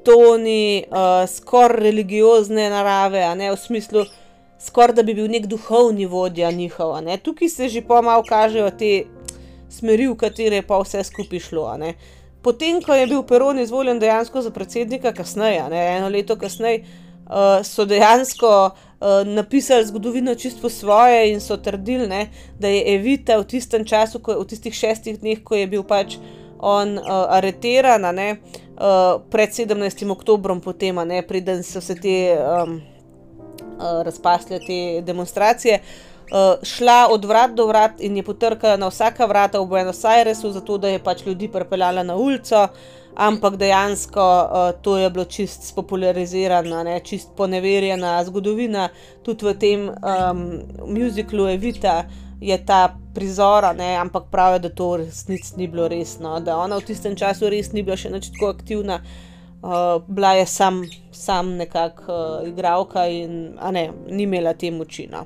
toni, 0.05 0.85
uh, 0.91 1.29
skoraj 1.29 1.81
religiozne 1.81 2.69
narave, 2.71 3.25
ne, 3.35 3.49
v 3.53 3.57
smislu, 3.57 4.05
skoraj 4.61 4.95
da 4.95 5.03
bi 5.03 5.15
bil 5.15 5.31
nek 5.31 5.47
duhovni 5.47 6.07
vodja 6.07 6.51
njihov. 6.51 7.01
Tukaj 7.23 7.49
se 7.49 7.69
že 7.69 7.83
pomalo 7.83 8.23
kažejo 8.29 8.71
te 8.71 9.05
smeri, 9.75 10.09
v 10.09 10.17
katere 10.19 10.61
je 10.61 10.67
pa 10.67 10.79
vse 10.83 11.03
skupaj 11.05 11.43
šlo. 11.49 11.67
Potem, 12.45 12.83
ko 12.85 12.95
je 12.95 13.07
bil 13.09 13.23
Peron 13.25 13.59
izvoljen 13.59 13.99
dejansko 13.99 14.43
za 14.45 14.51
predsednika, 14.51 15.15
kasneje, 15.17 15.63
ne, 15.71 15.81
eno 15.97 16.09
leto 16.13 16.37
kasneje, 16.37 16.83
uh, 17.25 17.65
so 17.65 17.87
dejansko 17.89 18.51
uh, 18.69 19.23
napisali 19.25 19.87
zgodovino 19.87 20.35
čisto 20.35 20.69
svoje 20.69 21.33
in 21.33 21.41
so 21.41 21.57
trdili, 21.57 22.09
ne, 22.09 22.29
da 22.61 22.69
je 22.69 22.85
Evita 22.95 23.39
v 23.41 23.49
tistem 23.49 23.85
času, 23.85 24.21
ko, 24.21 24.37
v 24.43 24.49
tistih 24.53 24.77
šestih 24.77 25.21
dneh, 25.21 25.41
ko 25.45 25.57
je 25.57 25.67
bil 25.67 25.87
pač 25.89 26.19
on 26.61 26.99
uh, 26.99 27.33
areteran, 27.39 28.05
ne, 28.15 28.37
uh, 28.77 29.23
pred 29.31 29.57
17. 29.57 30.05
oktobrom, 30.13 30.61
potem, 30.61 31.01
ne, 31.09 31.23
preden 31.25 31.65
so 31.65 31.81
se 31.81 31.97
te 31.97 32.17
um, 32.37 32.81
uh, 33.79 34.03
razpasle 34.05 34.61
te 34.67 34.83
demonstracije. 35.07 35.81
uh, 35.81 36.14
šla 36.63 37.09
od 37.11 37.25
vrat 37.25 37.55
do 37.55 37.67
vrat 37.67 38.01
in 38.01 38.17
je 38.17 38.23
potrkala 38.23 38.77
na 38.77 38.89
vsaka 38.89 39.27
vrata 39.27 39.61
v 39.61 39.67
Buenos 39.67 40.05
Airesu, 40.05 40.53
zato 40.53 40.79
da 40.79 40.89
je 40.89 40.99
pač 40.99 41.27
ljudi 41.27 41.49
pripeljala 41.49 42.03
na 42.03 42.17
ulico. 42.17 42.69
Ampak 43.15 43.57
dejansko 43.57 44.21
uh, 44.21 44.83
to 44.83 44.97
je 44.99 45.11
bilo 45.11 45.25
čist 45.25 45.69
spopularizirano, 45.69 46.83
ne, 46.83 47.01
čist 47.01 47.31
poneverjena 47.37 48.25
zgodovina. 48.25 48.89
Tudi 49.23 49.47
v 49.47 49.53
tem 49.55 49.85
um, 49.89 50.41
muziklu 50.91 51.47
Evita 51.49 52.05
je 52.41 52.59
ta 52.67 52.97
prizora, 53.15 53.73
ne, 53.73 53.95
ampak 53.97 54.25
pravijo, 54.31 54.59
da 54.59 54.69
to 54.69 54.97
resnici 54.97 55.55
ni 55.57 55.69
bilo 55.69 55.87
resno, 55.89 56.41
da 56.41 56.59
ona 56.59 56.77
v 56.77 56.89
tistem 56.91 57.15
času 57.17 57.49
res 57.55 57.71
ni 57.73 57.87
bila 57.87 57.97
še 57.97 58.11
tako 58.11 58.51
aktivna. 58.51 58.99
Uh, 59.63 60.03
bila 60.09 60.35
je 60.35 60.47
sam, 60.47 60.83
sam 61.13 61.55
nekakšna 61.57 62.19
uh, 62.43 62.49
igralka 62.49 63.07
in 63.07 63.55
ne, 63.73 63.93
ni 64.11 64.27
imela 64.27 64.53
te 64.59 64.75
moči. 64.75 65.07
No. 65.13 65.23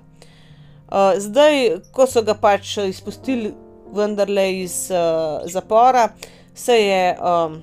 Uh, 0.88 1.18
zdaj, 1.20 1.80
ko 1.92 2.06
so 2.08 2.22
ga 2.24 2.32
pač 2.34 2.78
izpustili, 2.80 3.52
vendarle 3.92 4.46
iz 4.62 4.88
uh, 4.92 5.44
zapora, 5.44 6.08
se 6.54 6.76
je 6.80 7.02
um, 7.20 7.58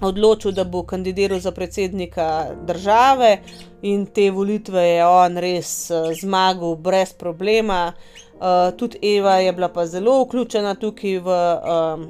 odločil, 0.00 0.52
da 0.52 0.64
bo 0.64 0.82
kandidiral 0.82 1.38
za 1.38 1.52
predsednika 1.54 2.46
države, 2.66 3.38
in 3.82 4.06
te 4.06 4.30
volitve 4.30 4.82
je 4.82 5.06
on 5.06 5.38
res 5.38 5.90
uh, 5.90 6.10
zmagal, 6.20 6.74
brez 6.76 7.12
problema. 7.12 7.92
Uh, 8.38 8.74
tudi 8.76 8.98
Eva 9.02 9.38
je 9.38 9.52
bila 9.52 9.68
pa 9.68 9.86
zelo 9.86 10.22
vključena 10.24 10.74
tukaj 10.74 11.18
v, 11.18 11.38
um, 11.62 12.08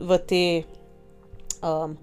v 0.00 0.18
te. 0.28 0.44
Um, 1.62 1.96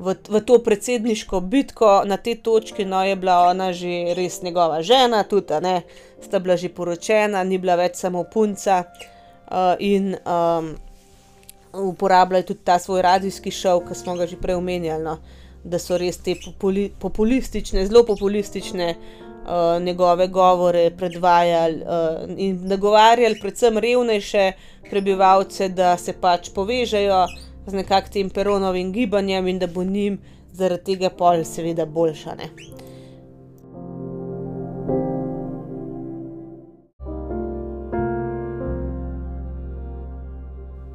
v, 0.00 0.14
v 0.28 0.40
to 0.40 0.58
predsedniško 0.64 1.40
bitko 1.40 2.02
na 2.08 2.16
tej 2.16 2.40
točki, 2.40 2.84
no 2.84 3.04
je 3.04 3.16
bila 3.16 3.50
ona 3.52 3.72
že 3.72 4.14
res 4.16 4.40
njegova 4.42 4.82
žena, 4.82 5.22
tudi 5.28 5.60
ne, 5.60 5.82
sta 6.24 6.40
bila 6.40 6.56
že 6.56 6.72
poročena, 6.72 7.44
ni 7.44 7.58
bila 7.58 7.76
več 7.76 8.00
samo 8.00 8.24
punca 8.24 8.84
uh, 8.84 9.76
in 9.78 10.16
um, 10.24 10.72
uporabljala 11.72 12.48
tudi 12.48 12.64
ta 12.64 12.78
svoj 12.78 13.02
radijski 13.02 13.50
šov, 13.50 13.84
ki 13.88 13.94
smo 13.94 14.16
ga 14.16 14.26
že 14.26 14.40
prej 14.40 14.56
omenjali, 14.56 15.04
no, 15.04 15.18
da 15.64 15.78
so 15.78 16.00
res 16.00 16.16
te 16.24 16.34
populi, 16.40 16.88
populistične, 16.98 17.86
zelo 17.86 18.04
populistične. 18.08 18.94
Uh, 19.40 19.80
njegove 19.82 20.26
govore 20.28 20.90
predvajali 20.92 21.80
uh, 21.80 22.28
in 22.36 22.58
nagovarjali, 22.68 23.38
predvsem 23.40 23.78
revnejše 23.78 24.42
prebivalce, 24.90 25.70
da 25.72 25.94
se 25.96 26.12
pač 26.12 26.50
povežejo, 26.54 27.22
uh, 27.24 27.49
z 27.66 27.72
nekakšnim 27.72 28.30
peronovim 28.30 28.92
gibanjem 28.92 29.48
in 29.48 29.58
da 29.58 29.66
bo 29.66 29.84
njim 29.84 30.18
zaradi 30.52 30.84
tega 30.84 31.10
pol, 31.10 31.44
seveda, 31.44 31.86
boljša. 31.86 32.34
Ne? 32.34 32.48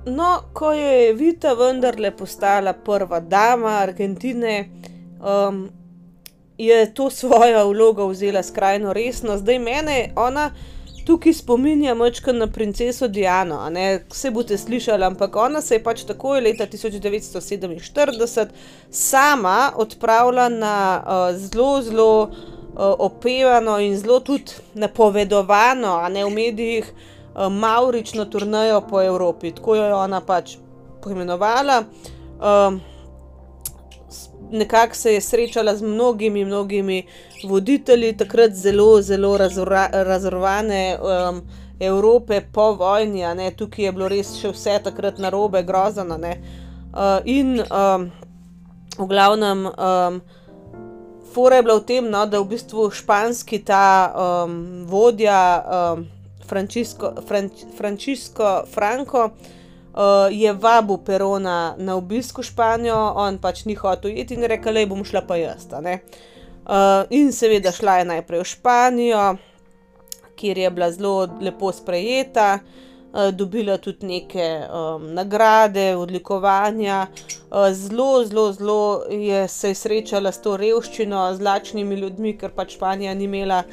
No, 0.05 0.41
ko 0.53 0.71
je 0.71 1.13
Vita 1.13 1.53
vendarle 1.53 2.11
postala 2.11 2.73
prva 2.73 3.19
dama 3.19 3.79
Argentine, 3.81 4.69
um, 5.19 5.69
je 6.57 6.93
to 6.93 7.09
svojo 7.09 7.67
vlogo 7.69 8.07
vzela 8.07 8.43
skrajno 8.43 8.93
resno. 8.93 9.37
Zdaj 9.37 9.59
mene 9.59 10.13
ona 10.15 10.51
tukaj 11.05 11.33
spominja 11.33 11.93
močka 11.95 12.31
na 12.33 12.47
princeso 12.47 13.07
Diano. 13.07 13.59
Vse 14.09 14.31
boste 14.31 14.57
slišali, 14.57 15.03
ampak 15.03 15.35
ona 15.35 15.61
se 15.61 15.75
je 15.75 15.83
pač 15.83 16.03
takoj 16.03 16.41
leta 16.41 16.67
1947 16.67 18.47
sama 18.89 19.71
odpravila 19.75 20.49
na 20.49 21.03
uh, 21.05 21.35
zelo, 21.37 21.81
zelo 21.81 22.21
uh, 22.23 22.29
opevano 22.99 23.79
in 23.79 23.97
zelo 23.97 24.19
tudi 24.19 24.51
napovedovano, 24.73 25.95
a 26.01 26.09
ne 26.09 26.25
v 26.25 26.29
medijih, 26.29 26.85
uh, 26.89 27.51
maurično 27.53 28.25
turnajo 28.25 28.81
po 28.89 29.01
Evropi. 29.01 29.51
Tako 29.51 29.75
jo 29.75 29.83
je 29.83 29.93
ona 29.93 30.21
pač 30.21 30.57
poimenovala. 31.03 31.83
Uh, 32.39 32.94
nekako 34.51 34.95
se 34.95 35.13
je 35.13 35.21
srečala 35.21 35.75
z 35.75 35.81
mnogimi, 35.81 36.45
mnogimi 36.45 37.03
voditelji, 37.43 38.17
takrat 38.17 38.51
zelo, 38.51 39.01
zelo 39.01 39.37
razorovane 39.91 40.97
um, 40.97 41.41
Evrope 41.79 42.41
po 42.51 42.73
vojni, 42.73 43.23
tukaj 43.57 43.85
je 43.85 43.91
bilo 43.91 44.07
res 44.07 44.35
še 44.39 44.53
vse 44.53 44.79
takrat 44.83 45.19
na 45.19 45.29
robe, 45.29 45.63
grozno. 45.63 46.15
Uh, 46.15 47.19
in 47.25 47.59
um, 47.59 48.09
v 48.97 49.07
glavnem, 49.07 49.65
um, 49.67 50.21
fora 51.33 51.59
je 51.59 51.63
bila 51.63 51.79
v 51.79 51.85
tem, 51.85 52.09
no, 52.09 52.25
da 52.25 52.39
v 52.39 52.47
bistvu 52.55 52.87
španski 52.91 53.59
ta 53.67 54.13
um, 54.15 54.85
vodja, 54.87 55.41
um, 55.59 56.05
Francisco, 56.45 57.11
Franč, 57.27 57.65
Francisco 57.77 58.63
Franco, 58.71 59.29
je 60.31 60.53
vabil 60.53 60.97
Perona 60.97 61.75
na 61.77 61.95
obisk 61.95 62.39
v 62.39 62.43
Španijo, 62.43 62.97
on 63.15 63.37
pač 63.39 63.63
ni 63.65 63.75
hotel 63.79 64.11
iti 64.11 64.35
in 64.35 64.43
rekel, 64.43 64.75
da 64.75 64.85
bom 64.91 65.03
šla 65.07 65.21
pa 65.23 65.37
jaz. 65.39 65.67
Uh, 65.71 67.05
in 67.09 67.31
seveda 67.31 67.71
šla 67.71 68.01
je 68.01 68.09
najprej 68.09 68.41
v 68.41 68.49
Španijo, 68.49 69.25
kjer 70.35 70.57
je 70.57 70.71
bila 70.71 70.91
zelo 70.91 71.29
lepo 71.41 71.71
sprejeta. 71.71 72.59
Uh, 73.15 73.31
dobila 73.31 73.77
tudi 73.77 74.07
neke 74.07 74.67
um, 74.67 75.13
nagrade, 75.15 75.95
odlikovanja, 75.95 77.07
uh, 77.47 77.69
zelo, 77.71 78.25
zelo, 78.25 78.51
zelo 78.51 79.03
je 79.09 79.47
se 79.47 79.71
je 79.71 79.75
srečala 79.75 80.31
s 80.31 80.41
to 80.43 80.57
revščino, 80.57 81.21
z 81.37 81.39
lačnimi 81.39 81.95
ljudmi, 81.95 82.35
ker 82.35 82.51
pač 82.51 82.75
Španija 82.75 83.13
ni 83.15 83.29
imela 83.29 83.63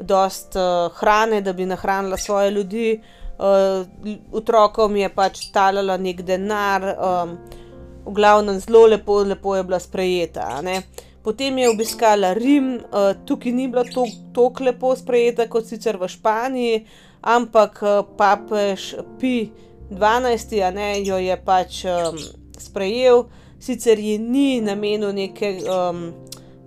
dost 0.00 0.56
uh, 0.56 0.88
hrane, 0.96 1.42
da 1.44 1.52
bi 1.52 1.68
nahranila 1.68 2.16
svoje 2.16 2.50
ljudi. 2.50 2.88
Uh, 2.96 3.25
uh, 3.38 3.86
otrokom 4.32 4.96
je 4.96 5.08
pač 5.08 5.46
talala 5.52 5.96
nek 5.96 6.22
denar, 6.26 6.86
um, 6.96 7.36
v 8.06 8.14
glavnem 8.14 8.60
zelo 8.60 8.86
lepo, 8.86 9.22
lepo 9.24 9.56
je 9.56 9.64
bila 9.64 9.80
sprejeta. 9.80 10.62
Potem 11.22 11.58
je 11.58 11.70
obiskala 11.70 12.34
Rim, 12.38 12.76
uh, 12.78 13.12
tukaj 13.26 13.52
ni 13.52 13.68
bila 13.68 13.84
tako 13.84 14.64
lepo 14.64 14.94
sprejeta 14.96 15.48
kot 15.50 15.66
sicer 15.66 15.98
v 15.98 16.08
Španiji, 16.08 16.84
ampak 17.22 17.82
uh, 17.82 18.02
papež 18.16 18.94
Pi 19.18 19.50
12. 19.90 20.74
Ne, 20.74 21.02
jo 21.02 21.18
je 21.18 21.36
pač 21.36 21.84
um, 21.84 22.18
sprejel, 22.58 23.26
sicer 23.58 23.98
ji 23.98 24.18
ni 24.18 24.60
namenil 24.60 25.12
neke. 25.12 25.58
Um, 25.66 26.14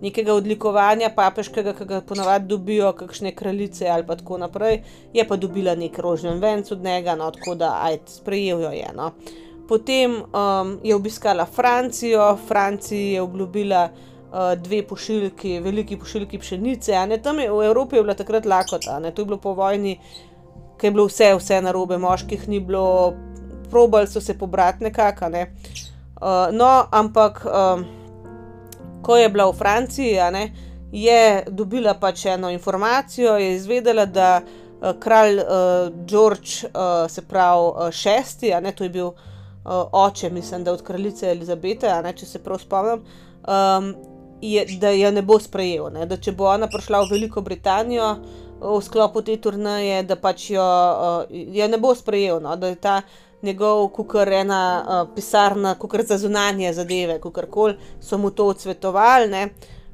nekega 0.02 0.34
odlikovanja 0.34 1.10
papeškega, 1.16 1.74
ki 1.76 1.86
ga 1.86 2.02
ponavadi 2.08 2.48
dobijo, 2.48 2.92
kakšne 2.96 3.34
kraljice 3.36 3.90
ali 3.90 4.06
pa 4.08 4.16
tako 4.16 4.38
naprej, 4.38 4.82
je 5.14 5.26
pa 5.28 5.36
dobila 5.36 5.76
nek 5.76 6.00
rožen 6.00 6.40
venc 6.40 6.72
od 6.72 6.84
njega, 6.84 7.16
no 7.16 7.32
tako 7.32 7.56
da 7.56 7.74
aj 7.84 8.00
sprejel 8.08 8.62
jo 8.62 8.72
je. 8.72 8.88
No. 8.96 9.12
Potem 9.68 10.16
um, 10.22 10.80
je 10.84 10.96
obiskala 10.96 11.46
Francijo, 11.46 12.38
Franciji 12.48 13.12
je 13.12 13.22
obljubila 13.22 13.90
uh, 13.90 14.54
dve 14.62 14.82
pošiljki, 14.88 15.60
veliki 15.60 15.98
pošiljki 15.98 16.40
pšenice, 16.40 16.96
a 16.96 17.06
ne 17.06 17.22
tam 17.22 17.40
je 17.40 17.52
v 17.52 17.66
Evropi 17.66 17.96
je 17.96 18.04
bila 18.04 18.16
takrat 18.16 18.46
lakota, 18.46 19.00
ne 19.00 19.12
to 19.12 19.22
je 19.22 19.26
bilo 19.26 19.38
po 19.38 19.54
vojni, 19.54 20.00
ki 20.80 20.88
je 20.88 20.92
bilo 20.92 21.06
vse, 21.06 21.36
vse 21.36 21.62
na 21.62 21.72
robe, 21.76 21.98
moških 21.98 22.48
ni 22.50 22.60
bilo, 22.60 23.14
probali 23.70 24.08
so 24.08 24.22
se 24.22 24.38
pobrati 24.38 24.84
nekako. 24.84 25.30
Ne. 25.30 25.54
Uh, 26.22 26.50
no, 26.56 26.88
ampak. 26.92 27.46
Um, 27.46 27.99
ko 29.02 29.18
je 29.18 29.30
bila 29.30 29.50
v 29.50 29.58
Franciji, 29.58 30.18
ne, 30.32 30.52
je 30.92 31.44
dobila 31.50 31.94
pač 31.94 32.26
eno 32.26 32.50
informacijo, 32.50 33.38
je 33.38 33.56
izvedela, 33.56 34.06
da 34.06 34.42
uh, 34.42 34.94
kralj 35.00 35.40
uh, 35.40 36.06
George, 36.06 36.66
uh, 36.68 37.10
se 37.12 37.22
pravi 37.22 37.68
uh, 37.68 37.92
šesti, 37.92 38.54
ne, 38.62 38.72
to 38.72 38.84
je 38.84 38.90
bil 38.90 39.08
uh, 39.08 39.16
oče, 39.92 40.30
mislim, 40.30 40.64
da 40.64 40.74
od 40.74 40.84
kraljice 40.84 41.32
Elizabete, 41.32 41.94
ne, 42.04 42.14
če 42.14 42.26
se 42.26 42.44
prav 42.44 42.60
spomnim. 42.60 43.04
Um, 43.48 43.96
Je, 44.42 44.62
da 44.80 44.88
jo 44.96 45.10
ne 45.12 45.20
bo 45.22 45.36
sprejel, 45.40 45.90
ne? 45.92 46.06
da 46.08 46.16
če 46.16 46.32
bo 46.32 46.46
ona 46.48 46.70
prišla 46.72 47.02
v 47.02 47.10
Veliko 47.12 47.42
Britanijo 47.44 48.14
v 48.62 48.78
sklopu 48.80 49.20
te 49.22 49.36
turnaje, 49.36 49.98
da 50.08 50.16
pač 50.16 50.46
jo, 50.54 50.64
uh, 50.64 51.26
jo 51.28 51.68
ne 51.68 51.78
bo 51.78 51.92
sprejel, 51.96 52.40
no? 52.40 52.56
da 52.56 52.70
je 52.72 52.78
ta 52.80 53.02
njegov, 53.42 53.88
kukar 53.90 54.34
ena 54.34 54.62
uh, 54.84 55.16
pisarna, 55.16 55.76
kukar 55.76 56.06
za 56.06 56.18
zunanje 56.18 56.74
zadeve, 56.74 57.20
kukar 57.20 57.46
koli 57.46 57.78
so 58.02 58.18
mu 58.18 58.32
to 58.32 58.48
odsvetovali, 58.48 59.30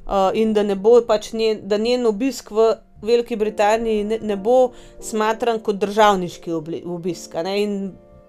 uh, 0.06 0.30
in 0.34 0.54
da 0.54 0.62
ne 0.62 0.74
bo 0.74 1.00
pač 1.06 1.32
njen, 1.32 1.60
da 1.68 1.78
njen 1.78 2.06
obisk 2.06 2.50
v 2.50 2.74
Veliki 3.02 3.36
Britaniji 3.36 4.04
ne, 4.04 4.18
ne 4.22 4.36
bo 4.36 4.72
smatran 5.00 5.60
kot 5.60 5.76
državniški 5.76 6.52
obisk, 6.84 7.34
ne? 7.44 7.58
in 7.62 7.74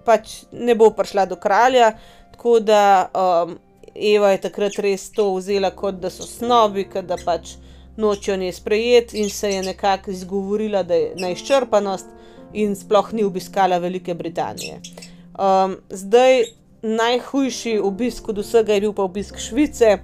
pač 0.04 0.42
ne 0.52 0.74
bo 0.74 0.90
prišla 0.90 1.26
do 1.26 1.36
kralja. 1.36 1.92
Tako 2.32 2.60
da 2.60 2.82
um, 3.08 3.56
Eva 3.94 4.30
je 4.30 4.42
takrat 4.44 4.78
res 4.84 5.08
to 5.10 5.32
vzela 5.34 5.72
kot 5.74 5.98
da 6.02 6.10
so 6.10 6.26
snovi, 6.26 6.86
da 7.02 7.16
pač 7.24 7.56
nočijo 7.98 8.36
nje 8.36 8.52
sprejeti, 8.52 9.18
in 9.18 9.30
se 9.30 9.50
je 9.50 9.62
nekako 9.62 10.10
izgovorila, 10.10 10.82
da 10.82 10.94
je 10.94 11.14
na 11.18 11.32
izčrpanost 11.34 12.06
in 12.52 12.76
sploh 12.76 13.12
ni 13.12 13.24
obiskala 13.24 13.78
Velike 13.78 14.14
Britanije. 14.14 14.80
Um, 15.38 15.76
zdaj, 15.90 16.42
najhujši 16.82 17.78
obisk 17.78 18.28
od 18.28 18.38
vsega 18.38 18.74
je 18.74 18.80
bil 18.80 18.92
pa 18.92 19.02
obisk 19.02 19.38
Švice. 19.38 19.98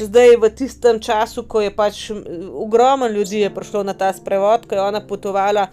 Zdaj, 0.00 0.36
v 0.36 0.50
tistem 0.56 1.00
času, 1.00 1.44
ko 1.46 1.60
je 1.60 1.70
pač 1.70 2.10
ogromno 2.54 3.06
ljudi 3.08 3.44
prišlo 3.54 3.82
na 3.82 3.94
ta 3.94 4.12
sprevod, 4.12 4.66
ko 4.66 4.74
je 4.74 4.82
ona 4.82 5.00
potovala 5.06 5.66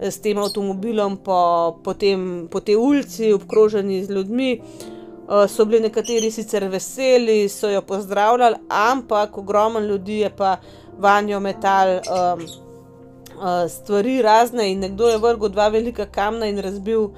s 0.00 0.20
tem 0.20 0.38
avtomobilom 0.38 1.16
po, 1.16 1.76
po, 1.84 1.94
tem, 1.94 2.48
po 2.50 2.60
tej 2.60 2.76
ulici, 2.76 3.32
obkroženi 3.32 4.04
z 4.04 4.10
ljudmi. 4.10 4.50
Uh, 5.24 5.44
so 5.48 5.64
bili 5.64 5.80
nekateri 5.88 6.30
sicer 6.30 6.68
veseli, 6.68 7.48
so 7.48 7.68
jo 7.68 7.82
pozdravljali, 7.82 8.56
ampak 8.68 9.38
ogromno 9.38 9.80
ljudi 9.80 10.18
je 10.18 10.30
pa 10.36 10.56
vanjo 10.98 11.40
metal 11.40 11.88
um, 11.96 12.42
uh, 13.36 13.64
stvari 13.68 14.22
razne 14.22 14.72
in 14.72 14.78
nekdo 14.78 15.08
je 15.08 15.18
vrgel 15.18 15.48
dva 15.48 15.68
velika 15.68 16.06
kamna 16.06 16.46
in 16.46 16.58
razbil 16.58 17.08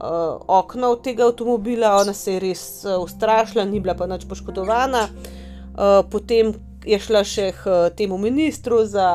uh, 0.00 0.40
okno 0.46 0.90
od 0.90 1.02
tega 1.02 1.26
avtomobila, 1.26 1.96
ona 1.96 2.12
se 2.12 2.32
je 2.32 2.40
res 2.40 2.84
uh, 2.84 3.02
ustrašila, 3.02 3.64
ni 3.64 3.80
bila 3.80 3.94
pa 3.94 4.06
nič 4.06 4.24
poškodovana. 4.28 5.08
Uh, 5.08 6.02
potem 6.10 6.54
je 6.86 6.98
šla 6.98 7.24
še 7.24 7.52
k 7.52 7.66
uh, 7.66 7.88
temu 7.96 8.18
ministru 8.18 8.84
za 8.86 9.08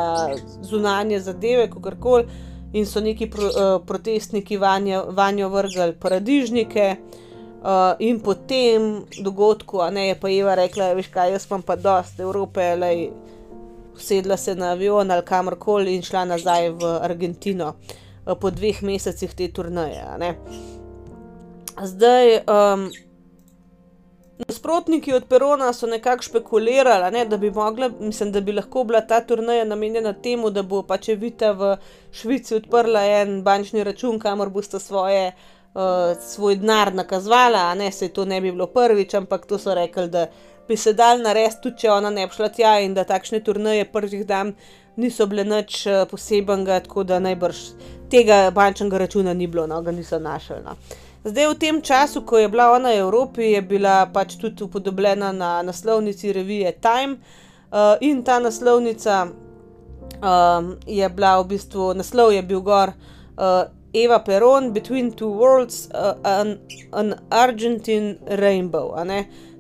zunanje 0.61 1.19
zadeve, 1.19 1.69
kako 1.71 1.95
koli, 1.99 2.25
in 2.73 2.85
so 2.85 3.01
neki 3.01 3.29
pro, 3.29 3.47
uh, 3.47 3.75
protestniki 3.85 4.57
vanjo, 4.57 5.05
vanjo 5.11 5.49
vrgli 5.49 5.93
paradižnike. 5.99 6.95
Uh, 7.63 7.95
in 7.99 8.19
po 8.19 8.33
tem 8.35 9.05
dogodku, 9.23 9.79
a 9.79 9.89
ne 9.89 10.09
je 10.09 10.15
pa 10.19 10.27
Eva 10.29 10.55
rekla, 10.59 10.91
veš 10.97 11.07
kaj, 11.07 11.31
jaz 11.31 11.45
imam 11.47 11.61
pa 11.63 11.77
dosti 11.79 12.21
Evrope, 12.21 12.75
le 12.75 12.89
sedla 13.95 14.37
se 14.37 14.55
na 14.55 14.73
avion 14.73 15.11
ali 15.11 15.23
kamorkoli 15.23 15.95
in 15.95 16.01
šla 16.03 16.25
nazaj 16.25 16.69
v 16.75 16.91
Argentino 17.07 17.69
uh, 17.71 18.35
po 18.35 18.51
dveh 18.51 18.83
mesecih 18.83 19.31
te 19.33 19.47
turnaje. 19.47 20.03
Zdaj, 21.81 22.35
um, 22.35 22.91
nasprotniki 24.47 25.13
od 25.13 25.25
Perona 25.29 25.73
so 25.73 25.87
nekako 25.87 26.23
špekulirali, 26.23 27.11
ne, 27.11 27.25
da, 27.25 27.37
bi 27.37 27.51
mogla, 27.51 27.89
mislim, 27.99 28.31
da 28.31 28.41
bi 28.41 28.51
lahko 28.51 28.83
bila 28.83 29.01
ta 29.01 29.21
turnaja 29.21 29.65
namenjena 29.65 30.13
temu, 30.13 30.49
da 30.49 30.63
bo 30.63 30.83
pač 30.83 31.09
Evita 31.09 31.51
v 31.51 31.75
Švici 32.11 32.55
odprla 32.55 33.03
en 33.21 33.41
bančni 33.43 33.83
račun, 33.83 34.19
kamor 34.19 34.49
boste 34.49 34.79
svoje. 34.79 35.31
Uh, 35.73 36.13
svoj 36.21 36.59
denar 36.61 36.91
nakazvala, 36.93 37.57
a 37.71 37.73
ne 37.73 37.91
se 37.91 38.07
to 38.13 38.25
ne 38.25 38.37
bi 38.41 38.51
bilo 38.51 38.67
prvič, 38.67 39.13
ampak 39.17 39.45
to 39.49 39.57
so 39.57 39.73
rekli, 39.73 40.05
da 40.07 40.27
bi 40.67 40.77
se 40.77 40.93
dal 40.93 41.17
narediti, 41.17 41.61
tudi 41.63 41.79
če 41.81 41.89
ona 41.91 42.11
ne 42.13 42.27
bi 42.27 42.35
šla 42.35 42.49
tja 42.53 42.75
in 42.85 42.93
da 42.93 43.03
takšne 43.03 43.39
turnaje 43.43 43.87
prvih 43.91 44.21
dan 44.25 44.53
niso 44.95 45.25
bile 45.25 45.43
nič 45.43 45.79
uh, 45.87 46.03
posebenega, 46.11 46.77
tako 46.85 47.03
da 47.09 47.17
najbrž 47.19 47.63
tega 48.13 48.51
bančnega 48.53 49.01
računa 49.01 49.33
ni 49.33 49.47
bilo, 49.47 49.65
no, 49.67 49.81
ga 49.81 49.91
niso 49.91 50.19
našli. 50.19 50.61
No. 50.61 50.77
Zdaj, 51.23 51.55
v 51.55 51.55
tem 51.55 51.79
času, 51.79 52.27
ko 52.27 52.35
je 52.35 52.51
bila 52.51 52.75
ona 52.75 52.91
v 52.91 52.99
Evropi, 52.99 53.55
je 53.55 53.61
bila 53.63 54.03
pač 54.11 54.35
tudi 54.35 54.59
upodobljena 54.67 55.31
na 55.31 55.63
naslovnici 55.63 56.33
revije 56.35 56.75
Time. 56.83 57.15
Uh, 57.71 57.95
in 58.03 58.23
ta 58.27 58.43
naslovnica 58.43 59.31
um, 60.19 60.75
je 60.83 61.09
bila 61.09 61.39
v 61.39 61.55
bistvu, 61.55 61.95
naslov 61.95 62.35
je 62.35 62.43
bil 62.43 62.59
gor 62.59 62.91
uh, 62.91 63.71
Eva 63.95 64.19
Peron, 64.19 64.75
Between 64.75 65.15
Two 65.15 65.31
Worlds, 65.31 65.87
uh, 65.95 66.19
an, 66.27 66.59
an 66.91 67.15
Argentine 67.31 68.19
Rainbow. 68.27 68.91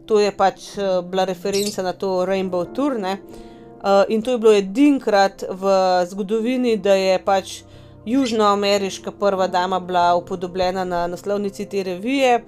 To 0.05 0.19
je 0.19 0.35
pač 0.35 0.75
uh, 0.75 0.99
bila 0.99 1.23
referenca 1.23 1.79
na 1.79 1.95
to 1.95 2.27
Rainbow 2.27 2.67
Tour. 2.75 2.99
Uh, 2.99 4.03
in 4.11 4.19
to 4.19 4.35
je 4.35 4.37
bilo 4.37 4.51
edinkrat 4.51 5.47
v 5.47 5.63
zgodovini, 6.11 6.75
da 6.75 6.91
je 6.91 7.15
pač 7.23 7.63
južnoameriška 8.05 9.11
prva 9.11 9.47
dama 9.47 9.79
bila 9.79 10.15
upodobljena 10.15 10.83
na 10.83 11.07
naslovnici 11.07 11.65
te 11.65 11.83
revije. 11.83 12.43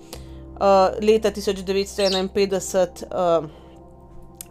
Uh, 0.55 0.61
leta 1.07 1.31
1951 1.31 3.41
uh, 3.41 3.49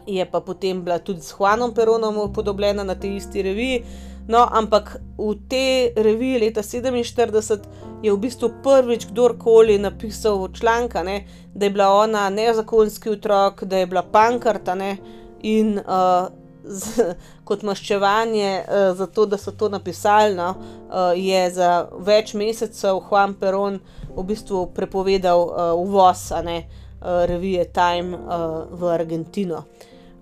je 0.07 0.31
pa 0.31 0.41
potem 0.41 0.85
bila 0.85 0.99
tudi 0.99 1.21
s 1.21 1.35
Juanom 1.39 1.75
Peronom 1.75 2.19
upodobljena 2.19 2.85
na 2.85 2.95
tej 2.95 3.17
isti 3.17 3.43
reviji. 3.43 3.85
No, 4.29 4.49
ampak 4.53 4.97
v 5.19 5.35
tej 5.49 5.93
reviji 5.97 6.39
leta 6.39 6.63
1947 6.63 7.59
je 8.03 8.13
v 8.13 8.21
bistvu 8.21 8.51
prvič 8.63 9.07
kdorkoli 9.07 9.79
napisal 9.79 10.49
članka, 10.53 11.03
ne, 11.03 11.27
da 11.55 11.67
je 11.67 11.71
bila 11.71 11.91
ona 11.93 12.31
nezakonski 12.31 13.11
otrok, 13.11 13.65
da 13.65 13.79
je 13.79 13.87
bila 13.87 14.03
pankarta 14.03 14.75
ne, 14.75 14.97
in 15.43 15.79
uh, 15.79 16.29
z, 16.65 17.15
kot 17.45 17.63
maščevanje 17.63 18.51
uh, 18.61 18.93
za 18.97 19.07
to, 19.07 19.27
da 19.27 19.39
so 19.39 19.53
to 19.53 19.69
napisali, 19.69 20.35
no, 20.37 20.55
uh, 20.55 21.13
je 21.17 21.43
za 21.55 21.71
več 22.01 22.35
mesecev 22.35 23.01
Juan 23.09 23.35
Peron 23.39 23.79
v 24.15 24.25
bistvu 24.29 24.67
prepovedal 24.77 25.45
uh, 25.45 25.75
uvoz 25.79 26.31
ne, 26.45 26.63
uh, 26.65 27.25
revije 27.29 27.69
Time 27.75 28.17
uh, 28.17 28.65
v 28.71 28.91
Argentino. 28.95 29.65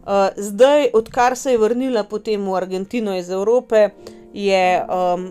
Uh, 0.03 0.29
zdaj, 0.37 0.91
odkar 0.99 1.37
se 1.39 1.55
je 1.55 1.63
vrnila 1.63 2.05
potem 2.05 2.43
v 2.43 2.57
Argentino 2.59 3.15
iz 3.15 3.31
Evrope, 3.31 3.91
je 4.33 4.65
um, 4.89 5.27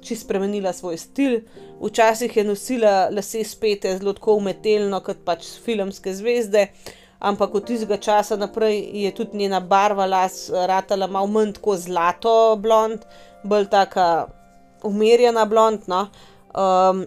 čisto 0.00 0.24
spremenila 0.24 0.72
svoj 0.72 0.96
stil. 0.96 1.40
Včasih 1.82 2.36
je 2.36 2.44
nosila 2.46 3.08
lase 3.12 3.42
spete 3.44 3.90
zelo 3.98 4.14
umetelno, 4.32 5.02
kot 5.04 5.18
pač 5.26 5.50
filmske 5.64 6.14
zvezde. 6.14 6.70
Uh, 6.70 7.05
ampak 7.18 7.54
od 7.54 7.66
tistega 7.66 7.96
časa 7.96 8.36
naprej 8.36 8.80
je 8.92 9.10
tudi 9.14 9.38
njena 9.38 9.60
barva 9.60 10.06
las 10.06 10.50
ratala 10.50 11.06
malo 11.06 11.26
manj 11.26 11.52
tako 11.56 11.76
zlato 11.76 12.56
blond, 12.60 13.04
bolj 13.42 13.68
taka 13.70 14.26
umirjena 14.84 15.44
blond. 15.44 15.80
No. 15.86 16.08
Um, 16.54 17.06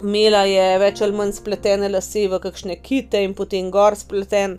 Mela 0.00 0.46
je 0.48 0.78
več 0.80 1.02
ali 1.04 1.12
manj 1.12 1.34
spletene 1.36 1.88
lase 1.92 2.22
v 2.28 2.38
kakšne 2.40 2.78
kite 2.80 3.20
in 3.20 3.34
potem 3.36 3.70
gor 3.70 3.96
spleten. 3.96 4.58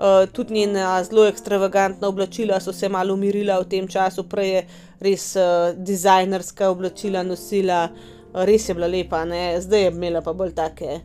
Uh, 0.00 0.24
tudi 0.32 0.54
njena 0.54 0.96
zelo 1.04 1.26
ekstravagantna 1.28 2.08
oblačila 2.08 2.58
so 2.60 2.72
se 2.72 2.88
malo 2.88 3.14
umirila 3.14 3.58
v 3.60 3.68
tem 3.68 3.88
času, 3.88 4.24
prej 4.24 4.50
je 4.50 4.62
res 5.04 5.26
uh, 5.36 5.76
dizajnerska 5.76 6.70
oblačila 6.72 7.22
nosila, 7.22 7.82
uh, 7.92 8.20
res 8.34 8.68
je 8.68 8.74
bila 8.74 8.86
lepa, 8.86 9.24
ne? 9.24 9.60
zdaj 9.60 9.82
je 9.82 9.90
imela 9.92 10.22
pa 10.22 10.32
bolj 10.32 10.54
take 10.54 11.00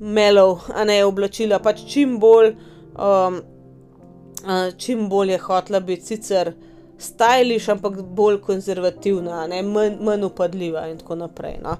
melov, 0.00 0.66
a 0.74 0.84
ne 0.84 1.04
oblačila, 1.04 1.60
pač 1.62 1.84
čim 1.88 2.18
bolj, 2.20 2.54
um, 2.96 3.40
čim 4.80 5.08
bolj 5.08 5.34
je 5.34 5.38
hotla 5.44 5.80
biti 5.80 6.14
sicer 6.14 6.52
stajliš, 7.00 7.68
ampak 7.68 8.00
bolj 8.02 8.40
konzervativna, 8.44 9.46
ne, 9.48 9.62
manj, 9.62 9.96
manj 10.04 10.24
upadljiva 10.28 10.88
in 10.88 10.98
tako 10.98 11.16
naprej. 11.24 11.58
No. 11.62 11.76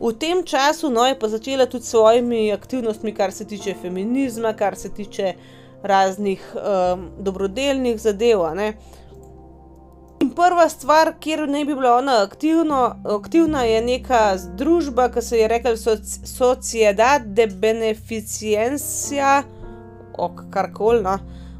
V 0.00 0.14
tem 0.16 0.44
času 0.46 0.88
no, 0.90 1.04
je 1.06 1.18
pa 1.18 1.28
začela 1.28 1.66
tudi 1.66 1.84
s 1.84 1.90
svojimi 1.90 2.52
aktivnostmi, 2.52 3.12
kar 3.14 3.32
se 3.32 3.44
tiče 3.44 3.74
feminizma, 3.82 4.52
kar 4.56 4.76
se 4.76 4.88
tiče 4.94 5.34
raznih 5.82 6.54
um, 6.54 7.10
dobrodelnih 7.18 8.00
zadev. 8.00 8.40
Uh, 8.40 8.99
In 10.20 10.30
prva 10.36 10.68
stvar, 10.68 11.14
kjer 11.20 11.48
naj 11.48 11.64
bi 11.64 11.74
bila 11.74 11.94
ona 11.96 12.22
aktivno, 12.22 12.96
aktivna, 13.08 13.62
je 13.64 13.78
neka 13.82 14.36
družba, 14.56 15.06
ki 15.08 15.22
se 15.24 15.38
je 15.38 15.46
rekla 15.48 15.70
Sociedad 16.28 17.22
de 17.24 17.46
Beneficencia, 17.46 19.42
ok, 20.12 20.42
kar 20.52 20.68
koli. 20.76 21.00
No. 21.06 21.14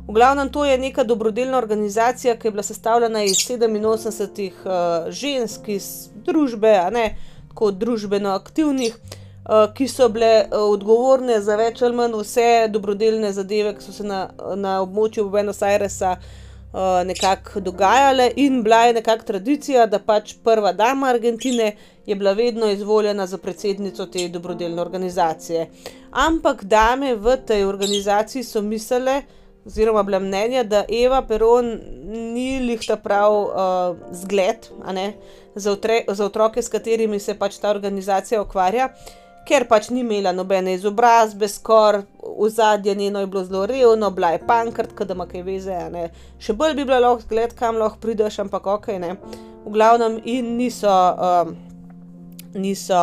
V 0.08 0.12
glavnem, 0.12 0.50
to 0.52 0.64
je 0.68 0.76
neka 0.78 1.04
dobrodelna 1.08 1.56
organizacija, 1.58 2.36
ki 2.36 2.48
je 2.48 2.50
bila 2.50 2.62
sestavljena 2.62 3.22
iz 3.24 3.32
87 3.32 4.50
uh, 4.50 5.08
žensk 5.08 5.68
iz 5.68 5.88
družbe, 6.28 6.74
a 6.82 6.90
ne 6.90 7.16
tako 7.48 7.70
družbeno 7.70 8.36
aktivnih, 8.36 8.92
uh, 8.92 9.72
ki 9.72 9.88
so 9.88 10.08
bile 10.12 10.44
uh, 10.44 10.68
odgovorne 10.74 11.40
za 11.40 11.56
več 11.56 11.80
ali 11.82 11.96
manj 11.96 12.20
vse 12.20 12.68
dobrodelne 12.68 13.32
zadeve, 13.32 13.72
ki 13.78 13.88
so 13.88 13.96
se 14.02 14.04
na, 14.04 14.26
na 14.56 14.82
območju 14.84 15.30
Buenos 15.32 15.62
Airesa 15.64 16.18
uh, 16.18 16.49
uh, 16.72 17.06
nekako 17.06 17.60
dogajale, 17.60 18.30
in 18.36 18.62
bila 18.62 18.84
je 18.84 18.92
nekakšna 18.92 19.26
tradicija, 19.26 19.86
da 19.86 19.98
pač 19.98 20.34
prva 20.44 20.72
dama 20.72 21.06
Argentine 21.06 21.76
je 22.06 22.16
bila 22.16 22.32
vedno 22.32 22.70
izvoljena 22.70 23.26
za 23.26 23.38
predsednico 23.38 24.06
te 24.06 24.28
dobrodelne 24.28 24.82
organizacije. 24.82 25.70
Ampak 26.10 26.64
dame 26.64 27.14
v 27.14 27.36
tej 27.46 27.64
organizaciji 27.64 28.44
so 28.44 28.62
mislile, 28.62 29.22
oziroma 29.66 30.02
bila 30.02 30.18
mnenja, 30.18 30.62
da 30.62 30.84
Eva 30.88 31.22
Peron 31.22 31.78
ni 32.34 32.58
lih 32.60 32.80
ta 32.86 32.96
prav 32.96 33.32
uh, 33.34 33.96
zgled 34.12 34.68
za, 35.54 35.76
za 36.08 36.24
otroke, 36.24 36.62
s 36.62 36.68
katerimi 36.68 37.18
se 37.20 37.34
pač 37.38 37.58
ta 37.58 37.70
organizacija 37.70 38.42
ukvarja 38.42 38.88
ker 39.46 39.66
pač 39.68 39.88
ni 39.90 40.00
imela 40.00 40.32
nobene 40.32 40.74
izobrazbe, 40.74 41.48
skoraj 41.48 42.02
v 42.40 42.48
zadnje 42.48 42.94
njeno 42.94 43.20
je 43.20 43.26
bilo 43.26 43.44
zelo 43.44 43.66
revno, 43.66 44.10
bila 44.10 44.30
je 44.30 44.46
pankrt, 44.46 44.94
da 45.04 45.14
ima 45.14 45.26
kaj 45.26 45.42
veze. 45.42 45.78
Ne. 45.90 46.08
Še 46.38 46.54
bolj 46.56 46.74
bi 46.78 46.84
bila 46.84 47.00
lahko 47.02 47.26
zgled, 47.26 47.54
kam 47.58 47.80
lahko 47.80 48.00
prideš, 48.00 48.38
ampak 48.44 48.66
ok, 48.66 48.88
ne. 49.02 49.16
V 49.64 49.74
glavnem 49.74 50.20
in 50.24 50.54
niso, 50.56 50.90
um, 50.90 51.54
niso 52.54 53.00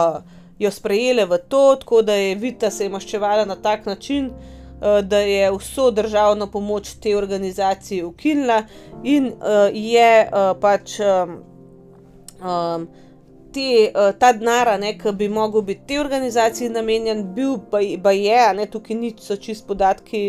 jo 0.59 0.71
sprejele 0.71 1.27
v 1.29 1.37
to, 1.49 1.75
tako 1.81 2.01
da 2.01 2.15
je 2.17 2.35
Vita 2.35 2.71
se 2.71 2.87
je 2.87 2.93
maščevala 2.93 3.45
na 3.45 3.55
tak 3.55 3.85
način. 3.85 4.31
Uh, 4.77 4.99
da 5.01 5.17
je 5.25 5.49
vso 5.55 5.87
državno 5.91 6.45
pomoč 6.53 6.91
te 7.01 7.15
organizaciji 7.17 8.03
ukinila, 8.05 8.59
in 9.03 9.31
uh, 9.33 9.69
je 9.73 10.11
uh, 10.29 10.51
pač 10.61 10.99
um, 11.01 11.31
um, 12.45 12.85
te, 13.53 13.91
uh, 13.91 14.11
ta 14.19 14.31
denar, 14.33 14.69
ki 14.99 15.13
bi 15.17 15.29
mogel 15.29 15.61
biti 15.61 15.87
te 15.87 15.99
organizaciji 15.99 16.69
namenjen, 16.69 17.23
bil 17.33 17.57
pa, 17.71 17.81
pa 18.03 18.11
je, 18.11 18.43
ne, 18.57 18.67
tukaj 18.71 18.97
niso 18.97 19.35
čist 19.35 19.67
podatki. 19.67 20.23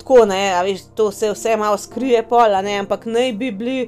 Tako, 0.00 0.24
ne, 0.30 0.40
veš, 0.64 0.84
to 0.94 1.10
se 1.10 1.30
vse 1.32 1.56
malo 1.56 1.78
skrije, 1.78 2.22
pol, 2.28 2.54
ne, 2.62 2.78
ampak 2.82 3.06
naj 3.10 3.32
bi, 3.32 3.50
bili, 3.50 3.78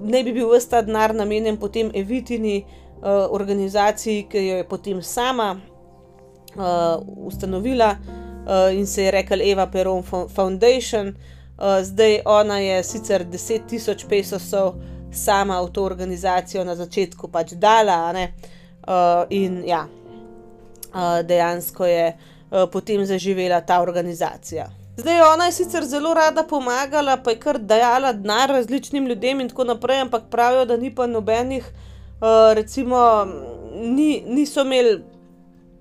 naj 0.00 0.24
bi 0.24 0.36
bil 0.36 0.52
vse 0.52 0.70
ta 0.70 0.84
denar 0.86 1.14
namenjen 1.14 1.58
potem 1.60 1.90
evitini 1.94 2.62
uh, 2.62 3.26
organizaciji, 3.30 4.28
ki 4.30 4.46
jo 4.46 4.62
je 4.62 4.68
potem 4.68 5.02
sama 5.02 5.50
uh, 6.56 7.02
ustanovila 7.26 7.96
uh, 7.96 8.78
in 8.78 8.86
se 8.86 9.04
je 9.04 9.10
rekla 9.10 9.44
Eva 9.44 9.66
Peron 9.66 10.02
Foundation. 10.34 11.14
Uh, 11.60 11.82
zdaj 11.84 12.20
ona 12.24 12.58
je 12.58 12.82
sicer 12.82 13.24
10.000 13.24 14.08
pesosov 14.08 14.74
sama 15.12 15.60
v 15.62 15.70
to 15.72 15.84
organizacijo 15.84 16.64
na 16.64 16.76
začetku 16.76 17.28
pač 17.28 17.52
dala, 17.52 18.12
uh, 18.14 19.24
in 19.30 19.62
ja, 19.66 19.86
uh, 19.86 21.22
dejansko 21.26 21.86
je 21.86 22.12
uh, 22.14 22.68
potem 22.72 23.04
zaživela 23.06 23.60
ta 23.60 23.80
organizacija. 23.82 24.70
Zdaj, 24.96 25.20
ona 25.32 25.46
je 25.46 25.52
sicer 25.52 25.84
zelo 25.84 26.14
rada 26.14 26.42
pomagala, 26.42 27.16
pa 27.16 27.30
je 27.30 27.38
kar 27.40 27.58
dajala 27.58 28.12
denar 28.12 28.50
različnim 28.50 29.06
ljudem 29.06 29.40
in 29.40 29.48
tako 29.48 29.64
naprej, 29.64 30.00
ampak 30.00 30.28
pravijo, 30.30 30.64
da 30.64 30.76
ni 30.76 30.94
pa 30.94 31.06
nobenih, 31.06 31.64
uh, 32.20 32.52
recimo, 32.54 33.26
ni, 33.74 34.22
niso 34.26 34.60
imeli 34.60 35.00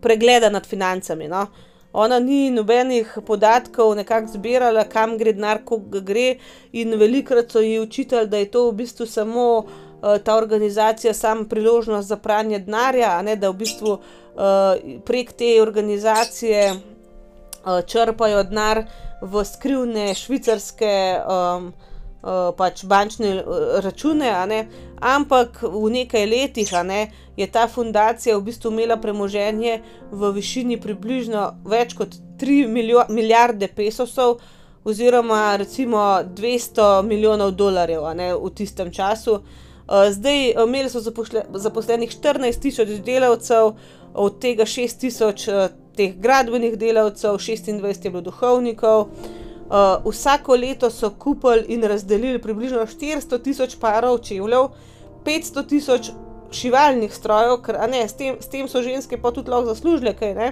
pregleda 0.02 0.50
nad 0.50 0.66
financami. 0.66 1.28
No? 1.28 1.48
Ona 1.94 2.20
ni 2.20 2.52
nobenih 2.52 3.18
podatkov 3.26 3.96
nekako 3.96 4.28
zbirala, 4.34 4.84
kam 4.84 5.18
gre 5.18 5.34
denar, 5.34 5.64
kako 5.66 6.02
gre, 6.06 6.36
in 6.72 6.94
velikrat 7.00 7.52
so 7.52 7.60
ji 7.60 7.80
učitali, 7.80 8.28
da 8.28 8.38
je 8.38 8.52
to 8.52 8.68
v 8.70 8.76
bistvu 8.84 9.06
samo 9.06 9.48
uh, 9.58 10.18
ta 10.24 10.36
organizacija, 10.38 11.14
samo 11.14 11.48
priložnost 11.50 12.08
za 12.08 12.18
pranje 12.18 12.60
denarja, 12.60 13.22
ne 13.22 13.36
da 13.36 13.50
v 13.50 13.58
bistvu 13.64 13.92
uh, 13.92 15.02
prek 15.06 15.34
te 15.34 15.62
organizacije 15.62 16.74
uh, 16.74 17.82
črpajo 17.86 18.44
denar 18.44 18.84
v 19.22 19.46
skrivne 19.46 20.14
švicarske 20.16 20.94
um, 21.26 21.74
pač 22.58 22.84
bančne 22.86 23.36
uh, 23.40 23.80
račune, 23.84 24.32
ampak 25.00 25.62
v 25.64 25.90
nekaj 25.90 26.26
letih 26.28 26.72
ne, 26.84 27.08
je 27.38 27.48
ta 27.48 27.68
fundacija 27.68 28.38
v 28.38 28.44
bistvu 28.44 28.72
imela 28.72 28.98
premoženje 28.98 29.82
v 30.12 30.32
višini 30.36 30.80
približno 30.82 31.46
več 31.66 31.96
kot 31.96 32.16
3 32.40 32.68
milijarde 33.10 33.68
pesosov. 33.68 34.40
Oziroma, 34.84 35.58
recimo 35.60 36.24
200 36.24 37.04
milijonov 37.04 37.52
dolarjev 37.52 38.06
ne, 38.16 38.34
v 38.36 38.52
tistem 38.56 38.92
času. 38.92 39.40
Uh, 39.40 40.08
zdaj, 40.12 40.54
imeli 40.64 40.90
so 40.90 41.02
zaposlenih 41.02 42.12
14 42.12 42.62
tisoč 42.62 43.00
delavcev, 43.06 43.76
od 44.14 44.40
tega 44.42 44.66
6 44.66 45.00
tisoč 45.00 45.46
teh 45.96 46.16
gradbenih 46.16 46.78
delavcev, 46.80 47.38
26 47.38 48.06
je 48.06 48.12
bilo 48.12 48.22
duhovnikov. 48.22 49.08
Uh, 49.70 50.12
vsako 50.12 50.56
leto 50.56 50.90
so 50.90 51.10
kupili 51.10 51.66
in 51.68 51.84
razdelili 51.84 52.42
približno 52.42 52.80
400 52.80 53.42
tisoč 53.44 53.76
parov 53.80 54.18
čevljev, 54.26 54.70
500 55.26 55.66
tisoč 55.70 56.10
šivalnih 56.52 57.14
strojev, 57.14 57.60
ker 57.62 57.78
ne, 57.90 58.08
s, 58.08 58.18
tem, 58.18 58.40
s 58.42 58.50
tem 58.50 58.68
so 58.68 58.82
ženske 58.82 59.20
pa 59.22 59.32
tudi 59.32 59.52
lahko 59.54 59.70
zaslužile 59.70 60.16
kaj, 60.18 60.34
ne? 60.34 60.52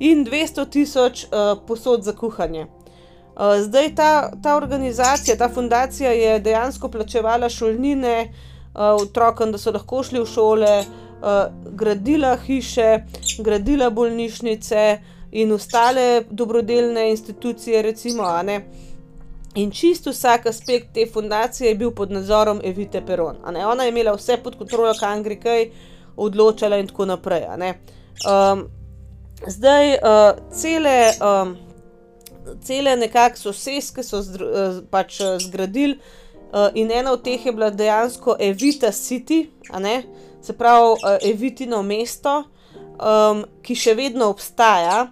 in 0.00 0.24
200 0.24 0.68
tisoč 0.70 1.24
uh, 1.24 1.58
posod 1.68 2.04
za 2.04 2.12
kuhanje. 2.12 2.66
Uh, 2.66 3.60
zdaj 3.60 3.94
ta, 3.94 4.10
ta 4.42 4.56
organizacija, 4.56 5.36
ta 5.36 5.48
fundacija 5.48 6.12
je 6.12 6.40
dejansko 6.40 6.88
plačevala 6.88 7.48
šolnine 7.48 8.16
uh, 8.24 8.96
otrokom, 9.02 9.52
da 9.52 9.58
so 9.58 9.72
lahko 9.72 10.02
šli 10.02 10.20
v 10.20 10.26
šole, 10.32 10.78
uh, 10.80 11.06
uh, 11.20 11.52
gradila 11.72 12.36
hiše, 12.36 13.04
gradila 13.38 13.90
bolnišnice 13.90 14.98
in 15.36 15.52
ostale 15.52 16.24
dobrodelne 16.30 17.10
institucije, 17.10 17.82
recimo, 17.82 18.24
In 19.56 19.70
čisto 19.70 20.10
vsak 20.10 20.46
aspekt 20.46 20.92
te 20.94 21.06
fundacije 21.12 21.68
je 21.68 21.74
bil 21.74 21.90
pod 21.90 22.10
nadzorom 22.10 22.60
Evite 22.64 23.00
Peron. 23.06 23.36
Ona 23.44 23.84
je 23.84 23.88
imela 23.88 24.12
vse 24.12 24.36
pod 24.36 24.58
kontrolo, 24.58 24.92
kam 25.00 25.22
gre 25.22 25.38
kaj, 25.40 25.70
odločala 26.16 26.76
in 26.76 26.86
tako 26.86 27.06
naprej. 27.06 27.46
Um, 27.48 28.66
zdaj, 29.46 29.94
uh, 29.94 30.36
cele, 30.52 31.12
um, 31.24 31.56
cele 32.60 32.96
nekakšne 32.96 33.42
sosedske 33.42 34.04
so 34.04 34.20
zdr, 34.22 34.44
uh, 34.44 34.78
pač 34.90 35.22
zgradili, 35.40 35.96
uh, 36.52 36.68
in 36.74 36.92
ena 36.92 37.16
od 37.16 37.24
teh 37.24 37.46
je 37.46 37.52
bila 37.52 37.70
dejansko 37.70 38.36
Evita 38.40 38.92
City, 38.92 39.46
se 40.42 40.52
pravi 40.52 40.92
uh, 40.92 41.16
Evitino 41.22 41.82
mesto, 41.82 42.42
um, 43.00 43.44
ki 43.62 43.74
še 43.74 43.94
vedno 43.94 44.28
obstaja. 44.28 45.06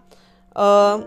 Uh, 0.54 1.02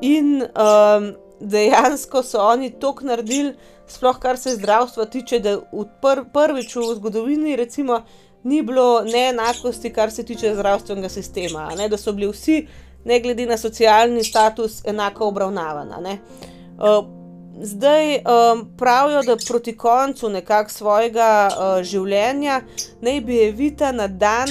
in 0.00 0.42
um, 0.42 1.12
dejansko 1.40 2.22
so 2.22 2.40
oni 2.40 2.70
to 2.70 2.94
naredili, 3.02 3.54
sploh 3.86 4.18
kar 4.18 4.38
se 4.38 4.56
zdravstva 4.56 5.04
tiče, 5.04 5.38
da 5.38 5.56
pr 6.02 6.24
prvič 6.32 6.76
v 6.76 6.94
zgodovini, 6.94 7.56
recimo, 7.56 8.02
ni 8.44 8.62
bilo 8.62 9.04
neenakosti, 9.04 9.92
kar 9.92 10.10
se 10.10 10.24
tiče 10.24 10.54
zdravstvenega 10.54 11.08
sistema. 11.08 11.70
Ne? 11.78 11.88
Da 11.88 11.96
so 11.96 12.12
bili 12.12 12.30
vsi, 12.32 12.66
ne 13.04 13.20
glede 13.20 13.46
na 13.46 13.58
socialni 13.58 14.24
status, 14.24 14.82
enako 14.84 15.28
obravnavani. 15.28 16.18
Uh, 16.78 17.04
Zdaj 17.62 18.14
um, 18.14 18.68
pravijo, 18.78 19.22
da 19.22 19.36
proti 19.48 19.76
koncu 19.76 20.30
svojega 20.68 21.50
uh, 21.50 21.82
življenja 21.84 22.62
naj 23.00 23.20
bi 23.20 23.42
Evita 23.44 23.92
na 23.92 24.06
dan 24.08 24.48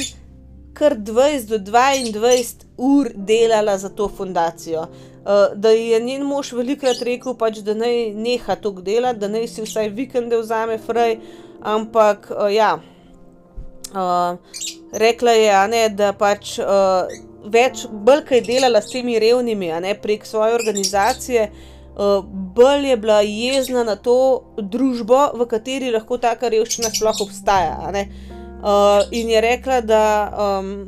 kar 0.73 0.95
20 0.95 1.47
do 1.47 1.57
22 1.57 2.53
ur 2.81 3.09
delala 3.15 3.77
za 3.77 3.89
to 3.89 4.09
fundacijo. 4.09 4.81
Uh, 4.81 5.53
da 5.55 5.69
je 5.69 5.99
njen 6.01 6.23
mož 6.25 6.53
velikrat 6.57 7.01
rekel, 7.05 7.35
pač, 7.37 7.61
da 7.61 7.75
naj 7.77 8.13
neha 8.17 8.55
to 8.57 8.71
delati, 8.71 9.19
da 9.21 9.29
naj 9.29 9.47
si 9.47 9.65
vsaj 9.65 9.91
vikende 9.93 10.39
vzame 10.41 10.79
fraj, 10.81 11.19
ampak 11.61 12.31
uh, 12.33 12.47
ja. 12.49 12.79
Uh, 13.91 14.39
rekla 14.93 15.31
je, 15.37 15.51
ne, 15.67 15.83
da 15.89 16.13
pač 16.17 16.57
uh, 16.59 17.11
več, 17.45 17.85
bolj 17.91 18.25
kaj 18.31 18.41
delala 18.47 18.81
s 18.81 18.93
temi 18.93 19.19
revnimi, 19.21 19.69
ne, 19.83 19.93
prek 20.01 20.25
svoje 20.25 20.57
organizacije. 20.57 21.51
Eh, 21.91 22.21
bolj 22.55 22.89
je 22.89 22.97
bila 22.97 23.21
jezna 23.21 23.83
na 23.83 23.95
to 23.95 24.43
družbo, 24.57 25.19
v 25.35 25.45
kateri 25.45 25.91
lahko 25.91 26.17
taka 26.17 26.49
revščina 26.49 26.89
sploh 26.89 27.19
obstaja. 27.25 27.91
Uh, 28.61 29.01
in 29.11 29.29
je 29.29 29.41
rekla, 29.41 29.81
da, 29.81 30.03
um, 30.31 30.87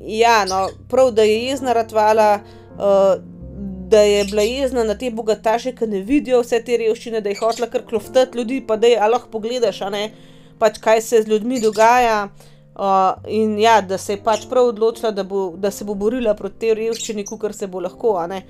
ja, 0.00 0.44
no, 0.48 0.66
prav, 0.90 1.10
da 1.16 1.22
je 1.22 1.38
jezna 1.44 1.72
ratvala, 1.72 2.40
uh, 2.76 3.22
da 3.88 4.00
je 4.00 4.24
bila 4.24 4.42
jezna 4.42 4.84
na 4.84 4.98
te 4.98 5.10
bogataše, 5.10 5.74
ki 5.76 5.86
ne 5.86 6.00
vidijo 6.02 6.40
vse 6.42 6.60
te 6.64 6.76
revščine, 6.76 7.20
da 7.20 7.30
je 7.30 7.38
hotela 7.40 7.70
kar 7.70 7.86
kloftati 7.86 8.38
ljudi, 8.38 8.60
pa 8.66 8.76
da 8.76 8.90
je 8.90 9.08
lahko 9.08 9.30
pogledaš, 9.30 9.80
pač, 10.58 10.78
kaj 10.78 11.00
se 11.00 11.22
z 11.22 11.28
ljudmi 11.28 11.60
dogaja. 11.60 12.28
Uh, 12.76 13.14
in 13.32 13.58
ja, 13.58 13.80
da 13.80 13.96
se 13.98 14.12
je 14.12 14.22
pač 14.22 14.44
prav 14.50 14.66
odločila, 14.68 15.10
da, 15.10 15.24
bo, 15.24 15.54
da 15.56 15.70
se 15.70 15.84
bo 15.84 15.94
borila 15.94 16.34
proti 16.34 16.58
tej 16.66 16.74
revščini, 16.74 17.24
kar 17.40 17.54
se 17.54 17.66
bo 17.66 17.80
lahko. 17.80 18.18
Uh, 18.20 18.40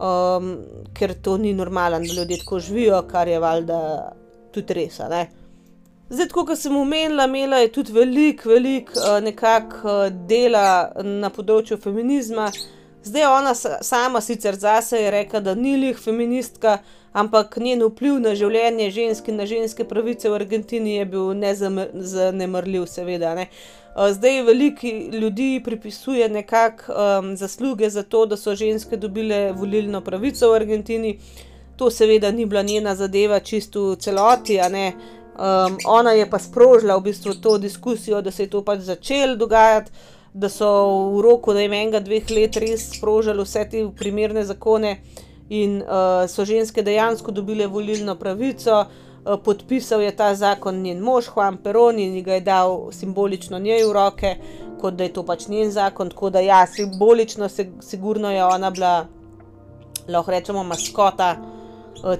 um, 0.00 0.56
ker 0.94 1.14
to 1.22 1.36
ni 1.38 1.52
normalno, 1.54 1.98
da 1.98 2.14
ljudje 2.20 2.38
tako 2.38 2.58
živijo, 2.58 3.02
kar 3.02 3.28
je 3.28 3.38
valjda 3.38 3.80
tudi 4.52 4.74
res. 4.74 5.00
Zdaj, 6.10 6.28
kot 6.28 6.58
sem 6.58 6.76
omenila, 6.76 7.24
imela 7.24 7.56
je 7.62 7.72
tudi 7.72 7.92
veliko, 7.92 8.48
veliko 8.48 8.92
uh, 8.98 9.20
nekako 9.22 9.76
uh, 9.88 10.06
dela 10.26 10.90
na 11.06 11.30
področju 11.30 11.76
feminizma. 11.78 12.48
Zdaj 13.06 13.26
ona 13.30 13.52
sama 13.54 14.20
sicer 14.20 14.58
zase 14.58 14.98
je 14.98 15.10
rekla, 15.14 15.40
da 15.40 15.54
ni 15.54 15.76
lih 15.78 15.98
feministka, 15.98 16.80
ampak 17.12 17.54
njen 17.62 17.84
vpliv 17.86 18.18
na 18.20 18.34
življenje 18.34 18.90
žensk 18.90 19.30
in 19.30 19.38
na 19.38 19.46
ženske 19.46 19.86
pravice 19.88 20.28
v 20.28 20.40
Argentini 20.40 20.96
je 20.96 21.04
bil 21.12 21.30
nezanemrljiv, 21.38 22.88
seveda. 22.90 23.36
Ne. 23.38 23.46
Eh, 23.46 24.12
zdaj 24.12 24.42
veliko 24.50 24.90
ljudi 25.14 25.62
pripisuje 25.64 26.28
nekako 26.28 26.92
um, 26.92 27.36
zasluge 27.36 27.90
za 27.90 28.02
to, 28.02 28.26
da 28.26 28.36
so 28.36 28.54
ženske 28.54 28.96
dobile 28.96 29.52
volilno 29.52 30.00
pravico 30.00 30.50
v 30.50 30.58
Argentini. 30.58 31.18
To 31.76 31.90
seveda 31.90 32.30
ni 32.30 32.44
bila 32.46 32.62
njena 32.62 32.94
zadeva, 32.94 33.40
čisto 33.40 33.92
v 33.92 33.96
celoti. 33.96 34.58
Um, 35.38 35.78
ona 35.86 36.12
je 36.12 36.26
pa 36.30 36.38
sprožila 36.38 36.96
v 36.96 37.02
bistvu 37.02 37.34
to 37.34 37.58
diskusijo, 37.58 38.20
da 38.22 38.30
se 38.30 38.42
je 38.42 38.50
to 38.50 38.64
pač 38.64 38.80
začelo 38.80 39.36
dogajati, 39.36 39.92
da 40.34 40.48
so 40.48 40.68
v 41.16 41.22
roku 41.22 41.52
enega, 41.52 42.00
dveh 42.00 42.30
let 42.30 42.56
res 42.56 42.90
sprožili 42.96 43.42
vse 43.42 43.64
te 43.70 43.84
primerne 43.96 44.44
zakone 44.44 45.00
in 45.48 45.82
uh, 45.82 46.26
so 46.28 46.44
ženske 46.44 46.82
dejansko 46.82 47.32
dobile 47.32 47.66
volilno 47.66 48.14
pravico. 48.14 48.84
Eh, 49.20 49.36
podpisal 49.44 50.00
je 50.00 50.16
ta 50.16 50.34
zakon 50.34 50.82
njen 50.82 51.00
mož, 51.00 51.28
Juan 51.34 51.56
Peron, 51.56 51.98
in 51.98 52.22
ga 52.24 52.34
je 52.34 52.40
dal 52.40 52.92
simbolično 52.92 53.58
njej 53.58 53.84
v 53.84 53.92
roke, 53.92 54.36
kot 54.80 54.94
da 54.94 55.04
je 55.04 55.12
to 55.12 55.22
pač 55.22 55.48
njen 55.48 55.70
zakon. 55.70 56.10
Tako 56.10 56.30
da, 56.30 56.40
ja, 56.40 56.66
simbolično, 56.66 57.48
se, 57.48 57.66
sigurno 57.80 58.30
je 58.30 58.44
ona 58.44 58.70
bila, 58.70 59.06
lahko 60.08 60.30
rečemo, 60.30 60.64
maskota 60.64 61.36
uh, 61.36 61.59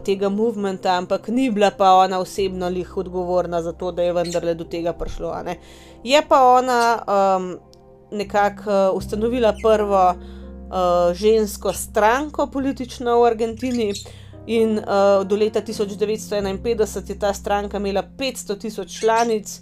tega 0.05 0.29
movementa, 0.29 0.97
ampak 0.99 1.29
ni 1.29 1.51
bila 1.51 1.71
pa 1.71 1.93
ona 1.95 2.19
osebno 2.19 2.69
lih 2.69 2.97
odgovorna 2.97 3.63
za 3.63 3.73
to, 3.73 3.93
da 3.93 4.03
je 4.03 4.13
vendarle 4.13 4.55
do 4.55 4.65
tega 4.65 4.93
prišlo. 4.93 5.35
Je 6.05 6.23
pa 6.29 6.43
ona 6.45 6.81
um, 6.99 7.59
nekako 8.11 8.71
uh, 8.71 8.97
ustanovila 8.97 9.55
prvo 9.63 10.11
uh, 10.11 11.15
žensko 11.15 11.73
stranko 11.73 12.47
politično 12.47 13.21
v 13.21 13.27
Argentini. 13.27 13.93
In 14.47 14.79
uh, 14.79 15.27
do 15.27 15.37
leta 15.37 15.61
1951 15.63 17.09
je 17.09 17.19
ta 17.19 17.35
stranka 17.35 17.77
imela 17.77 18.03
500 18.19 18.59
tisoč 18.59 19.01
članic, 19.01 19.61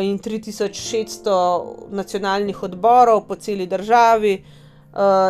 in 0.00 0.18
3600 0.18 1.90
nacionalnih 1.90 2.62
odborov 2.62 3.26
po 3.28 3.34
celi 3.34 3.66
državi. 3.66 4.34
Uh, 4.34 4.61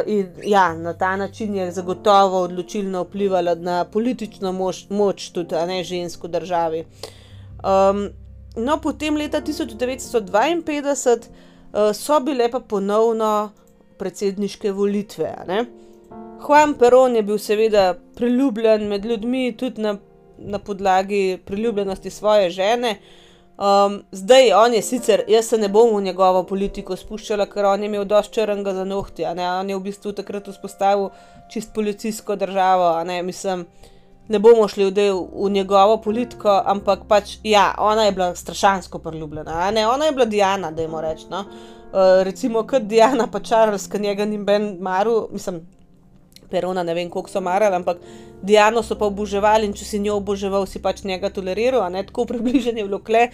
in 0.07 0.27
ja, 0.45 0.75
na 0.75 0.93
ta 0.93 1.17
način 1.17 1.55
je 1.55 1.73
zagotovo 1.73 2.41
odločilno 2.43 3.03
vplivala 3.03 3.55
na 3.55 3.85
politično 3.85 4.53
moč, 4.53 4.87
moč 4.91 5.31
tudi 5.31 5.55
ne 5.67 5.85
žensko 5.85 6.29
državi. 6.29 6.85
Um, 7.63 8.09
no, 8.57 8.79
potem 8.81 9.17
leta 9.17 9.41
1952 9.41 11.19
uh, 11.19 11.95
so 11.95 12.21
bile 12.21 12.51
pa 12.51 12.61
ponovno 12.61 13.51
predsedniške 13.99 14.73
volitve. 14.73 15.35
Juan 16.43 16.75
Perón 16.75 17.15
je 17.17 17.23
bil 17.23 17.39
seveda 17.39 17.95
priljubljen 18.17 18.89
med 18.89 19.05
ljudmi, 19.05 19.57
tudi 19.57 19.83
na, 19.83 19.97
na 20.39 20.59
podlagi 20.59 21.39
priljubljenosti 21.45 22.11
svoje 22.11 22.51
žene. 22.51 22.97
Um, 23.59 24.03
zdaj, 24.13 24.53
on 24.57 24.75
je 24.75 24.83
sicer, 24.83 25.23
jaz 25.29 25.47
se 25.47 25.59
ne 25.59 25.69
bom 25.69 25.91
v 25.97 26.03
njegovo 26.03 26.41
politiko 26.49 26.97
spuščala, 26.97 27.47
ker 27.47 27.69
on 27.69 27.83
je 27.83 27.91
imel 27.91 28.07
dosti 28.09 28.41
črnega 28.41 28.73
za 28.75 28.85
nohti. 28.89 29.27
On 29.29 29.71
je 29.71 29.77
v 29.77 29.83
bistvu 29.85 30.13
takrat 30.17 30.49
vzpostavil 30.49 31.11
čist 31.53 31.75
policijsko 31.75 32.37
državo. 32.37 32.95
Ne? 33.05 33.21
Mislim, 33.23 33.67
ne 34.29 34.39
bomo 34.39 34.69
šli 34.69 34.89
v, 34.91 35.11
v 35.13 35.51
njegovo 35.51 35.99
politiko, 36.01 36.63
ampak 36.65 37.05
pač, 37.09 37.37
ja, 37.45 37.75
ona 37.79 38.09
je 38.09 38.17
bila 38.17 38.35
strašansko 38.35 38.99
priljubljena. 38.99 39.69
Ona 39.93 40.09
je 40.09 40.13
bila 40.13 40.25
Diana, 40.27 40.71
da 40.71 40.83
jim 40.83 40.99
rečemo. 40.99 41.31
No? 41.31 41.45
Uh, 41.93 42.23
recimo, 42.25 42.65
kot 42.67 42.89
Diana, 42.89 43.29
pa 43.29 43.41
Charles, 43.45 43.85
ki 43.87 44.01
njega 44.01 44.25
ni 44.25 44.39
ben 44.39 44.79
maru, 44.81 45.29
mislim, 45.33 45.61
Perona, 46.53 46.85
ne 46.85 46.95
vem, 46.95 47.11
koliko 47.11 47.33
so 47.33 47.41
marali, 47.41 47.79
ampak 47.81 48.05
Diano 48.43 48.83
so 48.83 48.97
pa 48.99 49.07
oboževali 49.07 49.69
in 49.69 49.75
če 49.79 49.87
si 49.87 49.99
njo 50.03 50.17
oboževal, 50.19 50.67
si 50.67 50.83
pač 50.83 51.05
njega 51.07 51.31
toleriral, 51.31 51.85
ne 51.95 52.03
tako 52.07 52.27
približene 52.31 52.85
vlokle. 52.89 53.29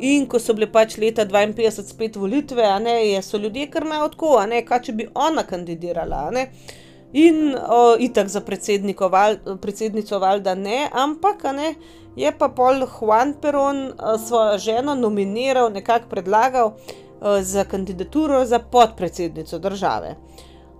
In 0.00 0.28
ko 0.30 0.40
so 0.40 0.56
bile 0.56 0.70
pač 0.72 0.96
leta 0.98 1.26
52 1.28 1.84
spet 1.90 2.16
volitve, 2.16 2.64
a 2.64 2.78
ne, 2.80 2.96
so 3.22 3.38
ljudje 3.38 3.68
kar 3.72 3.84
malo 3.88 4.08
tako, 4.12 4.38
a 4.40 4.46
ne, 4.48 4.64
kaj 4.64 4.88
če 4.88 4.96
bi 4.96 5.10
ona 5.14 5.44
kandidirala, 5.48 6.24
a 6.28 6.34
ne. 6.34 6.48
In 7.14 7.54
o, 7.54 7.94
itak 8.00 8.28
za 8.28 8.42
val, 9.10 9.36
predsednico 9.62 10.18
valjda 10.18 10.54
ne, 10.54 10.88
ampak 10.90 11.44
ne, 11.54 11.74
je 12.16 12.32
pa 12.38 12.48
pol 12.48 12.86
Juan 12.86 13.34
Peron 13.40 13.92
svojo 14.18 14.58
ženo 14.58 14.94
nominiral, 14.94 15.70
nekako 15.70 16.08
predlagal 16.10 16.72
o, 16.72 17.40
za 17.42 17.64
kandidaturo 17.64 18.44
za 18.44 18.58
podpredsednico 18.58 19.58
države. 19.58 20.16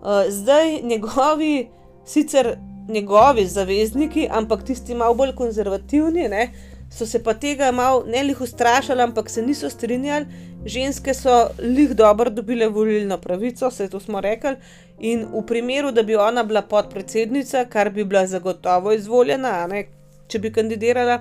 O, 0.03 0.24
zdaj 0.28 0.82
njegovi 0.82 1.68
sicer 2.07 2.57
njegovi 2.88 3.46
zavezniki, 3.46 4.28
ampak 4.30 4.64
tisti 4.64 4.94
malo 4.94 5.14
bolj 5.14 5.34
konzervativni, 5.34 6.28
ne, 6.28 6.48
so 6.90 7.07
se 7.07 7.22
pa 7.22 7.34
tega 7.34 7.72
malo 7.72 8.05
ne 8.07 8.22
lih 8.22 8.40
ustrašili, 8.40 9.02
ampak 9.02 9.30
se 9.30 9.42
niso 9.42 9.70
strinjali. 9.70 10.26
Ženske 10.66 11.14
so 11.14 11.48
lih 11.59 11.90
dobro 11.96 12.30
dobile 12.30 12.68
volilno 12.68 13.18
pravico, 13.18 13.68
vse 13.68 13.88
to 13.88 14.00
smo 14.00 14.20
rekli. 14.20 14.55
In 14.98 15.26
v 15.32 15.42
primeru, 15.46 15.90
da 15.92 16.02
bi 16.02 16.16
ona 16.16 16.42
bila 16.42 16.62
podpredsednica, 16.62 17.64
kar 17.64 17.90
bi 17.90 18.05
bila 18.05 18.26
zagotovo 18.26 18.92
izvoljena, 18.92 19.66
ne, 19.66 19.84
če 20.28 20.38
bi 20.38 20.52
kandidirala, 20.52 21.18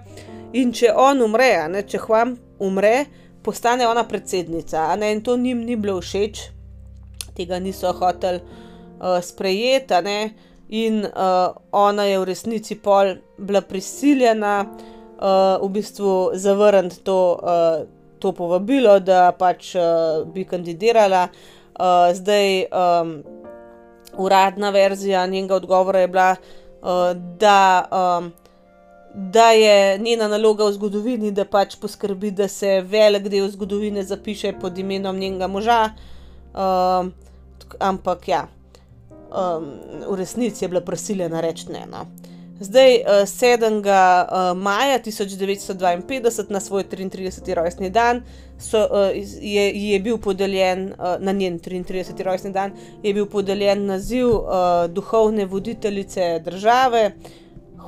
in 0.53 0.71
če 0.71 0.93
on 0.95 1.21
umre, 1.25 1.67
ne, 1.69 1.83
če 1.83 1.99
Hvam 2.05 2.37
umre, 2.59 3.05
postane 3.43 3.87
ona 3.87 4.05
predsednica. 4.07 4.95
Ne, 4.95 5.11
in 5.11 5.23
to 5.23 5.37
njim 5.37 5.65
ni 5.65 5.75
bilo 5.75 5.99
všeč, 6.01 6.45
tega 7.35 7.59
niso 7.59 7.91
hoteli 7.97 8.39
uh, 8.39 9.19
sprejeti 9.23 9.93
in 10.73 11.05
uh, 11.05 11.53
ona 11.71 12.03
je 12.03 12.19
v 12.19 12.25
resnici 12.25 12.75
pol 12.81 13.13
bila 13.37 13.61
prisiljena 13.61 14.65
uh, 14.65 15.61
v 15.61 15.69
bistvu 15.69 16.33
zavrniti 16.33 17.03
to, 17.05 17.37
uh, 17.37 17.85
to 18.19 18.31
povabilo, 18.33 18.97
da 18.99 19.31
pač 19.37 19.75
uh, 19.77 20.25
bi 20.25 20.47
kandidirala. 20.49 21.27
Uh, 21.77 22.09
zdaj, 22.17 22.65
um, 22.73 23.11
uradna 24.17 24.69
verzija 24.73 25.25
njenega 25.27 25.55
odgovora 25.61 25.99
je 25.99 26.07
bila, 26.07 26.31
uh, 26.81 27.13
da, 27.37 27.85
um, 27.93 28.31
da 29.13 29.51
je 29.51 29.97
njena 29.97 30.27
naloga 30.27 30.65
v 30.65 30.73
zgodovini, 30.73 31.31
da 31.31 31.45
pač 31.45 31.77
poskrbi, 31.77 32.31
da 32.31 32.47
se 32.47 32.81
velik 32.81 33.29
del 33.29 33.45
zgodovine 33.53 34.03
zapiše 34.03 34.55
pod 34.61 34.77
imenom 34.77 35.21
njenega 35.21 35.47
moža. 35.47 35.79
Uh, 36.53 37.13
ampak 37.79 38.27
ja 38.27 38.47
um, 39.33 39.65
v 40.09 40.15
resnici 40.15 40.65
je 40.65 40.69
bila 40.69 40.81
prisiljena 40.81 41.41
reči 41.41 41.71
ne. 41.71 41.85
No. 41.91 42.05
Zdaj, 42.59 43.03
7. 43.25 43.79
Uh, 43.79 43.85
uh, 43.85 44.57
maja 44.57 44.99
1952, 44.99 46.49
na 46.49 46.59
svoj 46.59 46.83
33. 46.83 47.53
rojstni 47.53 47.89
dan, 47.89 48.21
so, 48.59 48.77
uh, 48.77 48.87
je, 49.41 49.89
je 49.91 49.99
bil 49.99 50.17
podeljen, 50.17 50.93
na 51.19 51.31
njen 51.31 51.59
33. 51.59 52.23
rojstni 52.23 52.51
dan, 52.51 52.71
je 53.03 53.13
bil 53.13 53.25
podeljen 53.25 53.85
naziv 53.85 54.27
duhovne 54.89 55.45
voditeljice 55.45 56.39
države. 56.45 57.11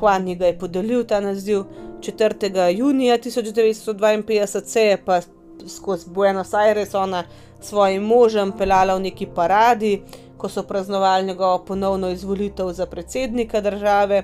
Juan 0.02 0.28
ji 0.28 0.36
ga 0.36 0.46
je 0.46 0.60
podelil 0.60 1.06
ta 1.06 1.20
naziv 1.20 1.64
4. 2.00 2.78
junija 2.78 3.18
1952, 3.18 4.66
se 4.66 4.82
je 4.82 4.98
pa 5.06 5.22
skozi 5.68 6.10
Buenos 6.10 6.54
Aires 6.54 6.93
ona 6.93 7.24
s 7.62 7.68
svojim 7.70 8.04
možem 8.04 8.52
pelala 8.52 8.96
v 8.96 9.00
neki 9.00 9.26
paradi 9.36 10.02
ko 10.46 10.50
so 10.50 10.64
praznovali 10.64 11.26
njegovo 11.26 11.66
ponovno 11.66 12.10
izvolitev 12.10 12.70
za 12.74 12.86
predsednika 12.86 13.62
države. 13.62 14.24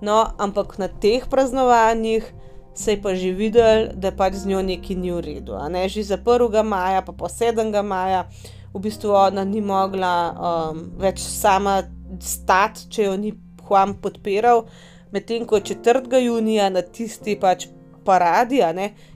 No, 0.00 0.26
ampak 0.38 0.78
na 0.78 0.88
teh 0.88 1.26
praznovanjih 1.30 2.32
se 2.74 2.92
je 2.92 3.02
pa 3.02 3.14
že 3.14 3.32
videl, 3.32 3.88
da 3.94 4.12
pač 4.12 4.34
z 4.34 4.46
njo 4.46 4.62
nekaj 4.62 4.96
ni 4.96 5.10
v 5.10 5.20
redu. 5.20 5.58
Ne? 5.70 5.88
Že 5.88 6.02
za 6.02 6.18
1. 6.18 6.62
maja, 6.62 7.02
pa 7.02 7.12
po 7.12 7.26
7. 7.26 7.82
maja, 7.82 8.28
v 8.74 8.80
bistvu 8.80 9.10
ona 9.10 9.44
ni 9.44 9.60
mogla 9.60 10.14
um, 10.30 10.84
več 11.00 11.18
sama 11.18 11.82
stati, 12.20 12.86
če 12.90 13.10
jo 13.10 13.16
ni 13.16 13.34
Huam 13.66 13.96
podpiral. 13.98 14.68
Medtem 15.10 15.46
ko 15.46 15.56
je 15.56 15.74
4. 15.74 16.20
junija 16.22 16.70
na 16.70 16.82
tisti 16.82 17.34
pač 17.40 17.66
paradi, 18.04 18.62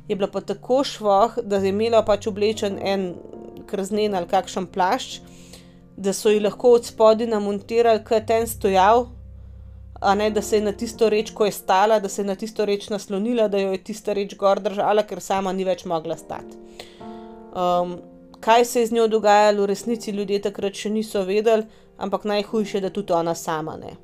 je 0.09 0.17
bila 0.17 0.27
pa 0.27 0.41
tako 0.41 0.83
švoh, 0.85 1.39
da 1.47 1.63
je 1.63 1.69
imela 1.71 2.03
pač 2.03 2.27
oblečen 2.27 2.81
en 2.83 3.15
krznen 3.71 4.15
ali 4.19 4.27
kakšen 4.27 4.67
plašč 4.67 5.21
da 6.01 6.13
so 6.13 6.31
ji 6.33 6.41
lahko 6.41 6.73
od 6.79 6.87
spodaj 6.89 7.29
namontirali 7.29 8.01
kot 8.05 8.31
en 8.31 8.47
stojal, 8.49 9.07
a 10.01 10.15
ne 10.15 10.31
da 10.31 10.43
se 10.43 10.57
je 10.57 10.65
na 10.65 10.73
tisto 10.73 11.09
reč, 11.13 11.31
ko 11.37 11.45
je 11.45 11.53
stala, 11.53 11.99
da 12.01 12.09
se 12.09 12.23
je 12.23 12.27
na 12.27 12.35
tisto 12.35 12.65
reč 12.65 12.89
naslonila, 12.89 13.49
da 13.49 13.59
jo 13.61 13.73
je 13.73 13.83
tista 13.85 14.13
reč 14.17 14.35
gor 14.37 14.61
držala, 14.61 15.05
ker 15.05 15.21
sama 15.21 15.53
ni 15.53 15.65
več 15.65 15.85
mogla 15.85 16.17
stati. 16.17 16.57
Um, 17.53 17.99
kaj 18.41 18.65
se 18.65 18.81
je 18.81 18.87
z 18.87 18.97
njo 18.97 19.09
dogajalo, 19.09 19.63
v 19.63 19.73
resnici 19.75 20.11
ljudje 20.17 20.41
takrat 20.49 20.75
še 20.75 20.91
niso 20.91 21.25
vedeli, 21.29 21.69
ampak 21.99 22.25
najhujše 22.25 22.79
je, 22.79 22.87
da 22.89 22.91
tudi 22.91 23.13
ona 23.13 23.35
sama 23.35 23.77
ne. 23.77 23.97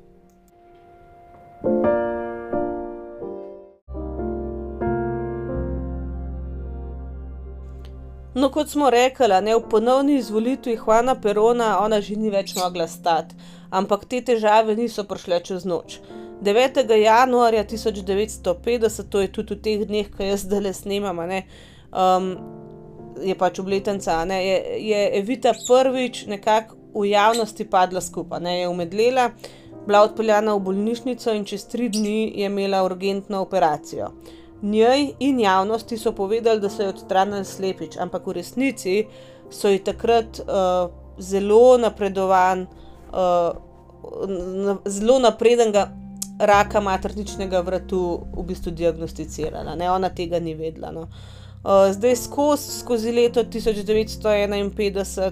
No, 8.37 8.51
kot 8.53 8.69
smo 8.69 8.89
rekli, 8.93 9.33
ne, 9.41 9.55
v 9.55 9.63
ponovni 9.69 10.19
izvolitvi 10.21 10.75
Juana 10.77 11.15
Perona 11.21 11.79
ona 11.81 11.97
že 12.01 12.15
ni 12.21 12.29
več 12.29 12.53
mogla 12.55 12.85
stati, 12.87 13.33
ampak 13.73 14.05
te 14.05 14.19
težave 14.21 14.75
niso 14.77 15.07
prišle 15.09 15.39
čez 15.47 15.65
noč. 15.65 15.97
9. 16.45 16.83
januarja 17.01 17.63
1950, 17.65 19.09
to 19.09 19.23
je 19.23 19.31
tudi 19.33 19.55
v 19.55 19.61
teh 19.65 19.85
dneh, 19.89 20.11
ki 20.13 20.29
jaz 20.29 20.45
zdaj 20.45 20.61
le 20.67 20.73
snemam, 20.77 21.23
ne, 21.25 21.41
um, 21.89 22.29
je 23.25 23.33
pač 23.33 23.57
obletnica, 23.57 24.19
ne, 24.29 24.37
je, 24.45 24.57
je 24.85 25.03
Evita 25.17 25.55
prvič 25.57 26.27
nekako 26.29 26.77
v 26.93 27.09
javnosti 27.15 27.65
padla 27.65 28.05
skupaj, 28.05 28.43
ne, 28.45 28.59
je 28.59 28.69
umedlela, 28.69 29.31
bila 29.87 30.05
odpeljana 30.05 30.53
v 30.53 30.67
bolnišnico 30.69 31.33
in 31.33 31.45
čez 31.49 31.65
tri 31.71 31.89
dni 31.89 32.19
je 32.37 32.53
imela 32.53 32.85
urgentno 32.85 33.41
operacijo. 33.41 34.13
Njej 34.61 35.13
in 35.19 35.39
javnosti 35.39 35.97
so 35.97 36.11
povedali, 36.11 36.59
da 36.59 36.69
so 36.69 36.83
jo 36.83 36.89
odstranili 36.89 37.45
slepič, 37.45 37.97
ampak 37.97 38.27
v 38.27 38.39
resnici 38.39 39.05
so 39.49 39.69
ji 39.69 39.79
takrat 39.79 40.39
uh, 40.39 40.89
zelo 41.17 41.77
napredovan, 41.77 42.67
uh, 43.13 43.55
na, 44.27 44.77
zelo 44.85 45.19
napredenega 45.19 45.87
raka 46.39 46.81
materničnega 46.81 47.61
vratu 47.61 48.21
v 48.37 48.43
bistvu 48.43 48.71
diagnosticirala. 48.71 49.75
Ne? 49.75 49.91
Ona 49.91 50.09
tega 50.09 50.39
ni 50.39 50.55
vedela. 50.55 50.91
No? 50.91 51.07
Uh, 51.63 51.89
zdaj, 51.93 52.15
skozi, 52.15 52.79
skozi 52.79 53.11
leto 53.11 53.43
1951 53.43 55.31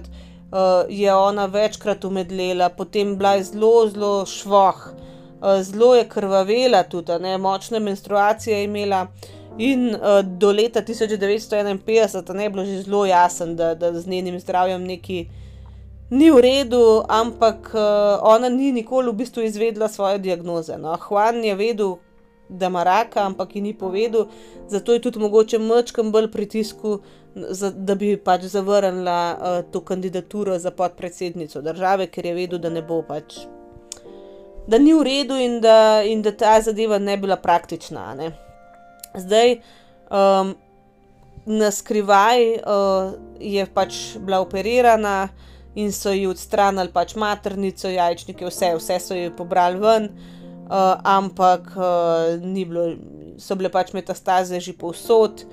uh, 0.50 0.86
je 0.88 1.14
ona 1.14 1.46
večkrat 1.46 2.04
umedlela, 2.04 2.68
potem 2.68 3.16
bila 3.16 3.34
je 3.34 3.44
zelo, 3.44 3.88
zelo 3.88 4.26
švoh. 4.26 4.88
Eh, 5.42 5.62
zelo 5.62 5.94
je 5.94 6.08
krvavela, 6.08 6.82
tudi 6.82 7.18
ne, 7.20 7.38
močne 7.38 7.80
menstruacije 7.80 8.58
je 8.58 8.64
imela. 8.64 9.06
In 9.58 9.94
uh, 9.94 10.20
do 10.22 10.52
leta 10.52 10.82
1951 10.82 12.34
ne 12.34 12.42
je 12.42 12.50
bilo 12.50 12.64
že 12.64 12.82
zelo 12.82 13.06
jasno, 13.06 13.46
da, 13.46 13.74
da 13.74 14.00
z 14.00 14.06
njenim 14.06 14.40
zdravjem 14.40 14.84
nekaj 14.84 15.24
ni 16.10 16.30
v 16.30 16.40
redu, 16.40 17.02
ampak 17.08 17.70
uh, 17.74 17.80
ona 18.22 18.48
ni 18.48 18.72
nikoli 18.72 19.10
v 19.10 19.14
bistvu 19.14 19.42
izvedla 19.42 19.88
svoje 19.88 20.18
diagnoze. 20.18 20.76
No. 20.78 20.98
Juan 21.08 21.44
je 21.44 21.54
vedel, 21.54 21.96
da 22.48 22.66
ima 22.66 22.84
raka, 22.84 23.24
ampak 23.24 23.56
ji 23.56 23.62
ni 23.62 23.74
povedal, 23.74 24.26
zato 24.68 24.92
je 24.92 25.00
tudi 25.00 25.18
mogoče 25.18 25.58
mečkam 25.58 26.12
bolj 26.12 26.30
pritisku, 26.30 26.98
da 27.74 27.94
bi 27.94 28.16
pač 28.16 28.42
zavrnila 28.42 29.36
uh, 29.40 29.72
to 29.72 29.80
kandidaturo 29.80 30.58
za 30.58 30.70
podpredsednico 30.70 31.62
države, 31.62 32.06
ker 32.06 32.26
je 32.26 32.34
vedel, 32.34 32.58
da 32.58 32.70
ne 32.70 32.82
bo 32.82 33.02
pač. 33.02 33.46
Da 34.66 34.78
ni 34.78 34.94
v 34.94 35.02
redu 35.06 35.36
in 35.38 35.60
da, 35.60 36.02
in 36.02 36.22
da 36.22 36.32
ta 36.32 36.60
zadeva 36.60 36.98
ne 36.98 37.16
bila 37.16 37.36
praktična. 37.36 38.14
Ne. 38.14 38.32
Zdaj, 39.14 39.60
um, 40.10 40.54
na 41.46 41.70
skrivaj 41.70 42.42
uh, 42.58 43.12
je 43.40 43.66
pač 43.66 44.16
bila 44.18 44.40
operirana 44.42 45.28
in 45.74 45.92
so 45.92 46.10
ji 46.10 46.26
odstranili 46.26 46.90
pač 46.92 47.14
maternico, 47.14 47.88
jajčnike, 47.88 48.46
vse, 48.48 48.72
vse 48.80 48.98
so 49.00 49.14
ji 49.14 49.30
pobrali 49.36 49.78
ven 49.78 50.08
uh, 50.66 50.98
ampak 51.04 51.70
uh, 51.76 52.42
bilo, 52.42 52.96
so 53.38 53.54
bile 53.54 53.70
pač 53.70 53.92
metastaze 53.94 54.60
že 54.60 54.74
povsod. 54.74 55.44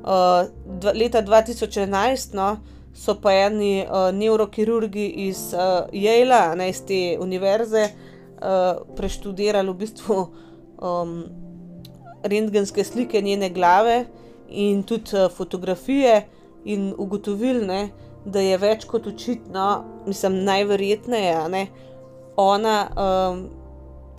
Uh, 0.00 0.46
dva, 0.80 0.94
leta 0.94 1.24
2011 1.26 2.38
no, 2.38 2.54
so 2.94 3.16
pa 3.18 3.34
eni 3.48 3.82
uh, 3.82 4.08
neurokirurgi 4.14 5.08
iz 5.26 5.50
uh, 5.52 5.90
Jela, 5.92 6.54
ne 6.54 6.70
iz 6.70 6.80
te 6.86 7.18
univerze, 7.20 7.88
uh, 7.90 8.09
preštudirali 8.96 9.70
v 9.70 9.74
bistvu 9.74 10.16
um, 10.80 11.14
rentgenske 12.22 12.84
slike 12.84 13.20
njene 13.20 13.50
glave 13.50 14.04
in 14.48 14.82
tudi 14.82 15.16
uh, 15.16 15.30
fotografije, 15.32 16.26
in 16.64 16.94
ugotovili, 16.98 17.66
ne, 17.66 17.88
da 18.24 18.40
je 18.40 18.58
več 18.60 18.84
kot 18.84 19.06
očitno, 19.06 19.84
mislim, 20.06 20.42
najverjetneje, 20.44 21.38
da 21.48 21.66
ona. 22.36 22.76
Um, 22.96 23.48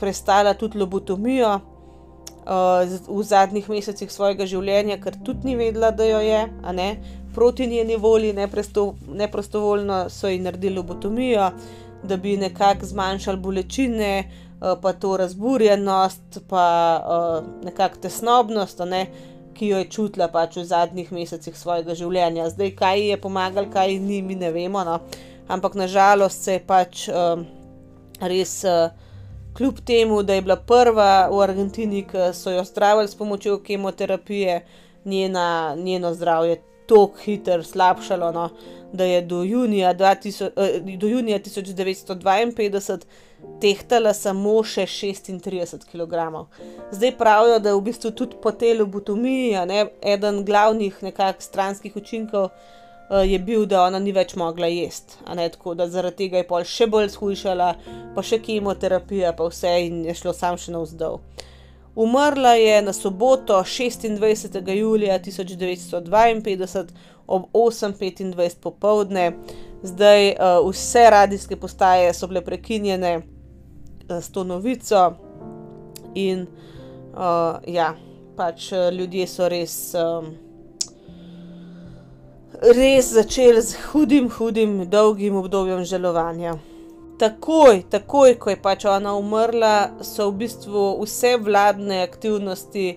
prestala 0.02 0.54
tudi 0.54 0.80
lobotomijo 0.82 1.54
uh, 1.56 3.18
v 3.18 3.24
zadnjih 3.24 3.70
mesecih 3.70 4.10
svojega 4.12 4.48
življenja, 4.50 4.98
ker 5.04 5.20
tudi 5.26 5.52
ni 5.52 5.58
vedela, 5.60 5.92
da 5.94 6.08
jo 6.10 6.22
je, 6.26 6.42
proti 7.36 7.68
njeni 7.70 8.00
volji, 8.02 8.34
neprostovoljno 8.34 10.08
so 10.10 10.32
ji 10.32 10.42
naredili 10.42 10.82
lobotomijo, 10.82 11.52
da 12.04 12.18
bi 12.18 12.38
nekako 12.38 12.86
zmanjšali 12.86 13.38
bolečine, 13.38 14.14
uh, 14.24 14.74
pa 14.82 14.94
to 14.94 15.18
razburjenost, 15.18 16.40
pa 16.50 16.66
uh, 17.02 17.66
nekako 17.66 17.98
tesnobnost. 18.02 18.80
Ne? 18.86 19.06
Ki 19.54 19.68
jo 19.68 19.78
je 19.78 19.90
čutila 19.90 20.28
pač 20.32 20.56
v 20.58 20.64
zadnjih 20.66 21.12
mesecih 21.12 21.58
svojega 21.58 21.96
življenja. 21.96 22.50
Zdaj, 22.50 22.72
kaj 22.76 23.00
ji 23.00 23.08
je 23.12 23.22
pomagalo, 23.22 23.70
kaj 23.74 24.00
ni, 24.00 24.22
mi 24.22 24.36
ne 24.36 24.52
vemo. 24.52 24.84
No? 24.88 25.00
Ampak 25.48 25.76
nažalost 25.76 26.44
se 26.44 26.58
je 26.58 26.66
pač 26.66 27.08
um, 27.12 27.46
res 28.22 28.62
kljub 29.58 29.80
temu, 29.86 30.24
da 30.24 30.34
je 30.34 30.42
bila 30.42 30.56
prva 30.56 31.28
v 31.32 31.42
Argentini, 31.44 32.06
ki 32.08 32.32
so 32.34 32.52
jo 32.54 32.64
zdravili 32.64 33.08
s 33.08 33.16
pomočjo 33.16 33.60
kemoterapije, 33.64 34.62
njena, 35.06 35.76
njeno 35.76 36.14
zdravje 36.14 36.62
tako 36.92 37.18
hitro 37.24 37.64
slabšalo, 37.64 38.32
no, 38.32 38.50
da 38.94 39.04
je 39.04 39.22
do 39.22 39.44
junija, 39.44 39.94
2000, 39.94 40.50
eh, 40.58 40.98
do 40.98 41.08
junija 41.08 41.40
1952 41.40 43.06
tehtala 43.62 44.14
samo 44.14 44.58
še 44.64 44.86
36 44.86 45.86
kg. 45.92 46.44
Zdaj 46.92 47.16
pravijo, 47.18 47.60
da 47.60 47.70
je 47.70 47.76
v 47.76 47.86
bistvu 47.86 48.12
tudi 48.12 48.36
po 48.44 48.52
tej 48.52 48.76
lobotomiji 48.82 49.56
eden 50.02 50.44
glavnih 50.46 51.00
nekakšnih 51.02 51.48
stranskih 51.48 51.96
učinkov. 51.96 52.50
Eh, 53.12 53.32
je 53.32 53.40
bil, 53.40 53.66
da 53.66 53.86
ona 53.86 54.00
ni 54.00 54.12
več 54.12 54.36
mogla 54.36 54.68
jesti. 54.68 55.24
Tako 55.26 55.76
da 55.76 55.88
zaradi 55.88 56.26
tega 56.26 56.44
je 56.44 56.48
pol 56.48 56.68
še 56.68 56.88
bolj 56.88 57.10
shujšala, 57.16 57.72
pa 58.16 58.24
še 58.24 58.40
kemoterapija, 58.44 59.34
pa 59.34 59.48
vse 59.48 59.74
in 59.88 60.04
je 60.06 60.16
šlo 60.16 60.34
sam 60.34 60.58
še 60.58 60.76
navzdol. 60.76 61.20
Umrla 61.96 62.54
je 62.54 62.82
na 62.82 62.94
soboto 62.94 63.54
26. 63.54 64.78
julija 64.78 65.20
1952 65.20 66.86
ob 67.28 67.44
8:25 67.54 68.56
popovdne, 68.62 69.32
zdaj 69.84 70.30
uh, 70.30 70.70
vse 70.70 71.10
radijske 71.10 71.56
postaje 71.56 72.14
so 72.14 72.28
bile 72.28 72.42
prekinjene 72.42 73.18
uh, 73.18 74.18
s 74.18 74.32
to 74.32 74.44
novico, 74.44 75.14
in 76.16 76.42
uh, 77.14 77.60
ja, 77.68 77.94
pač 78.36 78.72
ljudje 78.92 79.28
so 79.28 79.50
res. 79.50 79.94
Um, 79.96 80.34
res 82.62 83.14
začeli 83.14 83.62
z 83.62 83.78
hudim, 83.92 84.30
hudim, 84.30 84.90
dolgim 84.90 85.36
obdobjem 85.36 85.86
žalovanja. 85.86 86.56
Takoj, 87.22 87.84
takoj, 87.90 88.34
ko 88.42 88.50
je 88.50 88.58
pač 88.58 88.86
ona 88.90 89.12
umrla, 89.14 89.92
so 90.02 90.32
v 90.32 90.40
bistvu 90.40 90.86
vse 91.04 91.36
vladne 91.38 92.00
aktivnosti 92.02 92.96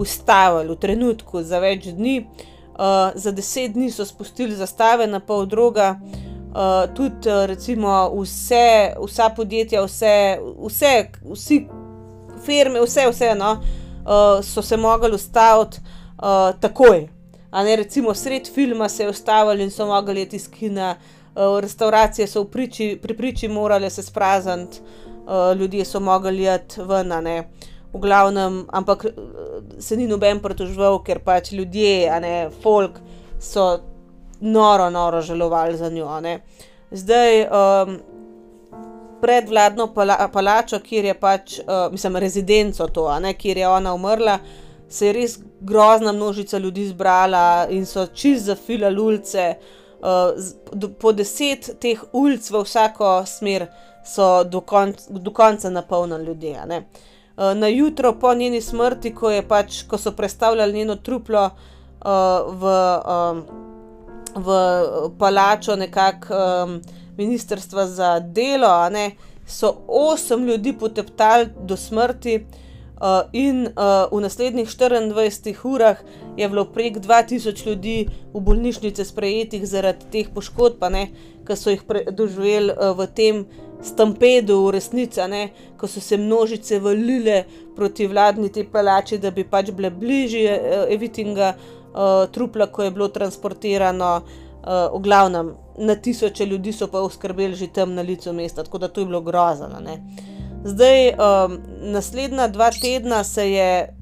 ustavili 0.00 0.72
v 0.72 0.76
trenutku 0.80 1.42
za 1.44 1.60
več 1.60 1.90
dni. 1.92 2.14
Uh, 2.24 3.12
za 3.20 3.34
deset 3.36 3.74
dni 3.74 3.90
so 3.92 4.06
spustili 4.08 4.56
zastave 4.56 5.04
na 5.04 5.20
pol 5.20 5.44
droga, 5.44 5.90
uh, 6.00 6.86
tudi 6.96 7.28
uh, 7.28 7.42
recimo 7.44 7.90
vse, 8.14 8.96
vsa 8.96 9.28
podjetja, 9.36 9.84
vse, 9.84 10.14
vse, 10.56 10.94
vsi 11.34 11.60
firme, 12.48 12.80
vse, 12.80 13.04
vse 13.12 13.34
no, 13.36 13.58
uh, 13.60 14.40
so 14.40 14.64
se 14.64 14.80
mogli 14.80 15.12
ustaviti 15.20 15.84
uh, 16.16 16.56
takoj. 16.60 17.10
Ne 17.52 17.76
recimo 17.76 18.14
sred 18.14 18.48
filma 18.48 18.88
se 18.88 19.04
je 19.04 19.12
ustavili 19.12 19.68
in 19.68 19.70
so 19.70 19.84
mogli 19.86 20.24
iti 20.24 20.36
iz 20.36 20.48
kina, 20.48 20.94
uh, 20.96 21.25
restauracije 21.60 22.26
so 22.26 22.44
priči, 22.44 22.98
pri 23.02 23.16
priči 23.16 23.48
morale 23.48 23.90
se 23.90 24.02
sprazniti, 24.02 24.80
uh, 24.80 25.58
ljudje 25.58 25.84
so 25.84 26.00
mogli 26.00 26.54
iti 26.54 26.82
ven, 26.82 27.08
ne. 27.22 27.48
V 27.92 27.98
glavnem, 27.98 28.66
ampak 28.68 29.04
eh, 29.04 29.12
se 29.80 29.96
ni 29.96 30.06
noben 30.06 30.40
pritožval, 30.40 30.98
ker 31.04 31.22
pač 31.24 31.52
ljudje, 31.52 32.10
a 32.10 32.18
ne 32.20 32.50
folk, 32.62 32.98
so 33.40 33.78
noro, 34.40 34.90
noro 34.90 35.22
žalovali 35.22 35.76
za 35.76 35.88
njo. 35.90 36.10
Zdaj, 36.90 37.46
um, 37.46 37.96
pred 39.20 39.48
vladno 39.48 39.86
pala, 39.94 40.28
palačo, 40.32 40.80
kjer 40.80 41.04
je 41.04 41.14
pač, 41.14 41.58
uh, 41.58 41.92
mislim, 41.92 42.16
rezidenco 42.16 42.86
to, 42.86 43.08
ne, 43.20 43.32
kjer 43.34 43.58
je 43.58 43.68
ona 43.68 43.94
umrla 43.94 44.38
se 44.88 45.06
je 45.06 45.12
res 45.12 45.38
grozna 45.60 46.12
množica 46.12 46.58
ljudi 46.58 46.86
zbrala 46.86 47.66
in 47.70 47.86
so 47.86 48.06
čist 48.06 48.44
zafilali 48.44 49.00
ulice. 49.00 49.54
Uh, 49.58 49.85
po 51.00 51.12
deset 51.12 51.70
teh 51.80 52.00
ulic 52.12 52.50
v 52.50 52.62
vsako 52.62 53.24
smer 53.26 53.66
so 54.06 54.44
do, 54.44 54.60
konc, 54.60 55.08
do 55.10 55.30
konca 55.30 55.70
napolnili 55.70 56.24
ljudi. 56.24 56.54
Uh, 57.36 57.54
na 57.54 57.68
jutro 57.68 58.12
po 58.12 58.34
njeni 58.34 58.60
smrti, 58.60 59.14
ko, 59.14 59.30
pač, 59.48 59.82
ko 59.82 59.98
so 59.98 60.12
predstavljali 60.12 60.72
njeno 60.72 60.96
truplo 60.96 61.44
uh, 61.44 62.10
v, 62.54 62.74
um, 63.02 63.42
v 64.34 64.58
palačo 65.18 65.76
nekako 65.76 66.34
um, 66.34 66.80
ministrstva 67.16 67.86
za 67.86 68.20
delo, 68.20 68.88
ne, 68.90 69.10
so 69.46 69.74
osem 69.88 70.46
ljudi 70.46 70.72
poteptali 70.72 71.48
do 71.62 71.76
smrti. 71.76 72.46
Uh, 72.96 73.28
in 73.32 73.66
uh, 73.66 74.08
v 74.08 74.22
naslednjih 74.24 74.68
24 74.68 75.66
urah 75.68 75.98
je 76.36 76.48
bilo 76.48 76.64
prek 76.64 76.96
2000 76.96 77.66
ljudi 77.66 78.08
v 78.32 78.40
bolnišnice 78.40 79.04
sprejetih 79.04 79.66
zaradi 79.68 80.08
teh 80.12 80.30
poškodb, 80.32 80.80
ki 81.44 81.56
so 81.56 81.74
jih 81.74 81.82
doživeli 82.16 82.72
uh, 82.72 82.96
v 82.96 83.06
tem 83.12 83.44
stampedu, 83.84 84.62
v 84.64 84.70
resnici, 84.78 85.20
ko 85.76 85.86
so 85.86 86.00
se 86.00 86.16
množice 86.16 86.80
valile 86.80 87.44
proti 87.76 88.06
vladni 88.06 88.48
te 88.48 88.64
palači, 88.64 89.18
da 89.18 89.30
bi 89.30 89.44
pač 89.44 89.70
bile 89.76 89.90
bližje 89.90 90.56
uh, 90.56 90.88
Evitinga 90.88 91.52
uh, 91.52 92.24
trupla, 92.32 92.72
ko 92.72 92.82
je 92.82 92.90
bilo 92.90 93.08
transportirano. 93.08 94.16
Uh, 94.66 94.88
v 94.96 95.02
glavnem, 95.04 95.52
na 95.78 95.94
tisoče 95.94 96.46
ljudi 96.46 96.72
so 96.72 96.88
pa 96.88 97.04
uskrbeli 97.04 97.54
že 97.54 97.68
tam 97.68 97.94
na 97.94 98.02
licu 98.02 98.32
mesta, 98.32 98.64
tako 98.64 98.78
da 98.78 98.88
to 98.88 99.00
je 99.00 99.06
bilo 99.06 99.20
grozno. 99.20 99.68
Zdaj, 100.64 101.08
um, 101.08 101.58
naslednja 101.80 102.48
dva 102.48 102.70
tedna 102.70 103.24
se 103.24 103.50
je, 103.50 103.96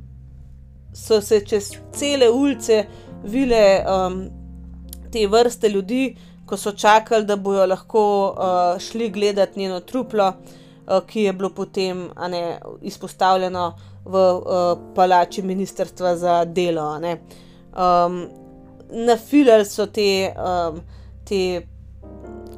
so 0.95 1.21
se 1.21 1.41
čez 1.47 1.71
cele 1.93 2.31
ulice 2.31 2.85
vile 3.25 3.85
um, 3.85 4.25
te 5.13 5.27
vrste 5.27 5.69
ljudi, 5.69 6.17
ko 6.47 6.57
so 6.57 6.73
čakali, 6.73 7.25
da 7.25 7.37
bojo 7.37 7.67
lahko 7.67 8.05
uh, 8.29 8.81
šli 8.81 9.11
gledati 9.11 9.61
njeno 9.61 9.81
truplo, 9.81 10.29
uh, 10.29 11.07
ki 11.07 11.23
je 11.23 11.33
bilo 11.33 11.51
potem 11.51 12.09
ne, 12.31 12.59
izpostavljeno 12.83 13.79
v 14.05 14.25
uh, 14.37 14.79
palači 14.95 15.43
ministrstva 15.43 16.17
za 16.17 16.45
delo. 16.45 16.99
Um, 16.99 18.27
Nafilali 18.91 19.65
so 19.65 19.87
te, 19.87 20.35
um, 20.37 20.81
te 21.25 21.67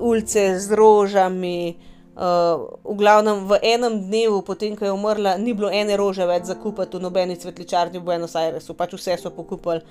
ulice 0.01 0.59
z 0.59 0.73
rožami. 0.73 1.77
V 2.17 2.95
glavnem, 2.97 3.45
v 3.45 3.59
enem 3.61 4.01
dnevu, 4.01 4.41
potem 4.41 4.73
ko 4.73 4.89
je 4.89 4.93
umrla, 4.93 5.37
ni 5.37 5.53
bilo 5.53 5.69
ene 5.69 5.99
rože 6.01 6.25
več 6.25 6.49
za 6.49 6.55
kupiti 6.57 6.97
v 6.97 7.05
nobeni 7.05 7.37
cvetličarni 7.37 8.01
v 8.01 8.07
Buenos 8.09 8.33
Airesu, 8.41 8.73
pač 8.73 8.95
vse 8.97 9.19
so 9.21 9.33
pokupili. 9.37 9.85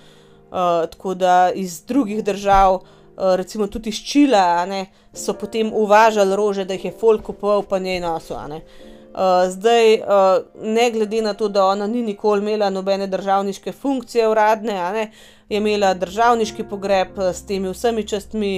Uh, 0.45 0.85
tako 0.89 1.13
da 1.13 1.51
iz 1.53 1.81
drugih 1.85 2.23
držav, 2.23 2.79
uh, 2.79 3.35
recimo 3.35 3.67
tudi 3.67 3.89
iz 3.89 4.01
Čila, 4.01 4.65
ne, 4.65 4.85
so 5.13 5.33
potem 5.33 5.69
uvažali 5.73 6.35
rože, 6.35 6.65
da 6.65 6.73
jih 6.73 6.85
je 6.85 6.91
folk 6.97 7.25
kupoval, 7.25 7.65
pa 7.69 7.79
ne 7.79 7.99
noso. 7.99 8.37
Uh, 8.37 9.45
zdaj, 9.49 9.93
uh, 10.01 10.45
ne 10.63 10.89
glede 10.91 11.21
na 11.21 11.33
to, 11.33 11.49
da 11.49 11.65
ona 11.65 11.87
ni 11.87 12.01
nikoli 12.01 12.41
imela 12.41 12.69
nobene 12.69 13.07
državniške 13.07 13.71
funkcije 13.71 14.29
uradne, 14.29 14.79
ne, 14.93 15.11
je 15.49 15.57
imela 15.57 15.93
državniški 15.93 16.65
pogreb 16.69 17.19
s 17.19 17.45
temi 17.45 17.69
vsemi 17.69 18.07
častmi 18.07 18.55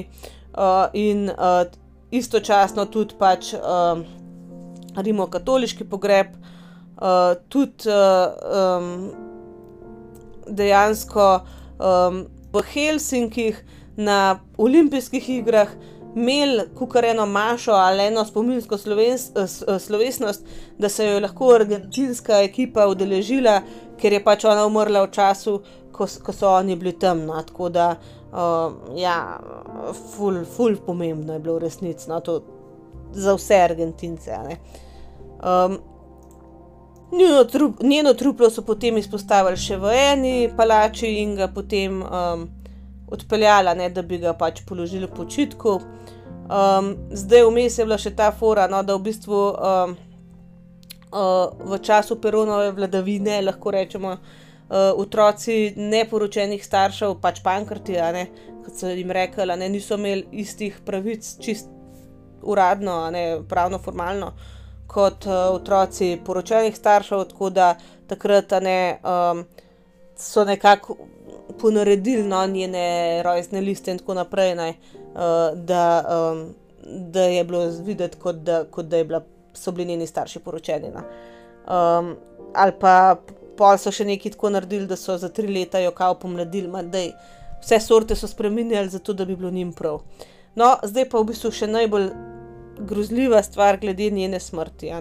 uh, 0.56 0.88
in 0.94 1.30
uh, 1.30 1.68
istočasno 2.12 2.86
tudi 2.86 3.16
pač 3.20 3.54
uh, 3.54 4.02
rimokatoliški 4.96 5.86
pogreb, 5.90 6.34
uh, 6.38 7.36
tudi 7.50 7.90
uh, 7.92 7.98
um, 8.62 9.12
dejansko 10.48 11.28
um, 11.78 12.26
v 12.54 12.64
Helsinkih 12.74 13.60
na 13.98 14.40
olimpijskih 14.58 15.30
igrah 15.30 15.70
imeli 16.18 16.64
kukar 16.76 17.06
eno 17.06 17.26
mašo 17.26 17.72
ali 17.72 18.04
eno 18.04 18.26
spominsko 18.26 18.78
sloves, 18.78 19.32
slovesnost, 19.80 20.46
da 20.78 20.90
se 20.90 21.06
jo 21.06 21.12
je 21.12 21.20
lahko 21.20 21.52
argentinska 21.54 22.42
ekipa 22.42 22.88
udeležila, 22.88 23.62
ker 24.02 24.14
je 24.14 24.24
pač 24.24 24.46
ona 24.46 24.66
umrla 24.66 25.04
v 25.06 25.12
času, 25.12 25.60
ko, 25.92 26.08
ko 26.24 26.34
so 26.34 26.50
oni 26.50 26.76
bili 26.76 26.94
tam. 27.00 27.26
No, 27.26 27.42
tako 27.44 27.70
da, 27.70 27.96
uh, 28.32 28.74
ja, 28.96 29.40
ful, 30.16 30.44
ful 30.46 30.78
pomembno 30.86 31.34
je 31.34 31.40
bilo 31.40 31.58
v 31.58 31.66
resnici 31.68 32.10
no, 32.10 32.20
to 32.20 32.42
za 33.14 33.36
vse 33.36 33.62
Argentince. 33.64 34.32
Um, 35.44 35.78
njeno, 37.12 37.44
trup, 37.44 37.84
njeno 37.84 38.14
truplo 38.14 38.50
so 38.50 38.62
potem 38.62 38.98
izpostavili 38.98 39.58
še 39.58 39.78
v 39.78 39.94
eni 39.96 40.36
palači 40.58 41.14
in 41.22 41.36
ga 41.36 41.48
potem 41.48 42.02
um, 42.04 42.48
odpeljala, 43.08 43.74
ne, 43.74 43.90
da 43.90 44.02
bi 44.02 44.20
ga 44.20 44.34
pač 44.34 44.62
položili 44.68 45.08
v 45.08 45.16
počitku. 45.16 45.80
Um, 46.48 46.94
zdaj 47.12 47.46
vmes 47.48 47.78
je 47.78 47.86
bila 47.86 47.98
še 48.00 48.14
ta 48.16 48.32
fora, 48.32 48.68
no, 48.72 48.84
da 48.84 48.96
v 48.96 49.08
bistvu 49.08 49.40
um, 49.52 49.96
uh, 51.12 51.72
v 51.72 51.80
času 51.84 52.20
peronove 52.24 52.72
vladavine 52.76 53.42
lahko 53.42 53.72
rečemo. 53.72 54.18
Uh, 54.68 54.92
otroci 55.00 55.72
neporočenih 55.80 56.60
staršev, 56.66 57.14
pač 57.24 57.40
pankrti, 57.40 57.96
ne, 58.12 58.26
kot 58.66 58.76
so 58.76 58.90
jim 58.92 59.12
rekli, 59.16 59.46
ne, 59.56 59.70
niso 59.72 59.96
imeli 59.96 60.26
istih 60.44 60.82
pravic, 60.86 61.30
čist 61.40 61.70
uradno, 62.44 62.98
ne, 63.16 63.22
pravno, 63.48 63.80
formalno, 63.80 64.34
kot 64.92 65.24
uh, 65.30 65.54
otroci 65.56 66.18
poročenih 66.26 66.76
staršev, 66.76 67.24
tako 67.32 67.50
da 67.56 67.70
takrat 68.12 68.58
ne, 68.64 69.00
um, 69.04 69.46
so 70.20 70.44
nekako 70.44 70.98
ponaredili 71.62 72.24
no, 72.28 72.44
njene 72.48 73.24
rojstne 73.24 73.62
liste 73.62 73.92
in 73.92 74.04
tako 74.04 74.14
naprej, 74.20 74.56
ne, 74.56 74.70
uh, 75.16 75.56
da, 75.56 76.04
um, 76.12 76.44
da 76.84 77.22
je 77.22 77.44
bilo 77.44 77.64
videti, 77.86 78.20
kot 78.20 78.44
da, 78.44 78.66
kot 78.72 78.86
da 78.86 79.04
bila, 79.04 79.24
so 79.54 79.72
bili 79.72 79.88
njeni 79.94 80.08
starši 80.08 80.40
poročeni. 80.40 80.92
Um, 80.92 82.16
ali 82.54 82.72
pa 82.80 83.16
pol 83.58 83.78
so 83.82 83.92
še 83.92 84.06
nekaj 84.06 84.36
tako 84.38 84.54
naredili, 84.54 84.88
da 84.88 84.96
so 84.96 85.18
za 85.18 85.30
tri 85.30 85.48
leta 85.48 85.80
jo 85.80 85.92
kao 85.92 86.16
pomladili, 86.20 86.70
da 86.92 87.04
vse 87.62 87.80
sorte 87.80 88.16
so 88.16 88.28
spremenili, 88.28 88.90
zato 88.90 89.14
da 89.14 89.26
bi 89.26 89.36
bilo 89.36 89.52
njim 89.52 89.74
prav. 89.74 90.02
No, 90.56 90.76
zdaj 90.84 91.10
pa 91.10 91.20
v 91.22 91.32
bistvu 91.32 91.52
še 91.54 91.68
najbolj 91.68 92.10
grozljiva 92.80 93.44
stvar 93.44 93.78
glede 93.78 94.10
njene 94.10 94.40
smrti. 94.40 94.92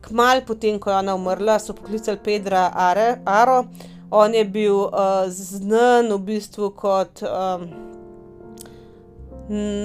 Kmal 0.00 0.40
potem, 0.46 0.78
ko 0.78 0.90
je 0.90 0.96
ona 0.96 1.14
umrla, 1.14 1.58
so 1.58 1.74
poklicali 1.74 2.18
Pedra 2.24 2.70
Are, 2.74 3.20
Aro, 3.24 3.64
on 4.10 4.34
je 4.34 4.44
bil 4.44 4.74
uh, 4.74 4.90
znan 5.28 6.10
v 6.12 6.18
bistvu 6.18 6.70
kot 6.74 7.22
um, 7.22 7.68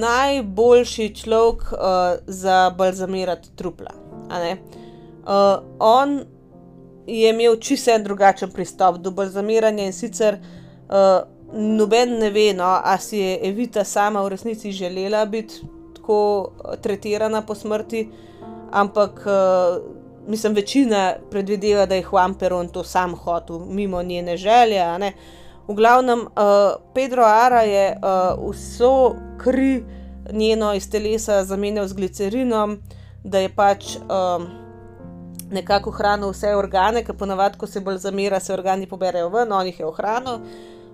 najboljši 0.02 1.10
človek 1.16 1.68
uh, 1.74 1.80
za 2.28 2.70
balzamirati 2.78 3.54
trupla. 3.56 3.92
Uh, 4.26 5.62
on 5.80 6.22
je 7.08 7.30
imel 7.30 7.56
čisto 7.60 7.92
en 7.92 8.04
drugačen 8.04 8.52
pristop 8.52 8.98
do 8.98 9.12
balzamiranja 9.12 9.86
in 9.86 9.94
sicer 9.94 10.38
uh, 10.40 11.24
noben 11.54 12.20
ne 12.20 12.30
ve, 12.30 12.54
no, 12.54 12.80
ali 12.84 13.02
si 13.02 13.18
je 13.18 13.40
Evita 13.50 13.84
sama 13.84 14.24
v 14.24 14.30
resnici 14.30 14.72
želela 14.72 15.26
biti 15.26 15.62
tako 15.96 16.52
tretirana 16.82 17.42
po 17.42 17.56
smrti, 17.56 18.10
ampak. 18.72 19.26
Uh, 19.26 20.06
mislim, 20.28 20.54
večina 20.54 21.14
predvideva, 21.32 21.86
da 21.86 21.96
je 21.96 22.04
Juan 22.12 22.34
Peron 22.34 22.68
to 22.68 22.84
sam 22.84 23.16
hotel, 23.16 23.60
mimo 23.60 24.04
njene 24.04 24.38
želje. 24.38 24.84
V 25.68 25.74
glavnem, 25.74 26.20
uh, 26.20 26.28
Pedro 26.94 27.24
Ara 27.24 27.62
je 27.62 27.98
uh, 27.98 28.52
vso 28.52 29.16
kri 29.38 29.84
njeno 30.32 30.74
iz 30.74 30.90
telesa 30.90 31.44
zamenjal 31.44 31.88
z 31.88 31.94
glicerinom, 31.94 32.82
da 33.24 33.40
je 33.40 33.50
pač 33.56 33.96
um, 33.96 34.48
nekako 35.52 35.92
hranil 35.92 36.32
vse 36.34 36.56
organe, 36.56 37.04
ker 37.06 37.16
ponavadi, 37.18 37.58
ko 37.58 37.68
se 37.68 37.82
bolj 37.82 38.00
zamira, 38.06 38.40
se 38.40 38.54
organi 38.54 38.88
poberajo 38.90 39.30
ven, 39.30 39.52
on 39.52 39.68
jih 39.68 39.80
je 39.80 39.86
ohranil. 39.86 40.40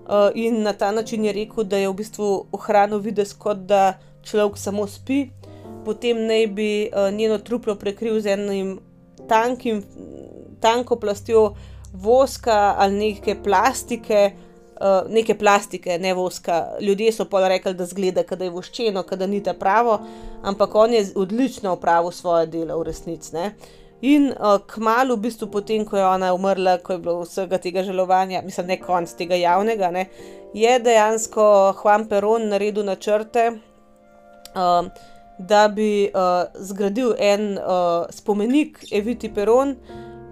Uh, 0.01 0.29
in 0.35 0.61
na 0.63 0.73
ta 0.73 0.91
način 0.91 1.25
je 1.25 1.33
rekel, 1.33 1.63
da 1.63 1.77
je 1.77 1.89
v 1.89 1.93
bistvu 1.95 2.29
ohranil 2.51 2.99
videz, 2.99 3.33
kot 3.37 3.65
da 3.69 3.93
človek 4.23 4.57
samo 4.57 4.87
spi, 4.87 5.29
potem 5.85 6.25
naj 6.27 6.47
bi 6.47 6.71
uh, 6.89 7.13
njeno 7.13 7.37
truplo 7.37 7.75
prekril 7.75 8.19
z 8.21 8.33
enim 8.35 8.79
tankim, 9.29 9.83
tanko 10.59 10.95
plastjo 10.95 11.53
voska 11.93 12.75
ali 12.77 12.93
neke 12.95 13.35
plastike. 13.43 14.31
Uh, 14.81 15.05
neke 15.13 15.35
plastike, 15.37 15.99
ne 15.99 16.13
voska. 16.13 16.71
Ljudje 16.81 17.11
so 17.13 17.27
pa 17.29 17.47
rekli, 17.47 17.73
da 17.77 17.85
zgleda, 17.85 18.23
da 18.23 18.43
je 18.43 18.49
voščeno, 18.49 19.03
da 19.03 19.27
ni 19.27 19.43
ta 19.43 19.53
pravo, 19.53 19.99
ampak 20.41 20.75
on 20.75 20.93
je 20.93 21.03
odlično 21.15 21.75
opravil 21.75 22.11
svoje 22.11 22.47
delo 22.47 22.79
v 22.79 22.87
resnici. 22.89 23.35
Ne? 23.35 23.51
In 24.01 24.31
uh, 24.33 24.57
kmalo, 24.67 25.15
v 25.15 25.27
bistvu, 25.27 25.47
potem, 25.53 25.85
ko 25.85 25.97
je 25.97 26.05
ona 26.05 26.31
umrla, 26.33 26.79
ko 26.81 26.95
je 26.95 27.01
bilo 27.05 27.21
vsega 27.21 27.59
tega 27.61 27.83
žalovanja, 27.85 28.41
mislim, 28.41 28.71
ne 28.73 28.77
konc 28.81 29.13
tega 29.17 29.37
javnega, 29.37 29.91
ne, 29.93 30.07
je 30.57 30.79
dejansko 30.81 31.43
Juan 31.77 32.07
Peron 32.09 32.49
naredil 32.49 32.87
načrte. 32.87 33.51
Uh, 34.51 34.89
da 35.41 35.67
bi 35.67 36.09
uh, 36.13 36.43
zgradil 36.53 37.15
en 37.17 37.57
uh, 37.57 38.05
spomenik 38.13 38.83
Eviti 38.91 39.29
Peron, 39.33 39.75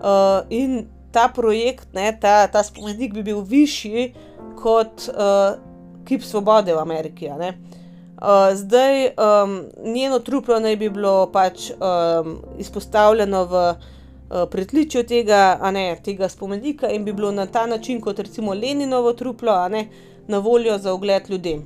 uh, 0.02 0.42
in 0.50 0.84
ta 1.12 1.28
projekt, 1.34 1.94
ne, 1.94 2.12
ta, 2.22 2.48
ta 2.48 2.64
spomenik 2.64 3.14
bi 3.14 3.24
bil 3.32 3.42
višji 3.42 4.12
kot 4.60 5.10
uh, 5.10 5.58
Kip 6.06 6.26
Svobode 6.26 6.74
v 6.74 6.82
Ameriki. 6.82 7.30
Uh, 7.30 7.79
zdaj 8.54 9.06
um, 9.08 9.64
njeno 9.84 10.20
truplo 10.20 10.60
naj 10.60 10.76
bi 10.76 10.90
bilo 10.90 11.30
pač 11.32 11.72
um, 11.72 12.38
izpostavljeno 12.58 13.44
v 13.46 13.64
uh, 13.70 13.76
pretličju 14.52 15.04
tega, 15.04 15.60
ne, 15.72 15.98
tega 16.04 16.30
spomenika 16.30 16.90
in 16.90 17.06
bi 17.06 17.14
bilo 17.14 17.32
na 17.32 17.46
ta 17.46 17.66
način, 17.66 18.02
kot 18.02 18.20
recimo 18.20 18.54
Leninovo 18.54 19.14
truplo, 19.14 19.70
ne, 19.70 19.88
na 20.28 20.38
voljo 20.38 20.78
za 20.78 20.94
ogled 20.94 21.30
ljudem. 21.30 21.66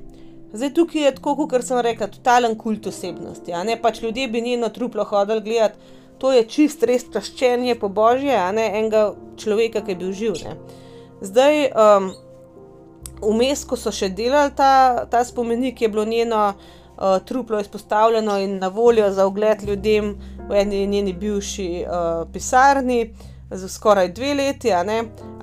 Zdaj 0.52 0.74
tukaj 0.74 1.02
je 1.02 1.14
tako, 1.14 1.34
kot 1.50 1.64
sem 1.66 1.80
rekel, 1.82 2.08
totalen 2.08 2.54
kult 2.58 2.86
osebnosti. 2.86 3.52
Ne 3.66 3.74
pač 3.82 4.02
ljudje 4.02 4.28
bi 4.28 4.40
njeno 4.40 4.68
truplo 4.68 5.04
hodili 5.04 5.40
gledati, 5.40 5.78
to 6.18 6.32
je 6.32 6.44
čist 6.46 6.82
res 6.82 7.04
taščenje 7.10 7.74
po 7.74 7.88
božje, 7.88 8.36
a 8.38 8.52
ne 8.52 8.68
enega 8.78 9.08
človeka, 9.36 9.82
ki 9.82 9.90
je 9.90 9.96
bil 9.96 10.12
živ. 10.12 10.38
Ne. 10.44 10.54
Zdaj, 11.20 11.58
um, 11.74 12.12
vmes, 13.22 13.64
ko 13.64 13.76
so 13.76 13.92
še 13.94 14.08
delali 14.14 14.54
ta, 14.56 15.04
ta 15.10 15.24
spomenik, 15.24 15.82
je 15.82 15.88
bilo 15.88 16.04
njeno 16.04 16.54
uh, 16.54 17.18
truplo 17.26 17.60
izpostavljeno 17.60 18.38
in 18.38 18.58
na 18.58 18.68
voljo 18.68 19.10
za 19.12 19.26
ogled 19.26 19.62
ljudem 19.62 20.14
v 20.48 20.60
eni 20.60 20.86
njeni 20.86 21.12
bivši 21.12 21.84
uh, 21.84 22.28
pisarni 22.32 23.14
za 23.50 23.68
skoraj 23.68 24.08
dve 24.12 24.34
leti, 24.34 24.72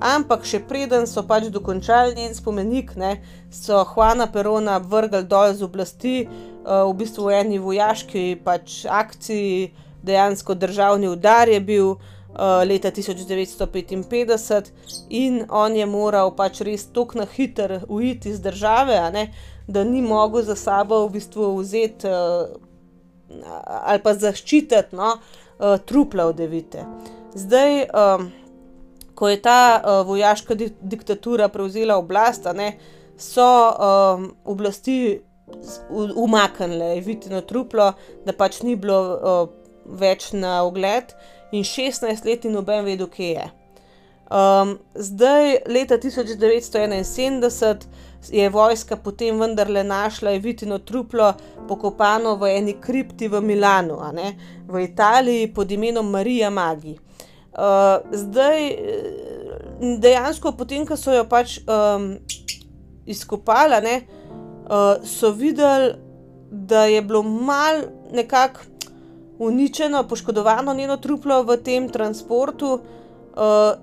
ampak 0.00 0.44
še 0.44 0.60
preden 0.68 1.06
so 1.06 1.22
pač 1.26 1.46
dokončali 1.48 2.14
njen 2.14 2.34
spomenik, 2.34 2.96
ne, 2.96 3.22
so 3.50 3.84
Juana 3.94 4.26
Perona 4.26 4.78
vrgli 4.78 5.22
dol 5.24 5.54
z 5.54 5.64
oblasti, 5.64 6.16
uh, 6.26 6.82
v 6.90 6.96
bistvu 6.98 7.30
v 7.30 7.38
eni 7.40 7.62
vojaški 7.62 8.42
pač 8.44 8.82
akciji, 8.90 9.72
dejansko 10.02 10.54
državni 10.54 11.08
udar 11.08 11.48
je 11.48 11.60
bil. 11.60 11.94
Uh, 11.94 12.21
leta 12.64 12.90
1955, 12.90 14.70
in 15.10 15.44
on 15.48 15.76
je 15.76 15.86
moral 15.86 16.32
pač 16.36 16.60
res 16.64 16.86
tako 16.88 17.18
na 17.18 17.26
hiter 17.28 17.80
uiti 17.88 18.30
iz 18.30 18.40
države, 18.40 18.98
ne, 19.12 19.26
da 19.68 19.84
ni 19.84 20.02
mogel 20.02 20.42
za 20.42 20.56
sabo 20.56 21.06
v 21.06 21.12
bistvu 21.18 21.50
vzeti 21.58 22.08
uh, 22.08 22.48
ali 23.64 24.02
pa 24.02 24.14
zaščititi 24.14 24.96
no, 24.96 25.16
uh, 25.16 25.76
trupla 25.86 26.26
od 26.30 26.36
Devite. 26.36 26.84
Zdaj, 27.34 27.84
um, 27.96 28.30
ko 29.14 29.28
je 29.28 29.42
ta 29.42 29.60
uh, 29.78 30.00
vojaška 30.06 30.54
di 30.54 30.70
diktatura 30.80 31.48
prevzela 31.48 31.96
oblast, 31.96 32.48
ne, 32.54 32.74
so 33.16 33.44
um, 33.44 34.32
oblasti 34.44 35.20
umaknile 36.16 37.00
vidno 37.00 37.40
truplo, 37.40 37.92
da 38.24 38.32
pač 38.32 38.62
ni 38.62 38.76
bilo 38.76 39.00
uh, 39.12 39.42
več 39.84 40.30
na 40.32 40.62
ogled, 40.64 41.12
in 41.52 41.64
16 41.64 42.24
let 42.24 42.44
in 42.44 42.56
noben 42.56 42.84
vedel, 42.84 43.08
kje 43.12 43.28
je. 43.36 43.50
Um, 44.32 44.78
zdaj, 44.94 45.58
leta 45.68 45.98
1971, 45.98 47.86
je 48.30 48.48
vojska 48.50 48.96
potem 48.96 49.40
vendarle 49.40 49.84
našla 49.84 50.32
Evitino 50.32 50.78
truplo, 50.78 51.34
pokopano 51.68 52.36
v 52.36 52.54
eni 52.56 52.72
kripti 52.80 53.28
v 53.28 53.42
Milanu, 53.44 53.98
v 54.68 54.84
Italiji 54.84 55.52
pod 55.52 55.70
imenom 55.70 56.10
Marija 56.10 56.50
Magi. 56.50 56.96
Uh, 57.52 58.00
zdaj, 58.12 58.72
dejansko, 60.00 60.52
potem, 60.56 60.86
ko 60.86 60.96
so 60.96 61.12
jo 61.12 61.26
pač 61.28 61.58
um, 61.68 62.16
izkopali, 63.04 63.98
uh, 64.00 64.96
so 65.04 65.34
videli, 65.36 65.92
da 66.52 66.84
je 66.84 67.02
bilo 67.02 67.22
mal 67.22 67.84
nekako 68.12 68.71
uničeno, 69.46 70.04
poškodovano 70.08 70.74
njeno 70.74 70.96
truplo 70.96 71.42
v 71.42 71.56
tem 71.56 71.88
transportu. 71.88 72.78
Uh, 73.32 73.78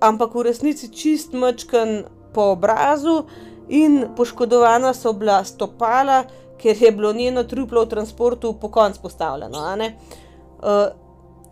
ampak 0.00 0.34
v 0.34 0.42
resnici 0.42 0.88
čist 0.94 1.32
mačken 1.32 2.04
po 2.34 2.52
obrazu, 2.54 3.24
in 3.68 4.04
poškodovana 4.16 4.94
so 4.94 5.12
bila 5.12 5.44
stopala, 5.44 6.24
ker 6.58 6.76
je 6.80 6.92
bilo 6.92 7.12
njeno 7.12 7.44
truplo 7.44 7.84
v 7.84 7.88
transportu 7.88 8.52
po 8.60 8.68
koncu 8.68 9.00
postavljeno. 9.02 9.58
Uh, 9.58 10.86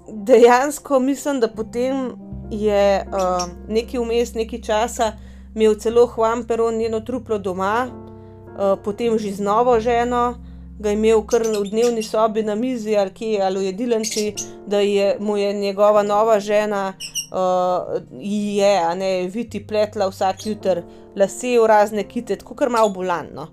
dejansko 0.09 0.99
mislim, 0.99 1.41
da 1.41 1.49
potem 1.49 2.13
je 2.51 3.07
uh, 3.07 3.49
nekaj 3.69 4.01
vmes, 4.01 4.35
nekaj 4.35 4.61
časa 4.61 5.13
imel 5.55 5.75
celo 5.75 6.11
Juan 6.17 6.45
Peron 6.45 6.75
njeno 6.75 7.01
truplo 7.01 7.39
doma, 7.39 7.87
uh, 7.87 8.79
potem 8.85 9.19
že 9.19 9.33
z 9.33 9.41
novo 9.41 9.81
ženo. 9.81 10.35
Ga 10.79 10.93
imel 10.93 11.23
kar 11.25 11.43
v 11.43 11.65
dnevni 11.71 12.03
sobi 12.05 12.43
na 12.45 12.55
mizi 12.55 12.97
ali 12.97 13.11
kje 13.11 13.41
ali 13.43 13.59
v 13.59 13.69
jedilnici, 13.71 14.35
da 14.67 14.81
je 14.81 15.17
mu 15.21 15.37
je 15.37 15.53
njegova 15.53 16.03
nova 16.03 16.41
žena 16.41 16.93
uh, 17.33 18.03
je, 18.21 18.79
a 18.79 18.95
ne 18.95 19.29
vidi, 19.29 19.67
pletla 19.67 20.09
vsak 20.09 20.47
jutr, 20.47 20.83
lase 21.17 21.57
v 21.59 21.67
razne 21.67 22.05
kite, 22.09 22.37
tako 22.37 22.55
kar 22.55 22.71
malo 22.71 22.93
bolano. 22.93 23.49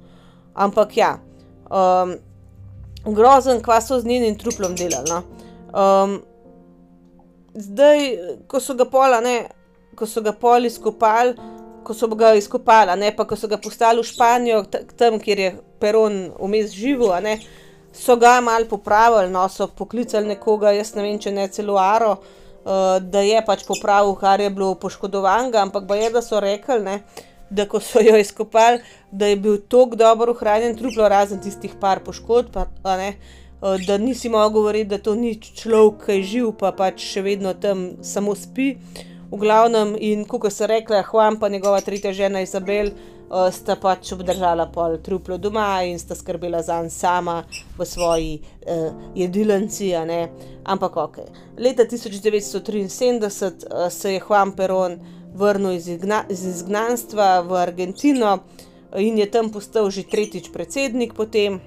Ampak 0.53 0.97
ja, 0.97 1.15
um, 1.71 2.15
grozen, 3.05 3.61
kva 3.63 3.81
so 3.81 3.99
z 3.99 4.05
njenim 4.05 4.37
truplom 4.37 4.75
delali. 4.75 5.09
No. 5.09 5.23
Um, 5.73 6.19
zdaj, 7.55 8.17
ko 8.47 8.59
so 8.59 8.75
ga 8.75 8.85
pola, 8.85 9.21
ne, 9.21 9.47
ko 9.95 10.05
so 10.05 10.21
ga 10.21 10.33
pol 10.33 10.65
izkopali, 10.65 11.35
ko 11.83 11.93
so 11.93 12.07
ga 12.07 12.33
izkopali, 12.35 12.95
ne 12.99 13.11
pa 13.15 13.25
ko 13.25 13.35
so 13.35 13.47
ga 13.47 13.57
postali 13.57 14.01
v 14.01 14.07
Španijo, 14.07 14.63
tam, 14.97 15.19
kjer 15.19 15.39
je 15.39 15.51
Peron 15.79 16.31
vmes 16.39 16.71
živel, 16.73 17.13
so 17.93 18.15
ga 18.17 18.39
malo 18.41 18.65
popravili, 18.69 19.31
no 19.31 19.47
so 19.49 19.67
poklicali 19.67 20.33
nekoga, 20.33 20.71
jaz 20.73 20.95
ne 20.95 21.03
vem, 21.05 21.19
če 21.19 21.31
ne 21.31 21.47
celo 21.51 21.77
Aro. 21.77 22.17
Eh, 22.63 22.99
da 23.11 23.19
je 23.19 23.41
pač 23.43 23.65
popravil, 23.67 24.15
kar 24.15 24.39
je 24.39 24.49
bilo 24.49 24.75
poškodovano, 24.79 25.51
ampak 25.59 25.83
je, 25.99 26.09
da 26.09 26.21
so 26.21 26.39
rekli, 26.39 26.79
ne, 26.79 27.01
da 27.49 27.65
ko 27.67 27.79
so 27.83 27.99
jo 27.99 28.15
izkopali, 28.17 28.79
da 29.11 29.27
je 29.27 29.35
bil 29.35 29.57
tako 29.67 29.99
dobro 29.99 30.31
ohranjen 30.31 30.77
truplo, 30.77 31.09
razen 31.11 31.41
tistih 31.43 31.75
par 31.81 31.99
poškodb, 32.05 32.55
ne, 32.85 33.09
uh, 33.59 33.75
da 33.87 33.97
nisi 33.97 34.29
mogel 34.29 34.49
govoriti, 34.49 34.89
da 34.89 34.97
to 34.97 35.15
ni 35.15 35.35
človek, 35.35 36.05
ki 36.05 36.15
je 36.15 36.23
živ, 36.23 36.53
pa 36.59 36.71
pač 36.71 37.03
še 37.03 37.25
vedno 37.27 37.53
tam 37.53 37.89
samo 38.01 38.31
spi. 38.35 38.77
V 39.33 39.41
glavnem, 39.41 39.95
in 39.97 40.27
kot 40.29 40.45
so 40.53 40.67
rekli, 40.69 40.99
Juan 41.01 41.39
pa 41.41 41.49
njegova 41.49 41.81
tretja 41.81 42.13
žena 42.13 42.45
Izabel 42.45 42.93
uh, 42.93 43.49
sta 43.49 43.73
pač 43.81 44.13
obdržala 44.13 44.69
pol 44.69 45.01
truplo 45.01 45.41
doma 45.41 45.81
in 45.89 45.97
sta 45.99 46.15
skrbela 46.15 46.61
za 46.61 46.77
njega 46.83 46.93
sama 46.93 47.43
v 47.77 47.85
svoji 47.85 48.37
uh, 48.37 48.43
jedilnici. 49.15 49.95
Ampak 50.63 50.97
ok. 50.97 51.17
Leta 51.57 51.83
1973 51.89 52.85
uh, 52.85 52.91
se 53.89 54.13
je 54.13 54.21
Juan 54.21 54.51
Perón 54.53 54.99
vrnil 55.33 55.71
iz, 55.71 55.87
izgna 55.87 56.23
iz 56.29 56.45
izgnanstva 56.45 57.41
v 57.41 57.57
Argentino 57.57 58.39
in 58.97 59.17
je 59.17 59.31
tam 59.31 59.49
postal 59.49 59.89
že 59.89 60.03
tretjič 60.03 60.49
predsednik 60.53 61.13
potem. 61.13 61.59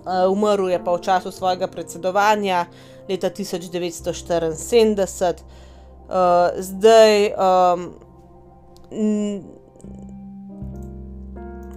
Uh, 0.00 0.32
umrl 0.32 0.70
je 0.74 0.84
pa 0.84 0.96
v 0.96 1.00
času 1.00 1.30
svojega 1.30 1.66
predsedovanja 1.70 2.66
leta 3.08 3.30
1974. 3.30 5.69
Uh, 6.10 6.16
zdaj, 6.58 7.32
um, 7.38 7.94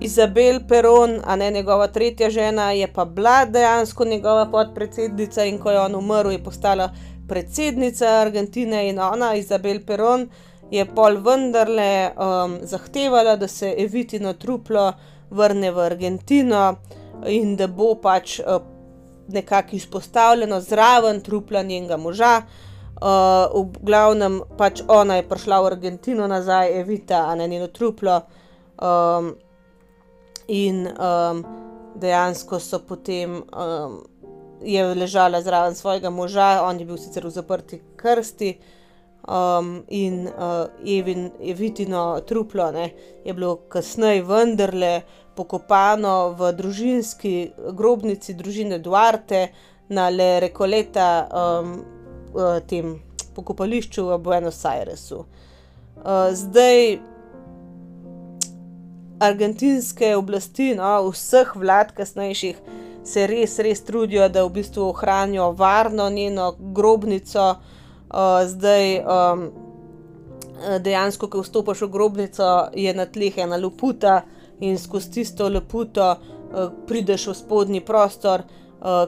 Izabel 0.01 0.59
Peron, 0.67 1.19
a 1.25 1.35
ne 1.35 1.51
njegova 1.51 1.87
tretja 1.87 2.29
žena, 2.29 2.71
je 2.71 2.87
pa 2.93 3.05
bila 3.05 3.45
dejansko 3.45 4.05
njegova 4.05 4.45
podpredsednica 4.51 5.45
in 5.45 5.59
ko 5.59 5.71
je 5.71 5.79
on 5.79 5.95
umrl, 5.95 6.31
je 6.31 6.43
postala 6.43 6.89
predsednica 7.27 8.07
Argentine 8.07 8.89
in 8.89 8.99
ona, 8.99 9.35
Izabel 9.35 9.79
Peron, 9.85 10.27
je 10.71 10.85
pol 10.85 11.21
vendarle 11.21 12.09
um, 12.09 12.57
zahtevala, 12.61 13.35
da 13.35 13.47
se 13.47 13.75
Evitino 13.77 14.33
truplo 14.33 14.93
vrne 15.29 15.71
v 15.71 15.79
Argentino 15.79 16.75
in 17.27 17.55
da 17.55 17.67
bo 17.67 17.93
pač 18.01 18.39
uh, 18.39 18.61
nekako 19.27 19.75
izpostavljeno 19.75 20.61
zraven 20.61 21.21
trupla 21.21 21.61
njenega 21.61 21.97
moža. 21.97 22.37
Uh, 22.37 22.72
v 23.01 23.79
glavnem, 23.81 24.41
pač 24.57 24.83
ona 24.87 25.19
je 25.19 25.27
prišla 25.27 25.61
v 25.61 25.69
Argentino 25.73 26.27
nazaj, 26.27 26.79
Evita, 26.79 27.25
a 27.27 27.35
ne 27.35 27.47
njeno 27.47 27.67
truplo. 27.67 28.21
Um, 28.77 29.35
in 30.47 30.87
um, 30.87 31.43
dejansko 31.95 32.59
so 32.59 32.79
potem 32.87 33.41
um, 33.41 34.03
je 34.63 34.95
ležala 34.95 35.41
zraven 35.41 35.75
svojega 35.75 36.09
moža, 36.09 36.63
on 36.63 36.79
je 36.79 36.85
bil 36.85 36.97
sicer 36.97 37.25
v 37.25 37.31
zaprti 37.31 37.81
krsti. 37.95 38.57
Um, 39.23 39.85
in 39.87 40.27
uh, 40.27 40.67
Evin, 40.83 41.31
Evitino 41.39 42.19
truplo 42.27 42.71
ne, 42.71 42.89
je 43.23 43.33
bilo 43.33 43.55
kasneje 43.71 44.23
vendarle 44.23 45.01
pokopano 45.35 46.35
v 46.35 46.51
družinski 46.51 47.51
grobnici 47.71 48.33
družine 48.33 48.79
Duarte 48.83 49.47
na 49.89 50.09
Le 50.09 50.39
Recoleta, 50.43 51.27
um, 51.31 51.77
v 52.33 52.59
tem 52.67 52.99
pokopališču 53.35 54.05
v 54.05 54.17
Buenos 54.17 54.65
Airesu. 54.65 55.25
Uh, 56.03 56.33
zdaj, 56.33 56.99
argentinske 59.19 60.15
oblasti, 60.17 60.73
no, 60.75 61.09
vseh 61.11 61.55
vlad 61.55 61.93
kasnejših, 61.95 62.57
se 63.03 63.27
res, 63.27 63.57
res 63.59 63.83
trudijo, 63.83 64.27
da 64.29 64.45
v 64.45 64.53
bistvu 64.59 64.89
ohranijo 64.89 65.51
varno 65.51 66.09
njeno 66.09 66.53
grobnico. 66.59 67.55
Uh, 68.13 68.43
zdaj, 68.47 68.99
um, 68.99 69.47
dejansko, 70.79 71.27
ko 71.27 71.41
vstopiš 71.43 71.85
v 71.87 71.91
grobnico, 71.91 72.49
je 72.73 72.93
na 72.93 73.05
tleh 73.05 73.37
ena 73.37 73.57
luputa 73.57 74.21
in 74.63 74.77
skozi 74.77 75.11
tisto 75.11 75.49
luputo 75.49 76.11
uh, 76.13 76.69
prideš 76.87 77.27
v 77.27 77.37
spodnji 77.37 77.81
prostor, 77.85 78.43
uh, 78.45 78.62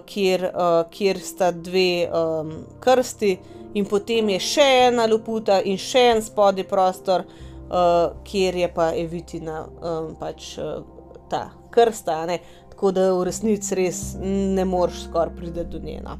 kjer, 0.05 0.49
uh, 0.51 0.77
kjer 0.91 1.19
sta 1.19 1.51
dve 1.51 2.07
um, 2.07 2.53
krsti, 2.79 3.37
in 3.75 3.85
potem 3.85 4.29
je 4.35 4.39
še 4.39 4.67
ena 4.87 5.07
luputa 5.11 5.59
in 5.59 5.77
še 5.77 6.05
en 6.13 6.21
spodnji 6.23 6.63
prostor 6.69 7.25
uh, 7.25 8.15
kjer 8.23 8.55
je 8.55 8.69
pa 8.73 8.91
Evitina 8.95 9.65
um, 9.65 10.13
pač 10.19 10.55
uh, 10.57 10.79
ta 11.29 11.49
krsta, 11.71 12.23
ne? 12.25 12.39
tako 12.69 12.91
da 12.91 13.11
v 13.13 13.23
resnici 13.27 13.75
res 13.75 14.01
ne 14.19 14.65
moreš 14.67 15.05
skoraj 15.07 15.35
priti 15.35 15.63
do 15.71 15.79
njena. 15.79 16.17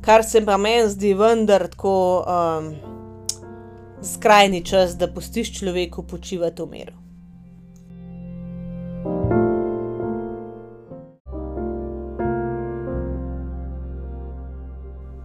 Kar 0.00 0.24
se 0.24 0.40
pa 0.44 0.56
meni 0.56 0.88
zdi 0.88 1.12
vendar 1.14 1.66
tako 1.68 2.24
um, 2.24 2.70
skrajni 4.02 4.64
čas, 4.64 4.96
da 4.96 5.10
pustiš 5.12 5.52
človeku 5.58 6.06
počivati 6.08 6.62
v 6.62 6.70
miru. 6.70 6.99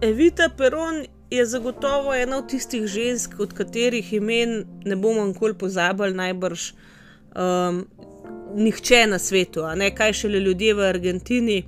Evita 0.00 0.48
Peron 0.56 1.04
je 1.30 1.46
zagotovo 1.46 2.14
ena 2.14 2.38
od 2.38 2.48
tistih 2.48 2.86
žensk, 2.86 3.40
od 3.40 3.52
katerih 3.52 4.12
imen 4.12 4.64
ne 4.84 4.96
bomo 4.96 5.24
nikoli 5.24 5.54
pozabili, 5.54 6.14
najbrž 6.14 6.72
um, 6.72 7.86
nihče 8.54 9.06
na 9.06 9.18
svetu, 9.18 9.64
a 9.64 9.74
ne 9.74 9.94
kaj 9.94 10.12
šele 10.12 10.40
ljudje 10.40 10.74
v 10.74 10.88
Argentini. 10.88 11.62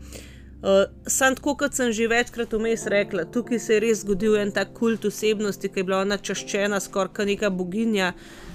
Uh, 0.59 0.85
sam 1.07 1.35
tako, 1.35 1.55
kot 1.57 1.75
sem 1.75 1.93
že 1.93 2.09
večkrat 2.09 2.53
vmes 2.53 2.87
rekla, 2.87 3.25
tukaj 3.25 3.59
se 3.59 3.75
je 3.75 3.81
res 3.81 4.03
zgodil 4.03 4.37
en 4.37 4.53
tak 4.53 4.75
kult 4.75 5.05
osebnosti, 5.05 5.69
ki 5.69 5.81
je 5.81 5.85
bila 5.85 6.03
ona 6.05 6.19
čaščena, 6.19 6.81
skoraj 6.81 7.15
kot 7.17 7.27
neka 7.27 7.51
boginja, 7.51 8.13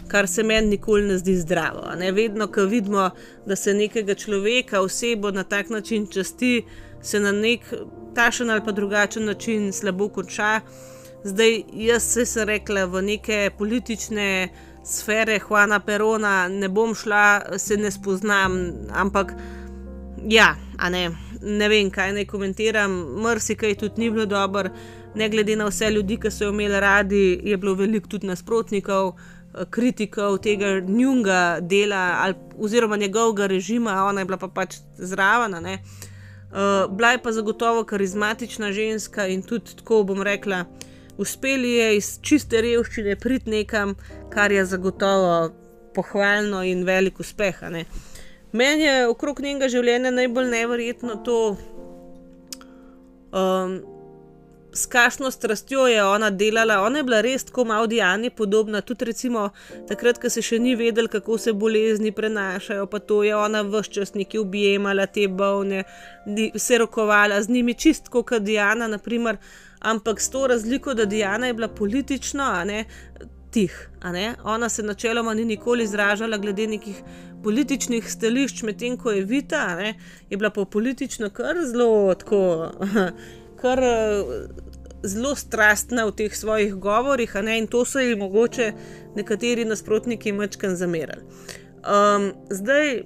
kar 0.08 0.28
se 0.28 0.44
meni 0.44 0.76
nikoli 0.76 1.08
ne 1.08 1.18
zdi 1.18 1.36
zdravo. 1.40 1.88
Ne? 1.98 2.12
Vedno, 2.12 2.48
ko 2.48 2.68
vidimo, 2.70 3.10
da 3.46 3.56
se 3.56 3.74
nekega 3.74 4.14
človeka, 4.14 4.82
osebo 4.82 5.32
na 5.32 5.44
tak 5.44 5.70
način 5.70 6.06
časti, 6.08 6.60
se 7.04 7.20
na 7.20 7.32
nek 7.32 7.74
tašen 8.16 8.49
ali 8.49 8.62
pa 8.66 8.72
drugačen 8.72 9.26
način 9.26 9.74
slabo 9.74 10.10
konča. 10.10 10.62
Zdaj, 11.24 11.64
jaz 11.74 12.04
se 12.04 12.26
sem 12.26 12.47
rekla 12.47 12.86
v 12.86 13.01
neke 13.01 13.49
politične 13.58 14.49
sfere 14.84 15.39
Juana 15.39 15.80
Perona, 15.80 16.47
ne 16.47 16.70
bom 16.70 16.95
šla, 16.95 17.58
se 17.58 17.78
ne 17.78 17.91
spoznam, 17.91 18.74
ampak 18.91 19.34
ja, 20.28 20.56
ne, 20.89 21.10
ne 21.41 21.70
vem, 21.70 21.91
kaj 21.91 22.12
naj 22.14 22.26
komentiram, 22.26 22.91
mrsikaj 23.24 23.76
tudi 23.76 24.01
ni 24.01 24.12
bilo 24.12 24.26
dobro. 24.26 24.70
Ne 25.16 25.30
glede 25.30 25.56
na 25.56 25.70
vse 25.70 25.91
ljudi, 25.91 26.18
ki 26.20 26.32
so 26.32 26.49
jo 26.49 26.51
imeli 26.51 26.80
radi, 26.80 27.39
je 27.43 27.58
bilo 27.58 27.76
veliko 27.80 28.08
tudi 28.08 28.28
nasprotnikov, 28.28 29.14
kritikov 29.70 30.38
tega 30.41 30.80
njunga 30.80 31.60
dela 31.62 32.18
ali, 32.20 32.36
oziroma 32.58 32.97
njegovega 32.97 33.47
režima, 33.47 34.04
ona 34.06 34.22
je 34.22 34.26
bila 34.26 34.38
pa 34.38 34.47
pač 34.47 34.76
zraven. 34.97 35.54
Uh, 35.54 35.78
bila 36.89 37.12
je 37.12 37.22
pa 37.24 37.32
zagotovo 37.32 37.84
karizmatična 37.84 38.72
ženska 38.72 39.28
in 39.28 39.41
tudi 39.43 39.76
tako 39.76 40.04
bom 40.04 40.22
rekla, 40.22 40.66
uspeli 41.18 41.72
je 41.72 41.97
iz 41.97 42.20
čiste 42.22 42.62
revščine 42.62 43.16
priti 43.16 43.49
nekam, 43.49 43.95
kar 44.30 44.51
je 44.51 44.66
zagotovo 44.66 45.51
pohvalno 45.95 46.64
in 46.64 46.84
velik 46.84 47.20
uspeh. 47.20 47.62
Meni 48.51 48.84
je 48.84 49.08
okrog 49.08 49.39
njenega 49.41 49.70
življenja 49.70 50.12
najbolj 50.12 50.49
neverjetno 50.49 51.16
to, 51.26 51.58
um, 53.34 53.93
s 54.74 54.86
kakšno 54.86 55.32
strastjo 55.32 55.88
je 55.88 56.04
ona 56.04 56.30
delala. 56.30 56.82
Ona 56.82 56.98
je 56.98 57.04
bila 57.04 57.22
res 57.22 57.44
tako 57.44 57.66
malo 57.66 57.88
Diani 57.88 58.30
podobna, 58.30 58.82
tudi 58.82 59.06
recimo 59.06 59.50
takrat, 59.88 60.20
ko 60.22 60.30
se 60.30 60.42
še 60.42 60.60
ni 60.60 60.76
vedel, 60.76 61.08
kako 61.08 61.38
se 61.38 61.54
bolezni 61.54 62.12
prenašajo, 62.12 62.88
pa 62.88 63.00
to 63.00 63.24
je 63.24 63.36
ona 63.36 63.62
vse 63.62 63.92
čas 63.92 64.14
neki 64.14 64.40
objemala 64.40 65.06
te 65.06 65.28
bolne, 65.28 65.84
se 66.56 66.78
rokovala 66.78 67.42
z 67.42 67.50
njimi, 67.50 67.74
čistko 67.74 68.24
kot 68.24 68.42
Diana, 68.44 68.88
naprimer. 68.88 69.38
ampak 69.84 70.22
s 70.22 70.30
to 70.30 70.48
razliko, 70.48 70.94
da 70.94 71.06
Diana 71.06 71.48
je 71.48 71.54
bila 71.54 71.68
politična, 71.68 72.52
a 72.62 72.64
ne 72.64 72.86
tih. 73.52 73.90
Ona 74.44 74.70
se 74.70 74.84
načeloma 74.84 75.34
ni 75.34 75.46
nikoli 75.46 75.84
izražala 75.84 76.38
glede 76.38 76.68
nekih 76.68 77.04
političnih 77.44 78.12
stališč, 78.12 78.64
medtem 78.64 78.98
ko 78.98 79.12
je 79.12 79.26
Vita, 79.26 79.80
je 80.30 80.38
bila 80.38 80.50
pa 80.50 80.66
politično 80.66 81.30
kar 81.30 81.56
zelo 81.66 82.16
tako. 82.16 82.72
kar 83.64 83.80
zelo 85.03 85.36
strastna 85.36 86.05
v 86.07 86.16
teh 86.20 86.36
svojih 86.36 86.76
govorih, 86.76 87.36
in 87.57 87.68
to 87.68 87.86
so 87.86 87.99
jim 87.99 88.20
mogoče 88.20 88.74
nekateri 89.16 89.66
nasprotniki 89.66 90.32
mačkan 90.32 90.76
zamerali. 90.76 91.24
Um, 91.84 92.32
zdaj, 92.49 93.03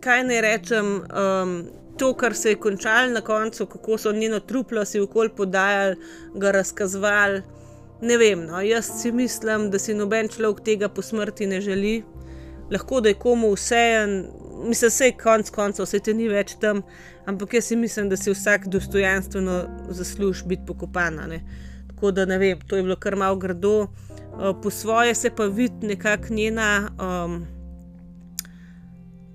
kaj 0.00 0.24
naj 0.24 0.40
rečem, 0.40 0.86
um, 1.02 1.54
to, 1.98 2.14
kar 2.14 2.34
se 2.34 2.50
je 2.50 2.60
končalo 2.60 3.10
na 3.10 3.20
koncu, 3.20 3.66
kako 3.66 3.98
so 3.98 4.12
njeno 4.12 4.40
truplo 4.40 4.84
si 4.84 5.00
okolj 5.00 5.28
podajali, 5.36 5.96
ga 6.34 6.50
razkazovali. 6.50 7.42
Ne 8.02 8.16
vem, 8.16 8.46
no, 8.46 8.60
jaz 8.60 8.88
si 9.02 9.12
mislim, 9.12 9.70
da 9.70 9.78
si 9.78 9.94
noben 9.94 10.28
človek 10.28 10.64
tega 10.64 10.88
po 10.88 11.02
smrti 11.02 11.46
ne 11.46 11.60
želi, 11.60 12.02
lahko 12.70 13.00
da 13.00 13.08
je 13.08 13.18
komu 13.18 13.52
vse 13.52 13.82
en, 14.02 14.14
mislim, 14.64 14.86
da 14.86 14.90
se 14.90 15.04
je 15.04 15.12
konec 15.12 15.50
koncev, 15.50 15.84
vse 15.84 15.98
te 15.98 16.14
ni 16.14 16.28
več 16.28 16.54
tam, 16.60 16.82
ampak 17.26 17.54
jaz 17.54 17.70
si 17.70 17.76
mislim, 17.76 18.08
da 18.08 18.16
si 18.16 18.30
vsak 18.30 18.66
dostojanstveno 18.68 19.62
zasluži 19.90 20.44
biti 20.46 20.66
pokopana. 20.66 21.26
Ne? 21.26 21.40
Tako 21.88 22.10
da 22.10 22.26
ne 22.26 22.38
vem, 22.38 22.60
to 22.66 22.76
je 22.76 22.82
bilo 22.82 22.96
kar 22.96 23.16
malo 23.16 23.36
grdo, 23.36 23.78
uh, 23.80 23.88
po 24.62 24.70
svoje 24.70 25.14
se 25.14 25.30
pa 25.30 25.46
vidi 25.46 25.86
nekako 25.86 26.34
njena. 26.34 26.90
Um, 26.98 27.46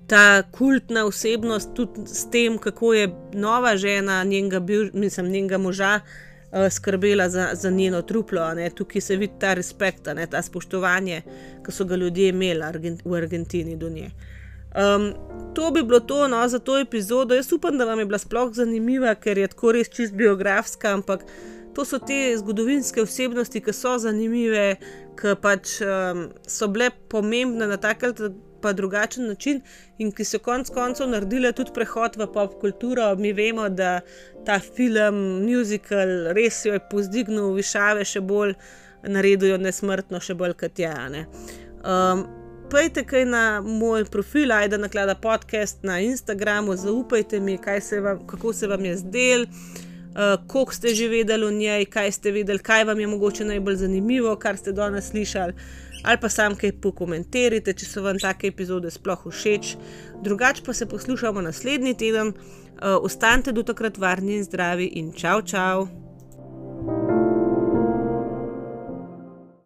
Ta 0.06 0.42
kultna 0.54 1.02
osebnost, 1.04 1.72
tudi 1.74 2.04
s 2.06 2.30
tem, 2.30 2.58
kako 2.62 2.92
je 2.94 3.08
nova 3.34 3.72
žena, 3.76 4.20
njenega, 4.24 4.60
bil, 4.60 4.90
mislim, 4.94 5.32
njenega 5.32 5.58
moža, 5.58 5.96
uh, 6.00 6.70
skrbela 6.70 7.28
za, 7.28 7.48
za 7.54 7.70
njeno 7.70 8.02
truplo. 8.02 8.54
Ne? 8.54 8.70
Tukaj 8.70 9.00
se 9.00 9.16
vidi 9.16 9.32
ta 9.40 9.54
respekt, 9.54 10.06
ne? 10.14 10.26
ta 10.26 10.42
spoštovanje, 10.42 11.22
ki 11.66 11.72
so 11.72 11.84
ga 11.84 11.96
ljudje 11.96 12.28
imeli 12.28 12.94
v 13.04 13.14
Argentini 13.14 13.76
do 13.76 13.90
nje. 13.90 14.10
Um, 14.76 15.14
to 15.54 15.70
bi 15.70 15.82
bilo 15.82 16.00
to 16.00 16.28
no, 16.28 16.48
za 16.48 16.58
to 16.58 16.78
epizodo. 16.78 17.34
Jaz 17.34 17.52
upam, 17.52 17.78
da 17.78 17.84
vam 17.84 17.98
je 17.98 18.06
bila 18.06 18.18
sploh 18.18 18.52
zanimiva, 18.52 19.14
ker 19.14 19.38
je 19.38 19.48
tako 19.48 19.72
res 19.72 19.88
čist 19.88 20.14
biografska, 20.14 20.92
ampak 20.92 21.24
to 21.74 21.84
so 21.84 21.98
te 21.98 22.36
zgodovinske 22.36 23.02
osebnosti, 23.02 23.60
ki 23.64 23.72
so 23.72 23.96
zanimive, 24.00 24.76
ki 25.16 25.34
pač 25.40 25.78
um, 25.84 26.26
so 26.48 26.68
bile 26.68 26.90
pomembne 27.08 27.68
na 27.68 27.80
tak 27.80 28.04
ali 28.04 28.32
pa 28.60 28.72
drugačen 28.72 29.26
način 29.28 29.60
in 29.98 30.12
ki 30.12 30.24
so 30.24 30.38
konec 30.38 30.70
koncev 30.72 31.08
naredile 31.08 31.52
tudi 31.52 31.72
prehod 31.74 32.16
v 32.16 32.28
pop 32.32 32.60
kulturo. 32.60 33.14
Mi 33.16 33.32
vemo, 33.32 33.68
da 33.68 34.00
ta 34.44 34.58
film, 34.60 35.20
musical, 35.44 36.32
res 36.36 36.64
jo 36.66 36.72
je 36.76 36.84
pozdignil 36.90 37.52
višave 37.56 38.04
še 38.04 38.20
bolj, 38.20 38.56
naredil 39.08 39.54
jo 39.54 39.60
nesmrtno, 39.60 40.20
še 40.20 40.34
bolj 40.34 40.56
kot 40.60 40.80
je. 40.84 40.92
Um, 41.84 42.26
Pejte 42.70 43.04
kaj 43.06 43.24
na 43.24 43.60
moj 43.62 44.04
profil, 44.04 44.52
ajde 44.52 44.78
na 44.78 44.88
klada 44.88 45.14
podcast 45.14 45.82
na 45.82 46.00
Instagramu, 46.00 46.76
zaupajte 46.76 47.40
mi, 47.40 47.58
se 47.80 48.00
vam, 48.00 48.26
kako 48.26 48.52
se 48.52 48.66
vam 48.66 48.84
je 48.84 48.96
zdel, 48.96 49.42
uh, 49.42 50.46
koliko 50.46 50.74
ste 50.74 50.94
že 50.94 51.08
vedeli 51.08 51.46
o 51.46 51.50
njej, 51.50 51.84
kaj 51.84 52.12
ste 52.12 52.32
vedeli, 52.32 52.58
kaj 52.58 52.84
vam 52.84 53.00
je 53.00 53.06
mogoče 53.06 53.44
najbolj 53.44 53.76
zanimivo, 53.76 54.36
kar 54.36 54.56
ste 54.56 54.72
danes 54.72 55.10
slišali, 55.10 55.52
ali 56.04 56.18
pa 56.20 56.28
sam 56.28 56.56
kaj 56.56 56.72
pokomentirajte, 56.82 57.72
če 57.72 57.86
so 57.86 58.02
vam 58.02 58.18
take 58.18 58.48
epizode 58.48 58.90
sploh 58.90 59.26
všeč. 59.30 59.76
Drugače 60.22 60.62
pa 60.66 60.72
se 60.72 60.86
poslušamo 60.86 61.40
naslednji 61.40 61.94
teden, 61.94 62.28
uh, 62.28 62.98
ostanite 63.00 63.52
do 63.52 63.62
takrat 63.62 63.98
varni 63.98 64.36
in 64.36 64.44
zdravi 64.44 64.86
in 64.86 65.12
čau, 65.12 65.42
čau! 65.42 65.86